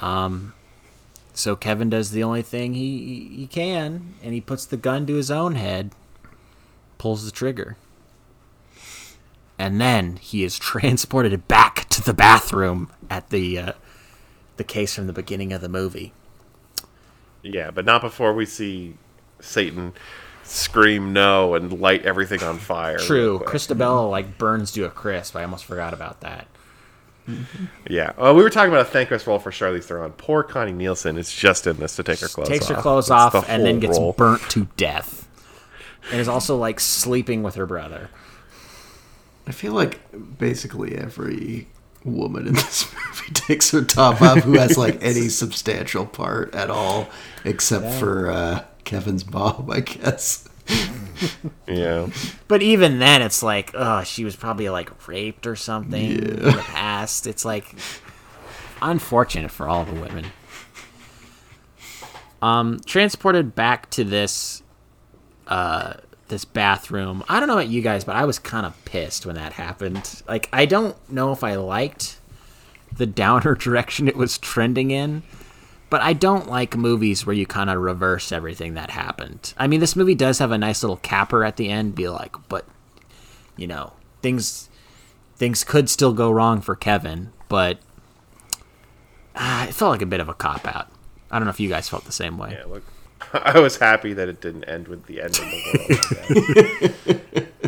[0.00, 0.52] Um
[1.32, 5.14] So Kevin does the only thing he he can, and he puts the gun to
[5.14, 5.92] his own head,
[6.98, 7.78] pulls the trigger,
[9.58, 13.72] and then he is transported back to the bathroom at the uh,
[14.56, 16.12] the case from the beginning of the movie.
[17.42, 18.94] Yeah, but not before we see
[19.40, 19.92] Satan
[20.42, 22.98] scream no and light everything on fire.
[22.98, 23.48] True, real.
[23.48, 25.36] Christabella like burns to a crisp.
[25.36, 26.46] I almost forgot about that.
[27.88, 28.12] Yeah.
[28.18, 30.12] Oh, we were talking about a thankless role for Charlize Theron.
[30.12, 32.76] Poor Connie Nielsen is just in this to take her clothes Takes off.
[32.76, 34.12] her clothes That's off the and then gets role.
[34.12, 35.26] burnt to death,
[36.10, 38.10] and is also like sleeping with her brother.
[39.46, 40.00] I feel like
[40.38, 41.66] basically every
[42.04, 46.70] woman in this movie takes her top off who has like any substantial part at
[46.70, 47.08] all,
[47.44, 50.48] except for uh, Kevin's mom, I guess.
[51.68, 52.08] Yeah.
[52.48, 56.52] But even then, it's like, oh, she was probably like raped or something in the
[56.60, 57.26] past.
[57.28, 57.76] It's like
[58.82, 60.26] unfortunate for all the women.
[62.42, 64.62] Um, transported back to this,
[65.46, 65.94] uh,
[66.34, 67.22] this bathroom.
[67.28, 70.22] I don't know about you guys, but I was kind of pissed when that happened.
[70.26, 72.18] Like, I don't know if I liked
[72.92, 75.22] the downer direction it was trending in.
[75.90, 79.54] But I don't like movies where you kind of reverse everything that happened.
[79.56, 82.34] I mean, this movie does have a nice little capper at the end, be like,
[82.48, 82.66] but
[83.56, 84.68] you know, things
[85.36, 87.78] things could still go wrong for Kevin, but
[89.36, 90.90] ah, it felt like a bit of a cop out.
[91.30, 92.56] I don't know if you guys felt the same way.
[92.58, 92.82] Yeah, look.
[93.42, 96.90] I was happy that it didn't end with the end of the
[97.34, 97.48] world.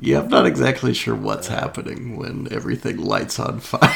[0.00, 3.92] Yeah, I'm not exactly sure what's happening when everything lights on fire.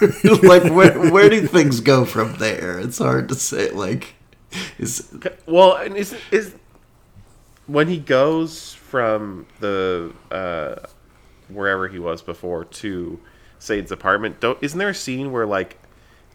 [0.42, 2.78] like, where where do things go from there?
[2.78, 3.70] It's hard to say.
[3.70, 4.14] Like,
[4.78, 5.14] is
[5.44, 6.54] well, and is is
[7.66, 10.76] when he goes from the uh,
[11.48, 13.20] wherever he was before to
[13.58, 14.40] Satan's apartment?
[14.40, 15.76] Don't isn't there a scene where like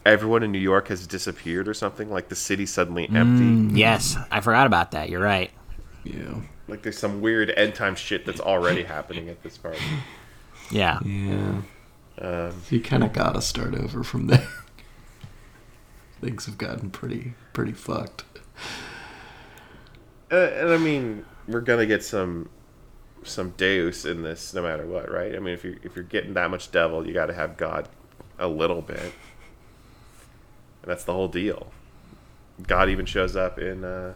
[0.04, 2.10] everyone in New York has disappeared or something?
[2.10, 3.78] Like the city suddenly empty.
[3.78, 5.08] Yes, I forgot about that.
[5.10, 5.50] You're right.
[6.04, 6.34] yeah,
[6.68, 9.80] Like there's some weird end time shit that's already happening at this party.
[10.70, 11.00] Yeah.
[11.04, 11.62] yeah.
[12.20, 14.46] Um, You kind of gotta start over from there.
[16.20, 18.24] Things have gotten pretty pretty fucked.
[20.30, 22.48] Uh, and I mean, we're gonna get some
[23.22, 25.34] some Deus in this, no matter what, right?
[25.34, 27.88] I mean, if you're if you're getting that much devil, you got to have God
[28.38, 29.12] a little bit,
[30.82, 31.72] and that's the whole deal.
[32.66, 34.14] God even shows up in uh,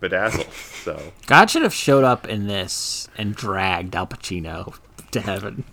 [0.00, 4.78] Bedazzled, so God should have showed up in this and dragged Al Pacino
[5.10, 5.64] to heaven.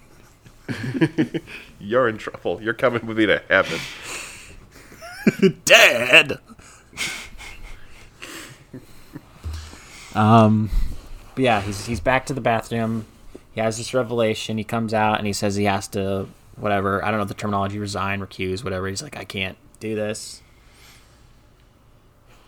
[1.80, 2.61] you're in trouble.
[2.61, 3.80] You're coming with me to heaven.
[5.65, 6.39] Dad.
[10.15, 10.69] um,
[11.35, 13.06] but yeah, he's he's back to the bathroom.
[13.53, 14.57] He has this revelation.
[14.57, 17.03] He comes out and he says he has to whatever.
[17.03, 17.80] I don't know the terminology.
[17.80, 18.88] Resign, recuse, whatever.
[18.88, 20.41] He's like, I can't do this.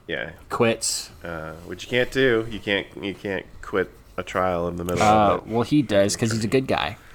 [0.07, 1.11] Yeah, Quits.
[1.23, 2.45] uh, which you can't do.
[2.49, 5.47] You can't you can't quit a trial in the middle Uh, of it.
[5.47, 6.97] well, he does because he's a good guy.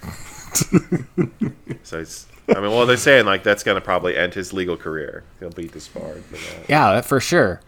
[1.82, 2.26] So it's.
[2.48, 5.22] I mean, well, they're saying like that's gonna probably end his legal career.
[5.38, 6.68] He'll be disbarred for that.
[6.68, 7.60] Yeah, for sure.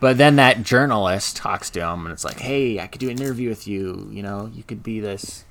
[0.00, 3.18] But then that journalist talks to him, and it's like, "Hey, I could do an
[3.20, 4.08] interview with you.
[4.10, 5.44] You know, you could be this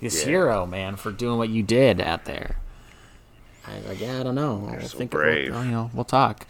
[0.00, 0.28] this Yeah.
[0.28, 2.56] hero, man, for doing what you did out there."
[3.66, 4.68] I was like, "Yeah, I don't know.
[4.70, 5.52] We'll so think brave.
[5.52, 6.46] We'll, you know, we'll talk."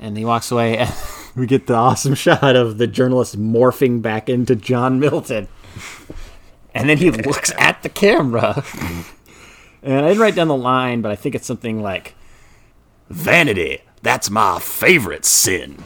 [0.00, 0.92] And he walks away, and
[1.36, 5.48] we get the awesome shot of the journalist morphing back into John Milton.
[6.74, 8.64] And then he looks at the camera.
[9.82, 12.14] And I didn't write down the line, but I think it's something like,
[13.10, 15.84] Vanity, that's my favorite sin.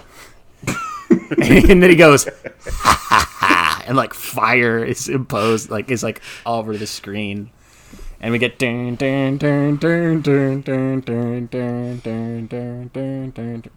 [1.40, 2.26] and then he goes,
[2.66, 7.50] ha ha ha, and like fire is imposed, like is like all over the screen,
[8.20, 9.02] and we get paint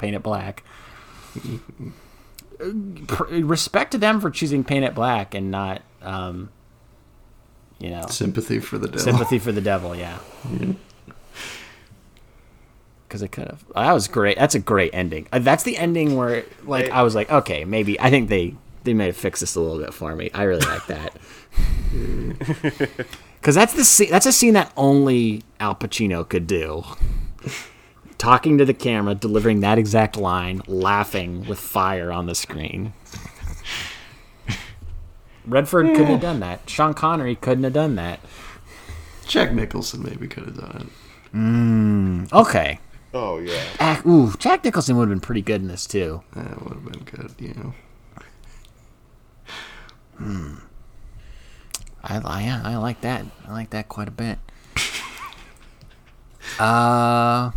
[0.04, 0.64] it black.
[2.60, 6.50] Respect to them for choosing paint it black and not, um,
[7.80, 9.00] you know, sympathy for the devil.
[9.00, 10.20] Sympathy for the devil, yeah.
[13.08, 13.66] Because it could have.
[13.76, 14.38] That was great.
[14.38, 15.28] That's a great ending.
[15.32, 18.00] That's the ending where, like, I was like, okay, maybe.
[18.00, 20.30] I think they they might have fixed this a little bit for me.
[20.34, 21.16] I really like that.
[23.42, 26.84] Because that's the scene, that's a scene that only Al Pacino could do.
[28.20, 32.94] Talking to the camera, delivering that exact line, laughing with fire on the screen.
[35.48, 36.70] Redford couldn't have done that.
[36.70, 38.20] Sean Connery couldn't have done that.
[39.26, 41.36] Jack Nicholson maybe could have done it.
[41.36, 42.80] Mm, okay.
[43.12, 43.64] Oh yeah.
[43.80, 46.22] Ac- Ooh, Jack Nicholson would have been pretty good in this too.
[46.36, 47.74] That would have been good, you know.
[50.18, 50.56] Hmm.
[52.04, 53.26] I, I yeah, I like that.
[53.48, 54.40] I like that quite a bit.
[56.60, 57.52] Uh,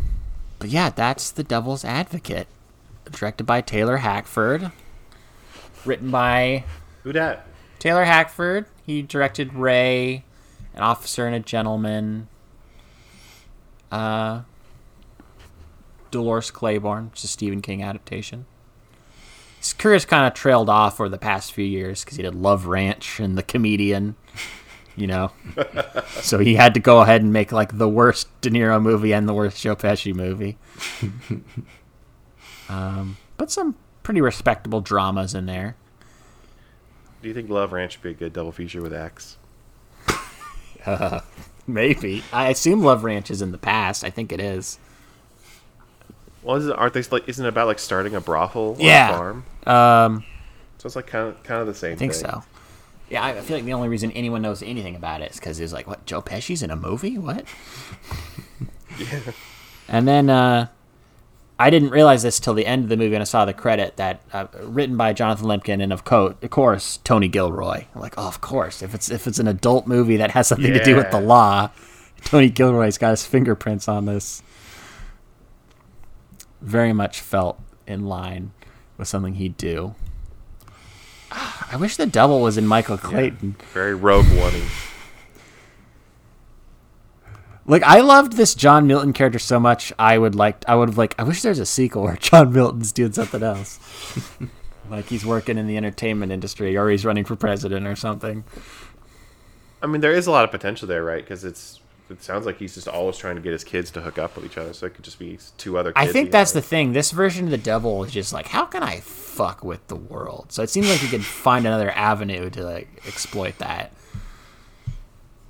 [0.58, 2.46] but yeah, that's The Devil's Advocate,
[3.10, 4.70] directed by Taylor Hackford,
[5.84, 6.64] written by
[7.02, 7.46] Who dat?
[7.78, 8.66] Taylor Hackford.
[8.86, 10.24] He directed Ray,
[10.74, 12.28] An Officer and a Gentleman.
[13.90, 14.42] Uh,
[16.10, 18.46] Dolores Claiborne, which is a Stephen King adaptation.
[19.58, 22.66] His career's kind of trailed off over the past few years because he did Love
[22.66, 24.14] Ranch and The Comedian,
[24.96, 25.32] you know.
[26.20, 29.28] so he had to go ahead and make like the worst De Niro movie and
[29.28, 30.56] the worst Joe Pesci movie.
[32.68, 35.76] um, but some pretty respectable dramas in there.
[37.22, 39.38] Do you think Love Ranch would be a good double feature with X?
[41.66, 42.22] Maybe.
[42.32, 44.04] I assume Love Ranch is in the past.
[44.04, 44.78] I think it is.
[46.42, 47.26] Well, is it, aren't they like?
[47.26, 49.08] Isn't it about like starting a brothel Yeah.
[49.08, 49.44] a farm?
[49.66, 50.24] Um,
[50.76, 51.94] So it's like kind of kind of the same.
[51.94, 52.20] I think thing.
[52.30, 52.42] so.
[53.10, 55.72] Yeah, I feel like the only reason anyone knows anything about it is because it's
[55.72, 57.18] like, what, Joe Pesci's in a movie?
[57.18, 57.44] What?
[58.98, 59.20] yeah.
[59.88, 60.68] And then uh,
[61.58, 63.96] I didn't realize this till the end of the movie when I saw the credit
[63.96, 67.84] that uh, written by Jonathan Lemkin and of, co- of course Tony Gilroy.
[67.94, 68.82] I'm like, oh, of course.
[68.82, 71.70] If it's if it's an adult movie that has something to do with the law,
[72.24, 74.42] Tony Gilroy's got his fingerprints on this.
[76.60, 78.52] Very much felt in line
[78.96, 79.94] with something he'd do.
[81.72, 83.56] I wish the double was in Michael Clayton.
[83.72, 84.52] Very Rogue One.
[87.66, 89.92] Like I loved this John Milton character so much.
[89.98, 90.64] I would like.
[90.68, 91.14] I would have like.
[91.18, 93.80] I wish there's a sequel where John Milton's doing something else.
[94.90, 98.44] like he's working in the entertainment industry, or he's running for president, or something.
[99.82, 101.22] I mean, there is a lot of potential there, right?
[101.22, 104.18] Because it's it sounds like he's just always trying to get his kids to hook
[104.18, 104.72] up with each other.
[104.72, 105.92] So it could just be two other.
[105.92, 106.92] kids I think that's the thing.
[106.92, 110.52] This version of the devil is just like, how can I fuck with the world?
[110.52, 113.92] So it seems like he could find another avenue to like exploit that.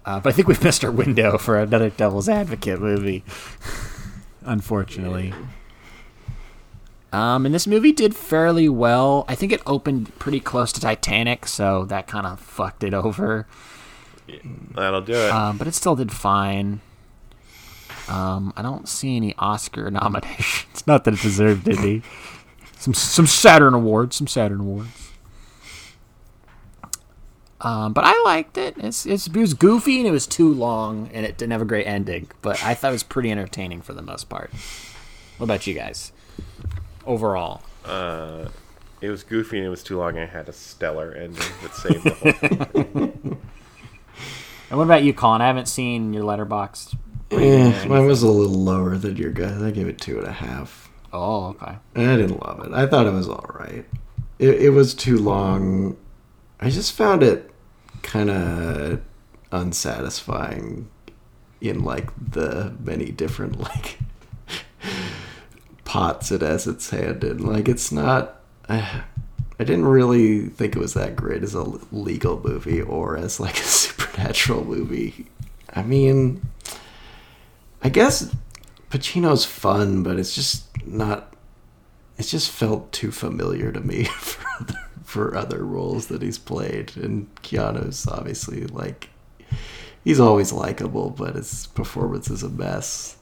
[0.04, 3.24] Uh, but I think we've missed our window for another Devil's Advocate movie,
[4.42, 5.32] unfortunately.
[7.10, 9.24] Um, and this movie did fairly well.
[9.28, 13.46] I think it opened pretty close to Titanic, so that kind of fucked it over.
[14.74, 15.30] That'll do it.
[15.30, 16.80] Um, but it still did fine.
[18.08, 20.86] Um, I don't see any Oscar nominations.
[20.86, 22.02] Not that it deserved any.
[22.78, 25.10] Some some Saturn awards, some Saturn awards.
[27.60, 28.74] Um, but I liked it.
[28.76, 31.66] It's, it's it was goofy and it was too long and it didn't have a
[31.66, 32.28] great ending.
[32.42, 34.50] But I thought it was pretty entertaining for the most part.
[35.38, 36.12] What about you guys?
[37.06, 37.62] Overall,
[39.00, 40.10] it was goofy and it was too long.
[40.10, 43.40] and It had a stellar ending that saved the whole thing.
[44.74, 45.40] and what about you, Colin?
[45.40, 46.96] I haven't seen your Letterboxd.
[47.30, 49.62] Eh, mine was a little lower than your guys.
[49.62, 50.90] I gave it two and a half.
[51.12, 51.76] Oh, okay.
[51.94, 52.72] And I didn't love it.
[52.72, 53.84] I thought it was all right.
[54.40, 55.96] It, it was too long.
[56.58, 57.52] I just found it
[58.02, 59.00] kind of
[59.52, 60.90] unsatisfying
[61.60, 64.00] in like the many different like
[65.84, 67.46] pots it has its hand in.
[67.46, 68.40] Like it's not.
[68.68, 69.02] Uh,
[69.60, 73.56] I didn't really think it was that great as a legal movie or as like
[73.60, 73.62] a
[74.14, 75.26] supernatural movie.
[75.72, 76.42] I mean,
[77.82, 78.34] I guess
[78.90, 81.34] Pacino's fun, but it's just not.
[82.16, 86.96] It just felt too familiar to me for other, for other roles that he's played,
[86.96, 89.10] and Keanu's obviously like
[90.04, 93.16] he's always likable, but his performance is a mess.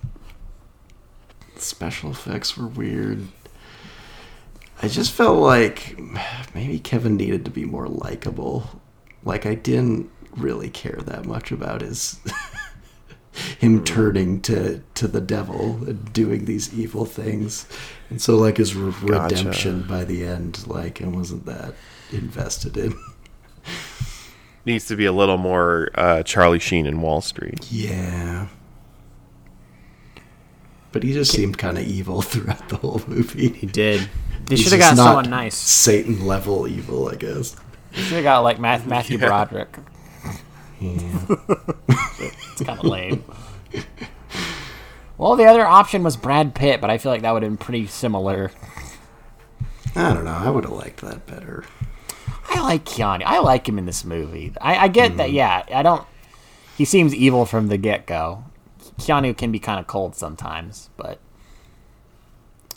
[1.56, 3.26] Special effects were weird.
[4.82, 5.96] I just felt like
[6.54, 8.68] maybe Kevin needed to be more likable.
[9.24, 12.20] Like I didn't really care that much about his
[13.58, 17.66] him turning to to the devil and doing these evil things.
[18.10, 19.36] And so like his re- Gotcha.
[19.36, 21.74] redemption by the end like I wasn't that
[22.12, 22.94] invested in.
[24.64, 27.66] Needs to be a little more uh, Charlie Sheen in Wall Street.
[27.72, 28.46] Yeah.
[30.92, 33.48] But he just seemed kind of evil throughout the whole movie.
[33.48, 34.08] He did.
[34.46, 35.54] They should have just got not someone nice.
[35.56, 37.56] Satan level evil, I guess.
[37.92, 39.26] He should have got like Math- Matthew Yeah.
[39.28, 39.76] Broderick.
[40.82, 41.36] Yeah.
[42.52, 43.24] It's kind of lame.
[45.18, 47.56] Well, the other option was Brad Pitt, but I feel like that would have been
[47.56, 48.50] pretty similar.
[49.96, 50.32] I don't know.
[50.32, 51.64] I would have liked that better.
[52.48, 53.22] I like Keanu.
[53.24, 54.52] I like him in this movie.
[54.60, 55.32] I, I get that.
[55.32, 56.04] Yeah, I don't.
[56.76, 58.44] He seems evil from the get go.
[58.98, 61.18] Keanu can be kind of cold sometimes, but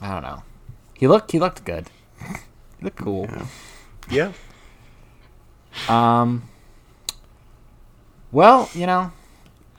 [0.02, 0.44] I don't know.
[0.98, 1.32] He looked.
[1.32, 1.90] He looked good.
[2.19, 3.27] He looked cool.
[4.10, 4.32] Yeah.
[5.90, 6.44] Um.
[8.36, 9.14] Well, you know,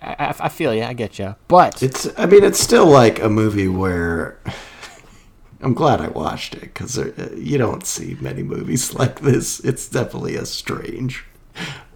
[0.00, 0.82] I, I, I feel you.
[0.82, 1.34] I get you.
[1.46, 2.08] But It's.
[2.18, 4.38] I mean, it's still like a movie where.
[5.60, 9.60] I'm glad I watched it because uh, you don't see many movies like this.
[9.60, 11.24] It's definitely a strange.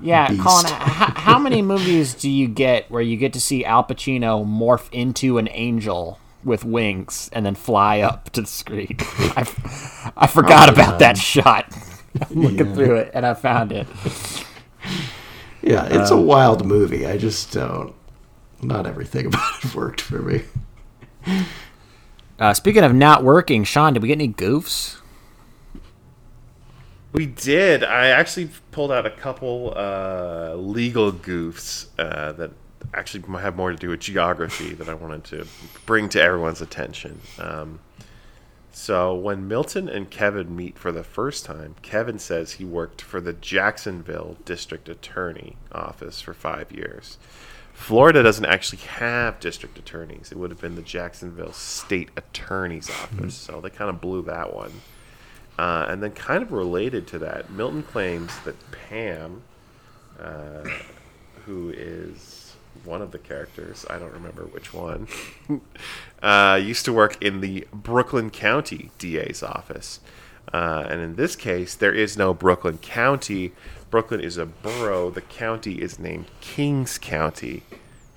[0.03, 0.43] yeah, beast.
[0.43, 0.73] Colin, h-
[1.17, 5.39] how many movies do you get where you get to see Al Pacino morph into
[5.39, 8.97] an angel with wings and then fly up to the screen?
[9.01, 9.47] I,
[10.17, 11.73] I forgot Probably about that shot.
[12.31, 12.75] I'm looking Yeah.
[12.75, 13.87] through it and I found it.
[15.63, 17.07] Yeah, it's a wild movie.
[17.07, 17.95] I just don't.
[18.63, 20.43] Not everything about it worked for me.
[22.39, 24.99] Uh, speaking of not working, Sean, did we get any goofs?
[27.13, 27.83] We did.
[27.83, 32.53] I actually pulled out a couple uh, legal goofs uh, that
[32.95, 35.47] actually have more to do with geography that I wanted to
[35.87, 37.21] bring to everyone's attention.
[37.39, 37.81] Um,
[38.73, 43.21] so, when Milton and Kevin meet for the first time, Kevin says he worked for
[43.21, 47.19] the Jacksonville District Attorney Office for five years.
[47.73, 50.31] Florida doesn't actually have district attorneys.
[50.31, 53.35] It would have been the Jacksonville State Attorney's Office.
[53.35, 54.73] So, they kind of blew that one.
[55.59, 59.43] Uh, and then, kind of related to that, Milton claims that Pam,
[60.21, 60.65] uh,
[61.45, 62.40] who is
[62.85, 65.09] one of the characters, I don't remember which one,
[66.23, 70.01] uh, used to work in the Brooklyn County DA's office.
[70.53, 73.53] Uh, and in this case, there is no Brooklyn County.
[73.91, 75.11] Brooklyn is a borough.
[75.11, 77.63] The county is named Kings County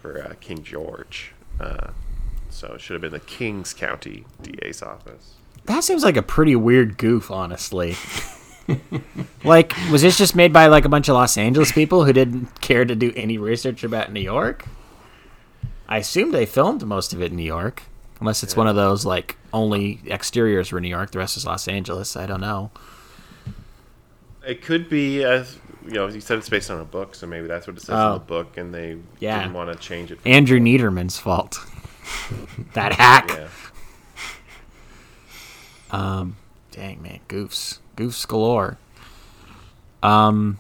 [0.02, 1.34] for uh, King George.
[1.60, 1.92] Uh,
[2.50, 5.36] so it should have been the Kings County DA's office.
[5.66, 7.96] That seems like a pretty weird goof, honestly.
[9.44, 12.62] like, was this just made by like a bunch of Los Angeles people who didn't
[12.62, 14.66] care to do any research about New York?
[15.88, 17.84] I assume they filmed most of it in New York,
[18.20, 21.68] unless it's one of those like only exteriors were New York, the rest is Los
[21.68, 22.16] Angeles.
[22.16, 22.72] I don't know.
[24.48, 27.48] It could be, as you know, you said it's based on a book, so maybe
[27.48, 28.08] that's what it says Oh.
[28.08, 29.40] in the book, and they Yeah.
[29.40, 30.20] didn't want to change it.
[30.26, 31.60] Andrew Neiderman's fault.
[32.74, 33.30] that hack.
[33.30, 33.48] Yeah.
[35.92, 36.38] Um,
[36.72, 38.78] dang man, goofs, goofs galore.
[40.02, 40.60] Um,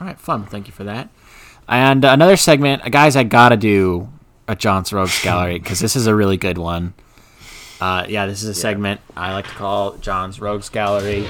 [0.00, 0.44] all right, fun.
[0.46, 1.08] Thank you for that.
[1.68, 4.08] And another segment, guys, I gotta do
[4.48, 6.94] a John's Rogues Gallery because this is a really good one.
[7.80, 11.26] Uh, yeah, this is a segment I like to call John's Rogues Gallery.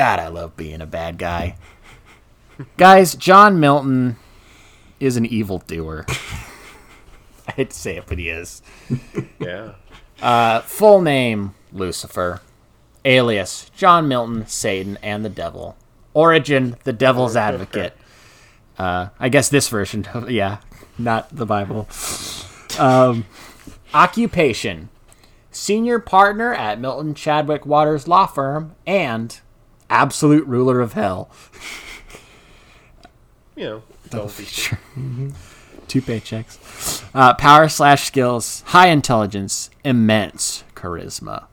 [0.00, 1.56] God, I love being a bad guy.
[2.78, 4.16] Guys, John Milton
[4.98, 6.06] is an evil doer.
[7.46, 8.62] I hate to say it, but he is.
[9.38, 9.72] Yeah.
[10.22, 12.40] Uh, full name Lucifer.
[13.04, 15.76] Alias John Milton, Satan, and the Devil.
[16.14, 17.94] Origin the Devil's Advocate.
[18.78, 20.60] Uh, I guess this version, of, yeah,
[20.96, 21.86] not the Bible.
[22.78, 23.26] Um,
[23.92, 24.88] occupation
[25.50, 29.38] Senior partner at Milton Chadwick Waters Law Firm and
[29.90, 31.30] absolute ruler of hell.
[33.56, 34.78] You know, double feature.
[35.88, 37.04] Two paychecks.
[37.12, 41.44] Uh, power slash skills, high intelligence, immense charisma,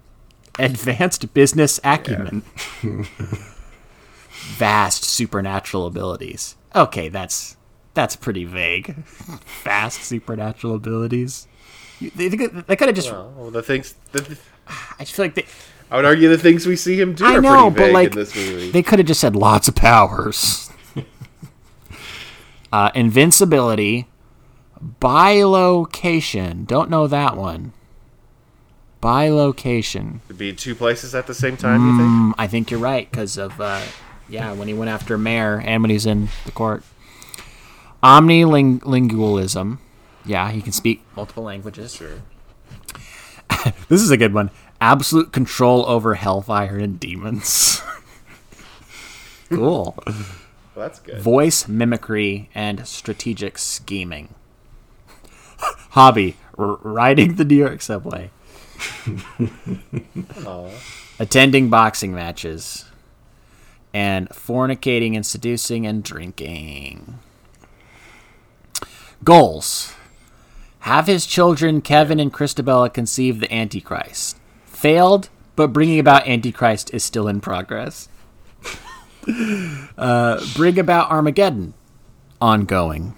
[0.58, 2.44] advanced business acumen,
[4.30, 6.56] vast supernatural abilities.
[6.76, 7.58] Okay, that's
[7.94, 9.04] that's pretty vague.
[9.06, 11.48] Fast supernatural abilities.
[12.00, 13.12] They, they, could- they could have just.
[13.12, 13.96] Well, the things.
[14.14, 14.38] The,
[14.68, 15.46] I just feel like they,
[15.90, 17.94] I would argue the things we see him do I are know, pretty but vague
[17.94, 18.72] like in this movie.
[18.72, 20.70] they could have just said lots of powers.
[22.74, 24.08] uh, invincibility,
[25.02, 26.68] bilocation.
[26.68, 27.72] Don't know that one.
[29.02, 30.20] Bilocation.
[30.28, 32.10] To be in two places at the same time, you think?
[32.10, 33.82] Mm, I think you're right because of uh,
[34.28, 36.84] yeah when he went after Mayor and when he's in the court.
[38.04, 39.78] Omnilingualism.
[40.26, 41.96] Yeah, he can speak multiple languages.
[41.96, 42.22] Sure.
[43.90, 44.52] This is a good one.
[44.80, 47.82] Absolute control over hellfire and demons.
[49.50, 49.98] cool.
[50.06, 50.16] Well,
[50.76, 51.20] that's good.
[51.20, 54.36] Voice mimicry and strategic scheming.
[55.92, 58.30] Hobby: r- riding the New York subway.
[61.20, 62.86] Attending boxing matches.
[63.94, 67.18] And fornicating and seducing and drinking.
[69.24, 69.96] Goals.
[70.82, 74.38] Have his children Kevin and Christabella conceive the Antichrist.
[74.78, 78.10] Failed, but bringing about Antichrist is still in progress.
[79.98, 81.74] uh, bring about Armageddon.
[82.40, 83.16] Ongoing.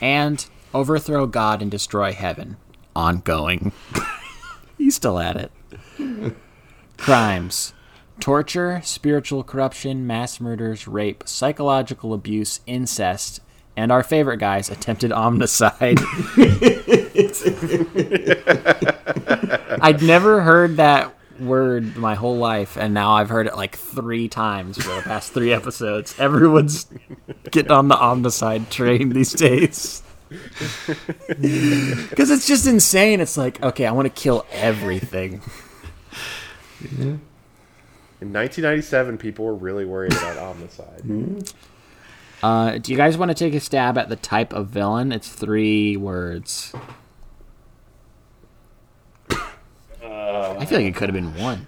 [0.00, 0.44] And
[0.74, 2.56] overthrow God and destroy heaven.
[2.96, 3.70] Ongoing.
[4.78, 5.52] He's still at it.
[6.96, 7.72] Crimes.
[8.18, 13.40] Torture, spiritual corruption, mass murders, rape, psychological abuse, incest,
[13.78, 15.98] and our favorite guys, attempted omnicide.
[19.80, 24.28] I'd never heard that word my whole life, and now I've heard it like three
[24.28, 26.18] times for the past three episodes.
[26.18, 26.86] Everyone's
[27.52, 30.02] getting on the omnicide train these days.
[31.28, 33.20] Because it's just insane.
[33.20, 35.40] It's like, okay, I want to kill everything.
[36.82, 37.20] In
[38.20, 41.00] 1997, people were really worried about omnicide.
[41.00, 41.38] Mm-hmm.
[42.42, 45.12] Uh, do you guys want to take a stab at the type of villain?
[45.12, 46.72] It's three words.
[50.60, 51.66] I feel like it could have been one.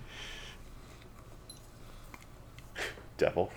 [3.19, 3.51] Devil.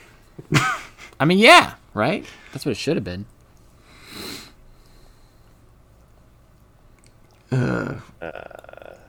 [1.19, 2.25] I mean, yeah, right?
[2.51, 3.25] That's what it should have been.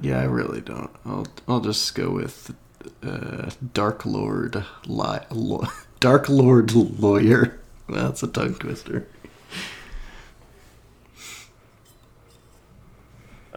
[0.01, 0.91] Yeah, I really don't.
[1.07, 2.55] I'll I'll just go with
[3.03, 5.65] uh, Dark Lord li- lo-
[6.01, 7.59] Dark Lord lawyer.
[7.89, 9.07] That's a tongue twister.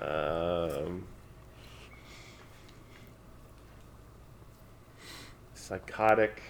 [0.01, 1.05] Um,
[5.53, 6.41] psychotic,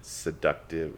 [0.00, 0.96] seductive.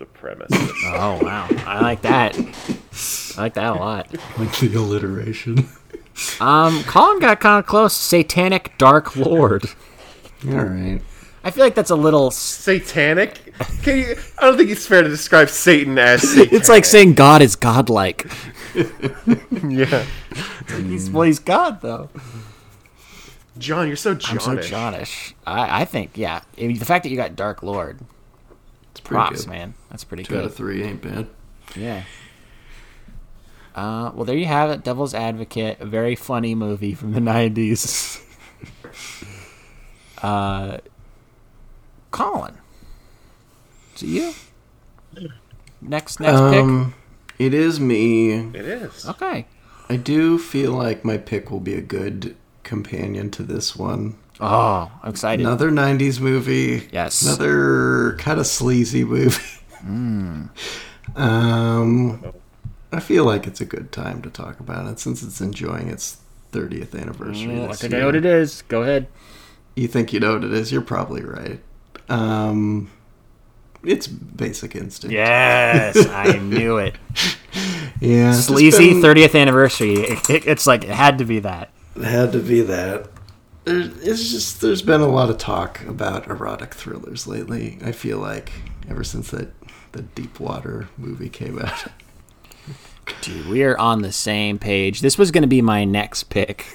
[0.00, 0.72] Supremacist.
[0.84, 2.36] Oh wow, I like that.
[2.36, 4.12] I like that a lot.
[4.36, 5.68] Like the alliteration.
[6.40, 7.96] Um, Colin got kind of close.
[7.96, 9.64] Satanic Dark Lord.
[10.46, 11.00] All right.
[11.44, 12.30] I feel like that's a little.
[12.30, 13.52] Satanic?
[13.82, 14.16] Can you?
[14.38, 16.52] I don't think it's fair to describe Satan as satanic.
[16.52, 18.30] It's like saying God is godlike.
[19.68, 20.04] yeah.
[20.68, 22.10] He's, well, he's God though.
[23.58, 24.30] John, you're so Johnish.
[24.32, 24.70] I'm so Johnish.
[24.70, 25.32] Johnish.
[25.46, 26.42] I, I think yeah.
[26.56, 27.98] I mean, the fact that you got Dark Lord,
[28.92, 29.50] It's pretty props, good.
[29.50, 29.74] man.
[29.90, 31.26] That's pretty Two out of three ain't bad.
[31.74, 32.04] Yeah.
[33.74, 34.84] Uh, well, there you have it.
[34.84, 38.20] Devil's Advocate, a very funny movie from the '90s.
[40.22, 40.78] uh,
[42.10, 42.58] Colin,
[43.96, 44.34] is it you?
[45.80, 46.94] Next, next Um,
[47.38, 48.30] it is me.
[48.32, 49.06] It is.
[49.08, 49.46] Okay.
[49.88, 54.16] I do feel like my pick will be a good companion to this one.
[54.40, 55.44] Oh, I'm excited.
[55.44, 56.88] Another 90s movie.
[56.92, 57.22] Yes.
[57.22, 59.42] Another kind of sleazy movie.
[59.82, 60.46] Hmm.
[61.16, 62.24] Um,
[62.92, 66.18] I feel like it's a good time to talk about it since it's enjoying its
[66.52, 67.46] 30th anniversary.
[67.46, 68.62] Mm, I think I know what it is.
[68.68, 69.06] Go ahead.
[69.74, 70.70] You think you know what it is?
[70.70, 71.58] You're probably right.
[72.10, 72.90] Um,
[73.82, 75.14] it's Basic Instinct.
[75.14, 76.96] Yes, I knew it.
[78.00, 78.32] Yeah.
[78.32, 79.94] Sleazy been- 30th anniversary.
[79.94, 81.70] It, it- it's like it had to be that.
[81.96, 83.08] It had to be that.
[83.64, 87.78] There's, it's just there's been a lot of talk about erotic thrillers lately.
[87.84, 88.50] I feel like
[88.88, 89.50] ever since that
[89.92, 91.86] the Deep Water movie came out.
[93.20, 95.00] Dude, we are on the same page.
[95.00, 96.66] This was going to be my next pick.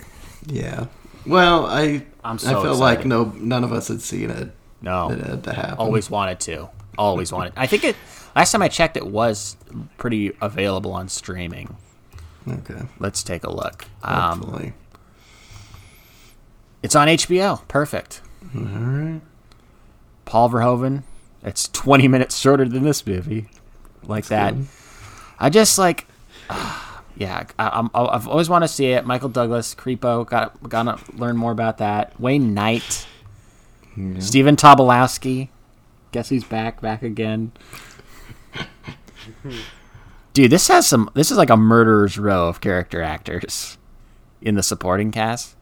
[0.45, 0.87] yeah.
[1.25, 4.49] Well, I I'm so I felt like no none of us had seen it.
[4.81, 5.11] No.
[5.11, 5.77] It had to happen.
[5.77, 6.69] Always wanted to.
[6.97, 7.53] Always wanted.
[7.57, 7.95] I think it.
[8.35, 9.57] Last time I checked, it was
[9.97, 11.75] pretty available on streaming.
[12.47, 12.81] Okay.
[12.99, 13.85] Let's take a look.
[14.03, 14.73] Um,
[16.83, 17.67] it's on HBO.
[17.67, 18.21] Perfect.
[18.55, 19.21] All right.
[20.25, 21.03] Paul Verhoeven.
[21.43, 23.47] It's 20 minutes shorter than this movie.
[24.03, 24.55] Like that.
[24.55, 24.67] good.
[25.39, 26.07] I just like.
[27.17, 29.05] yeah, I, I'm, I've always wanted to see it.
[29.05, 30.25] Michael Douglas, Creepo.
[30.25, 32.19] Got gotta learn more about that.
[32.19, 33.07] Wayne Knight.
[34.19, 35.49] Stephen Tobolowsky.
[36.11, 37.51] Guess he's back, back again.
[40.33, 41.09] Dude, this has some.
[41.15, 43.77] This is like a murderer's row of character actors
[44.41, 45.55] in the supporting cast.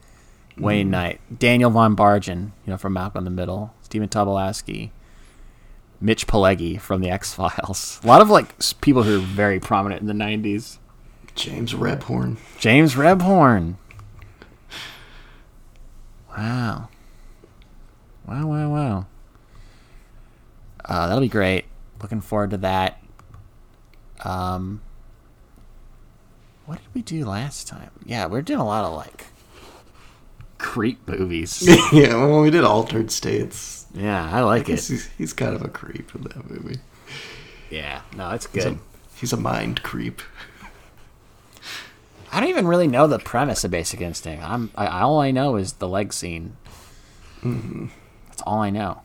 [0.57, 0.91] Wayne mm.
[0.91, 4.91] Knight, Daniel Von Bargen, you know from Malcolm in the Middle, Stephen Tobolowsky,
[5.99, 7.99] Mitch Pileggi from the X Files.
[8.03, 10.77] A lot of like people who are very prominent in the '90s.
[11.35, 12.38] James Rebhorn.
[12.59, 13.76] James Rebhorn.
[16.38, 16.89] Wow.
[18.27, 19.05] Wow, wow, wow.
[20.84, 21.65] Uh, that'll be great.
[22.01, 23.01] Looking forward to that.
[24.23, 24.81] Um,
[26.65, 27.91] what did we do last time?
[28.05, 29.27] Yeah, we're doing a lot of like
[30.57, 31.63] creep movies.
[31.93, 33.74] yeah, well, we did Altered States.
[33.95, 34.93] Yeah, I like He's, it.
[34.93, 36.80] he's, he's kind of a creep in that movie.
[37.69, 38.73] Yeah, no, it's He's good.
[38.73, 38.80] a,
[39.17, 40.22] he's a mind creep.
[42.31, 44.43] I don't even really know the premise of Basic Instinct.
[44.43, 46.57] I'm I, all I know is the leg scene.
[47.43, 49.01] That's all I know.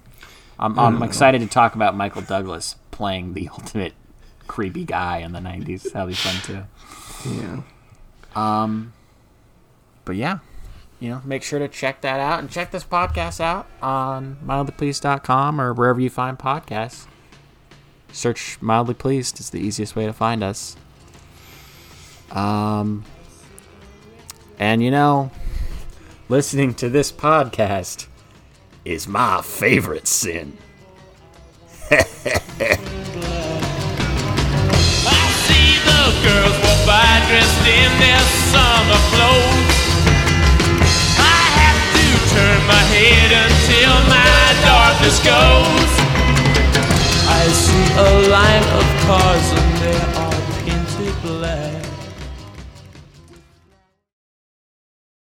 [0.59, 3.95] I'm, I'm excited to talk about Michael Douglas playing the ultimate
[4.47, 5.93] creepy guy in the '90s.
[5.93, 7.31] That'll be fun too.
[7.31, 7.63] Yeah.
[8.35, 8.93] Um.
[10.05, 10.39] But yeah,
[11.01, 15.61] you know, make sure to check that out and check this podcast out on mildlypleased.com
[15.61, 17.07] or wherever you find podcasts.
[18.13, 19.41] Search Mildly Pleased.
[19.41, 20.77] It's the easiest way to find us.
[22.31, 23.05] Um,
[24.59, 25.31] and you know,
[26.29, 28.07] listening to this podcast
[28.85, 30.59] is my favorite sin.
[31.91, 32.05] I
[35.45, 38.21] see the girls by dressed in their
[38.53, 39.70] summer clothes.
[42.31, 45.93] Turn my head until my darkness goes.
[47.27, 51.80] I see a line of cars and they are painted black.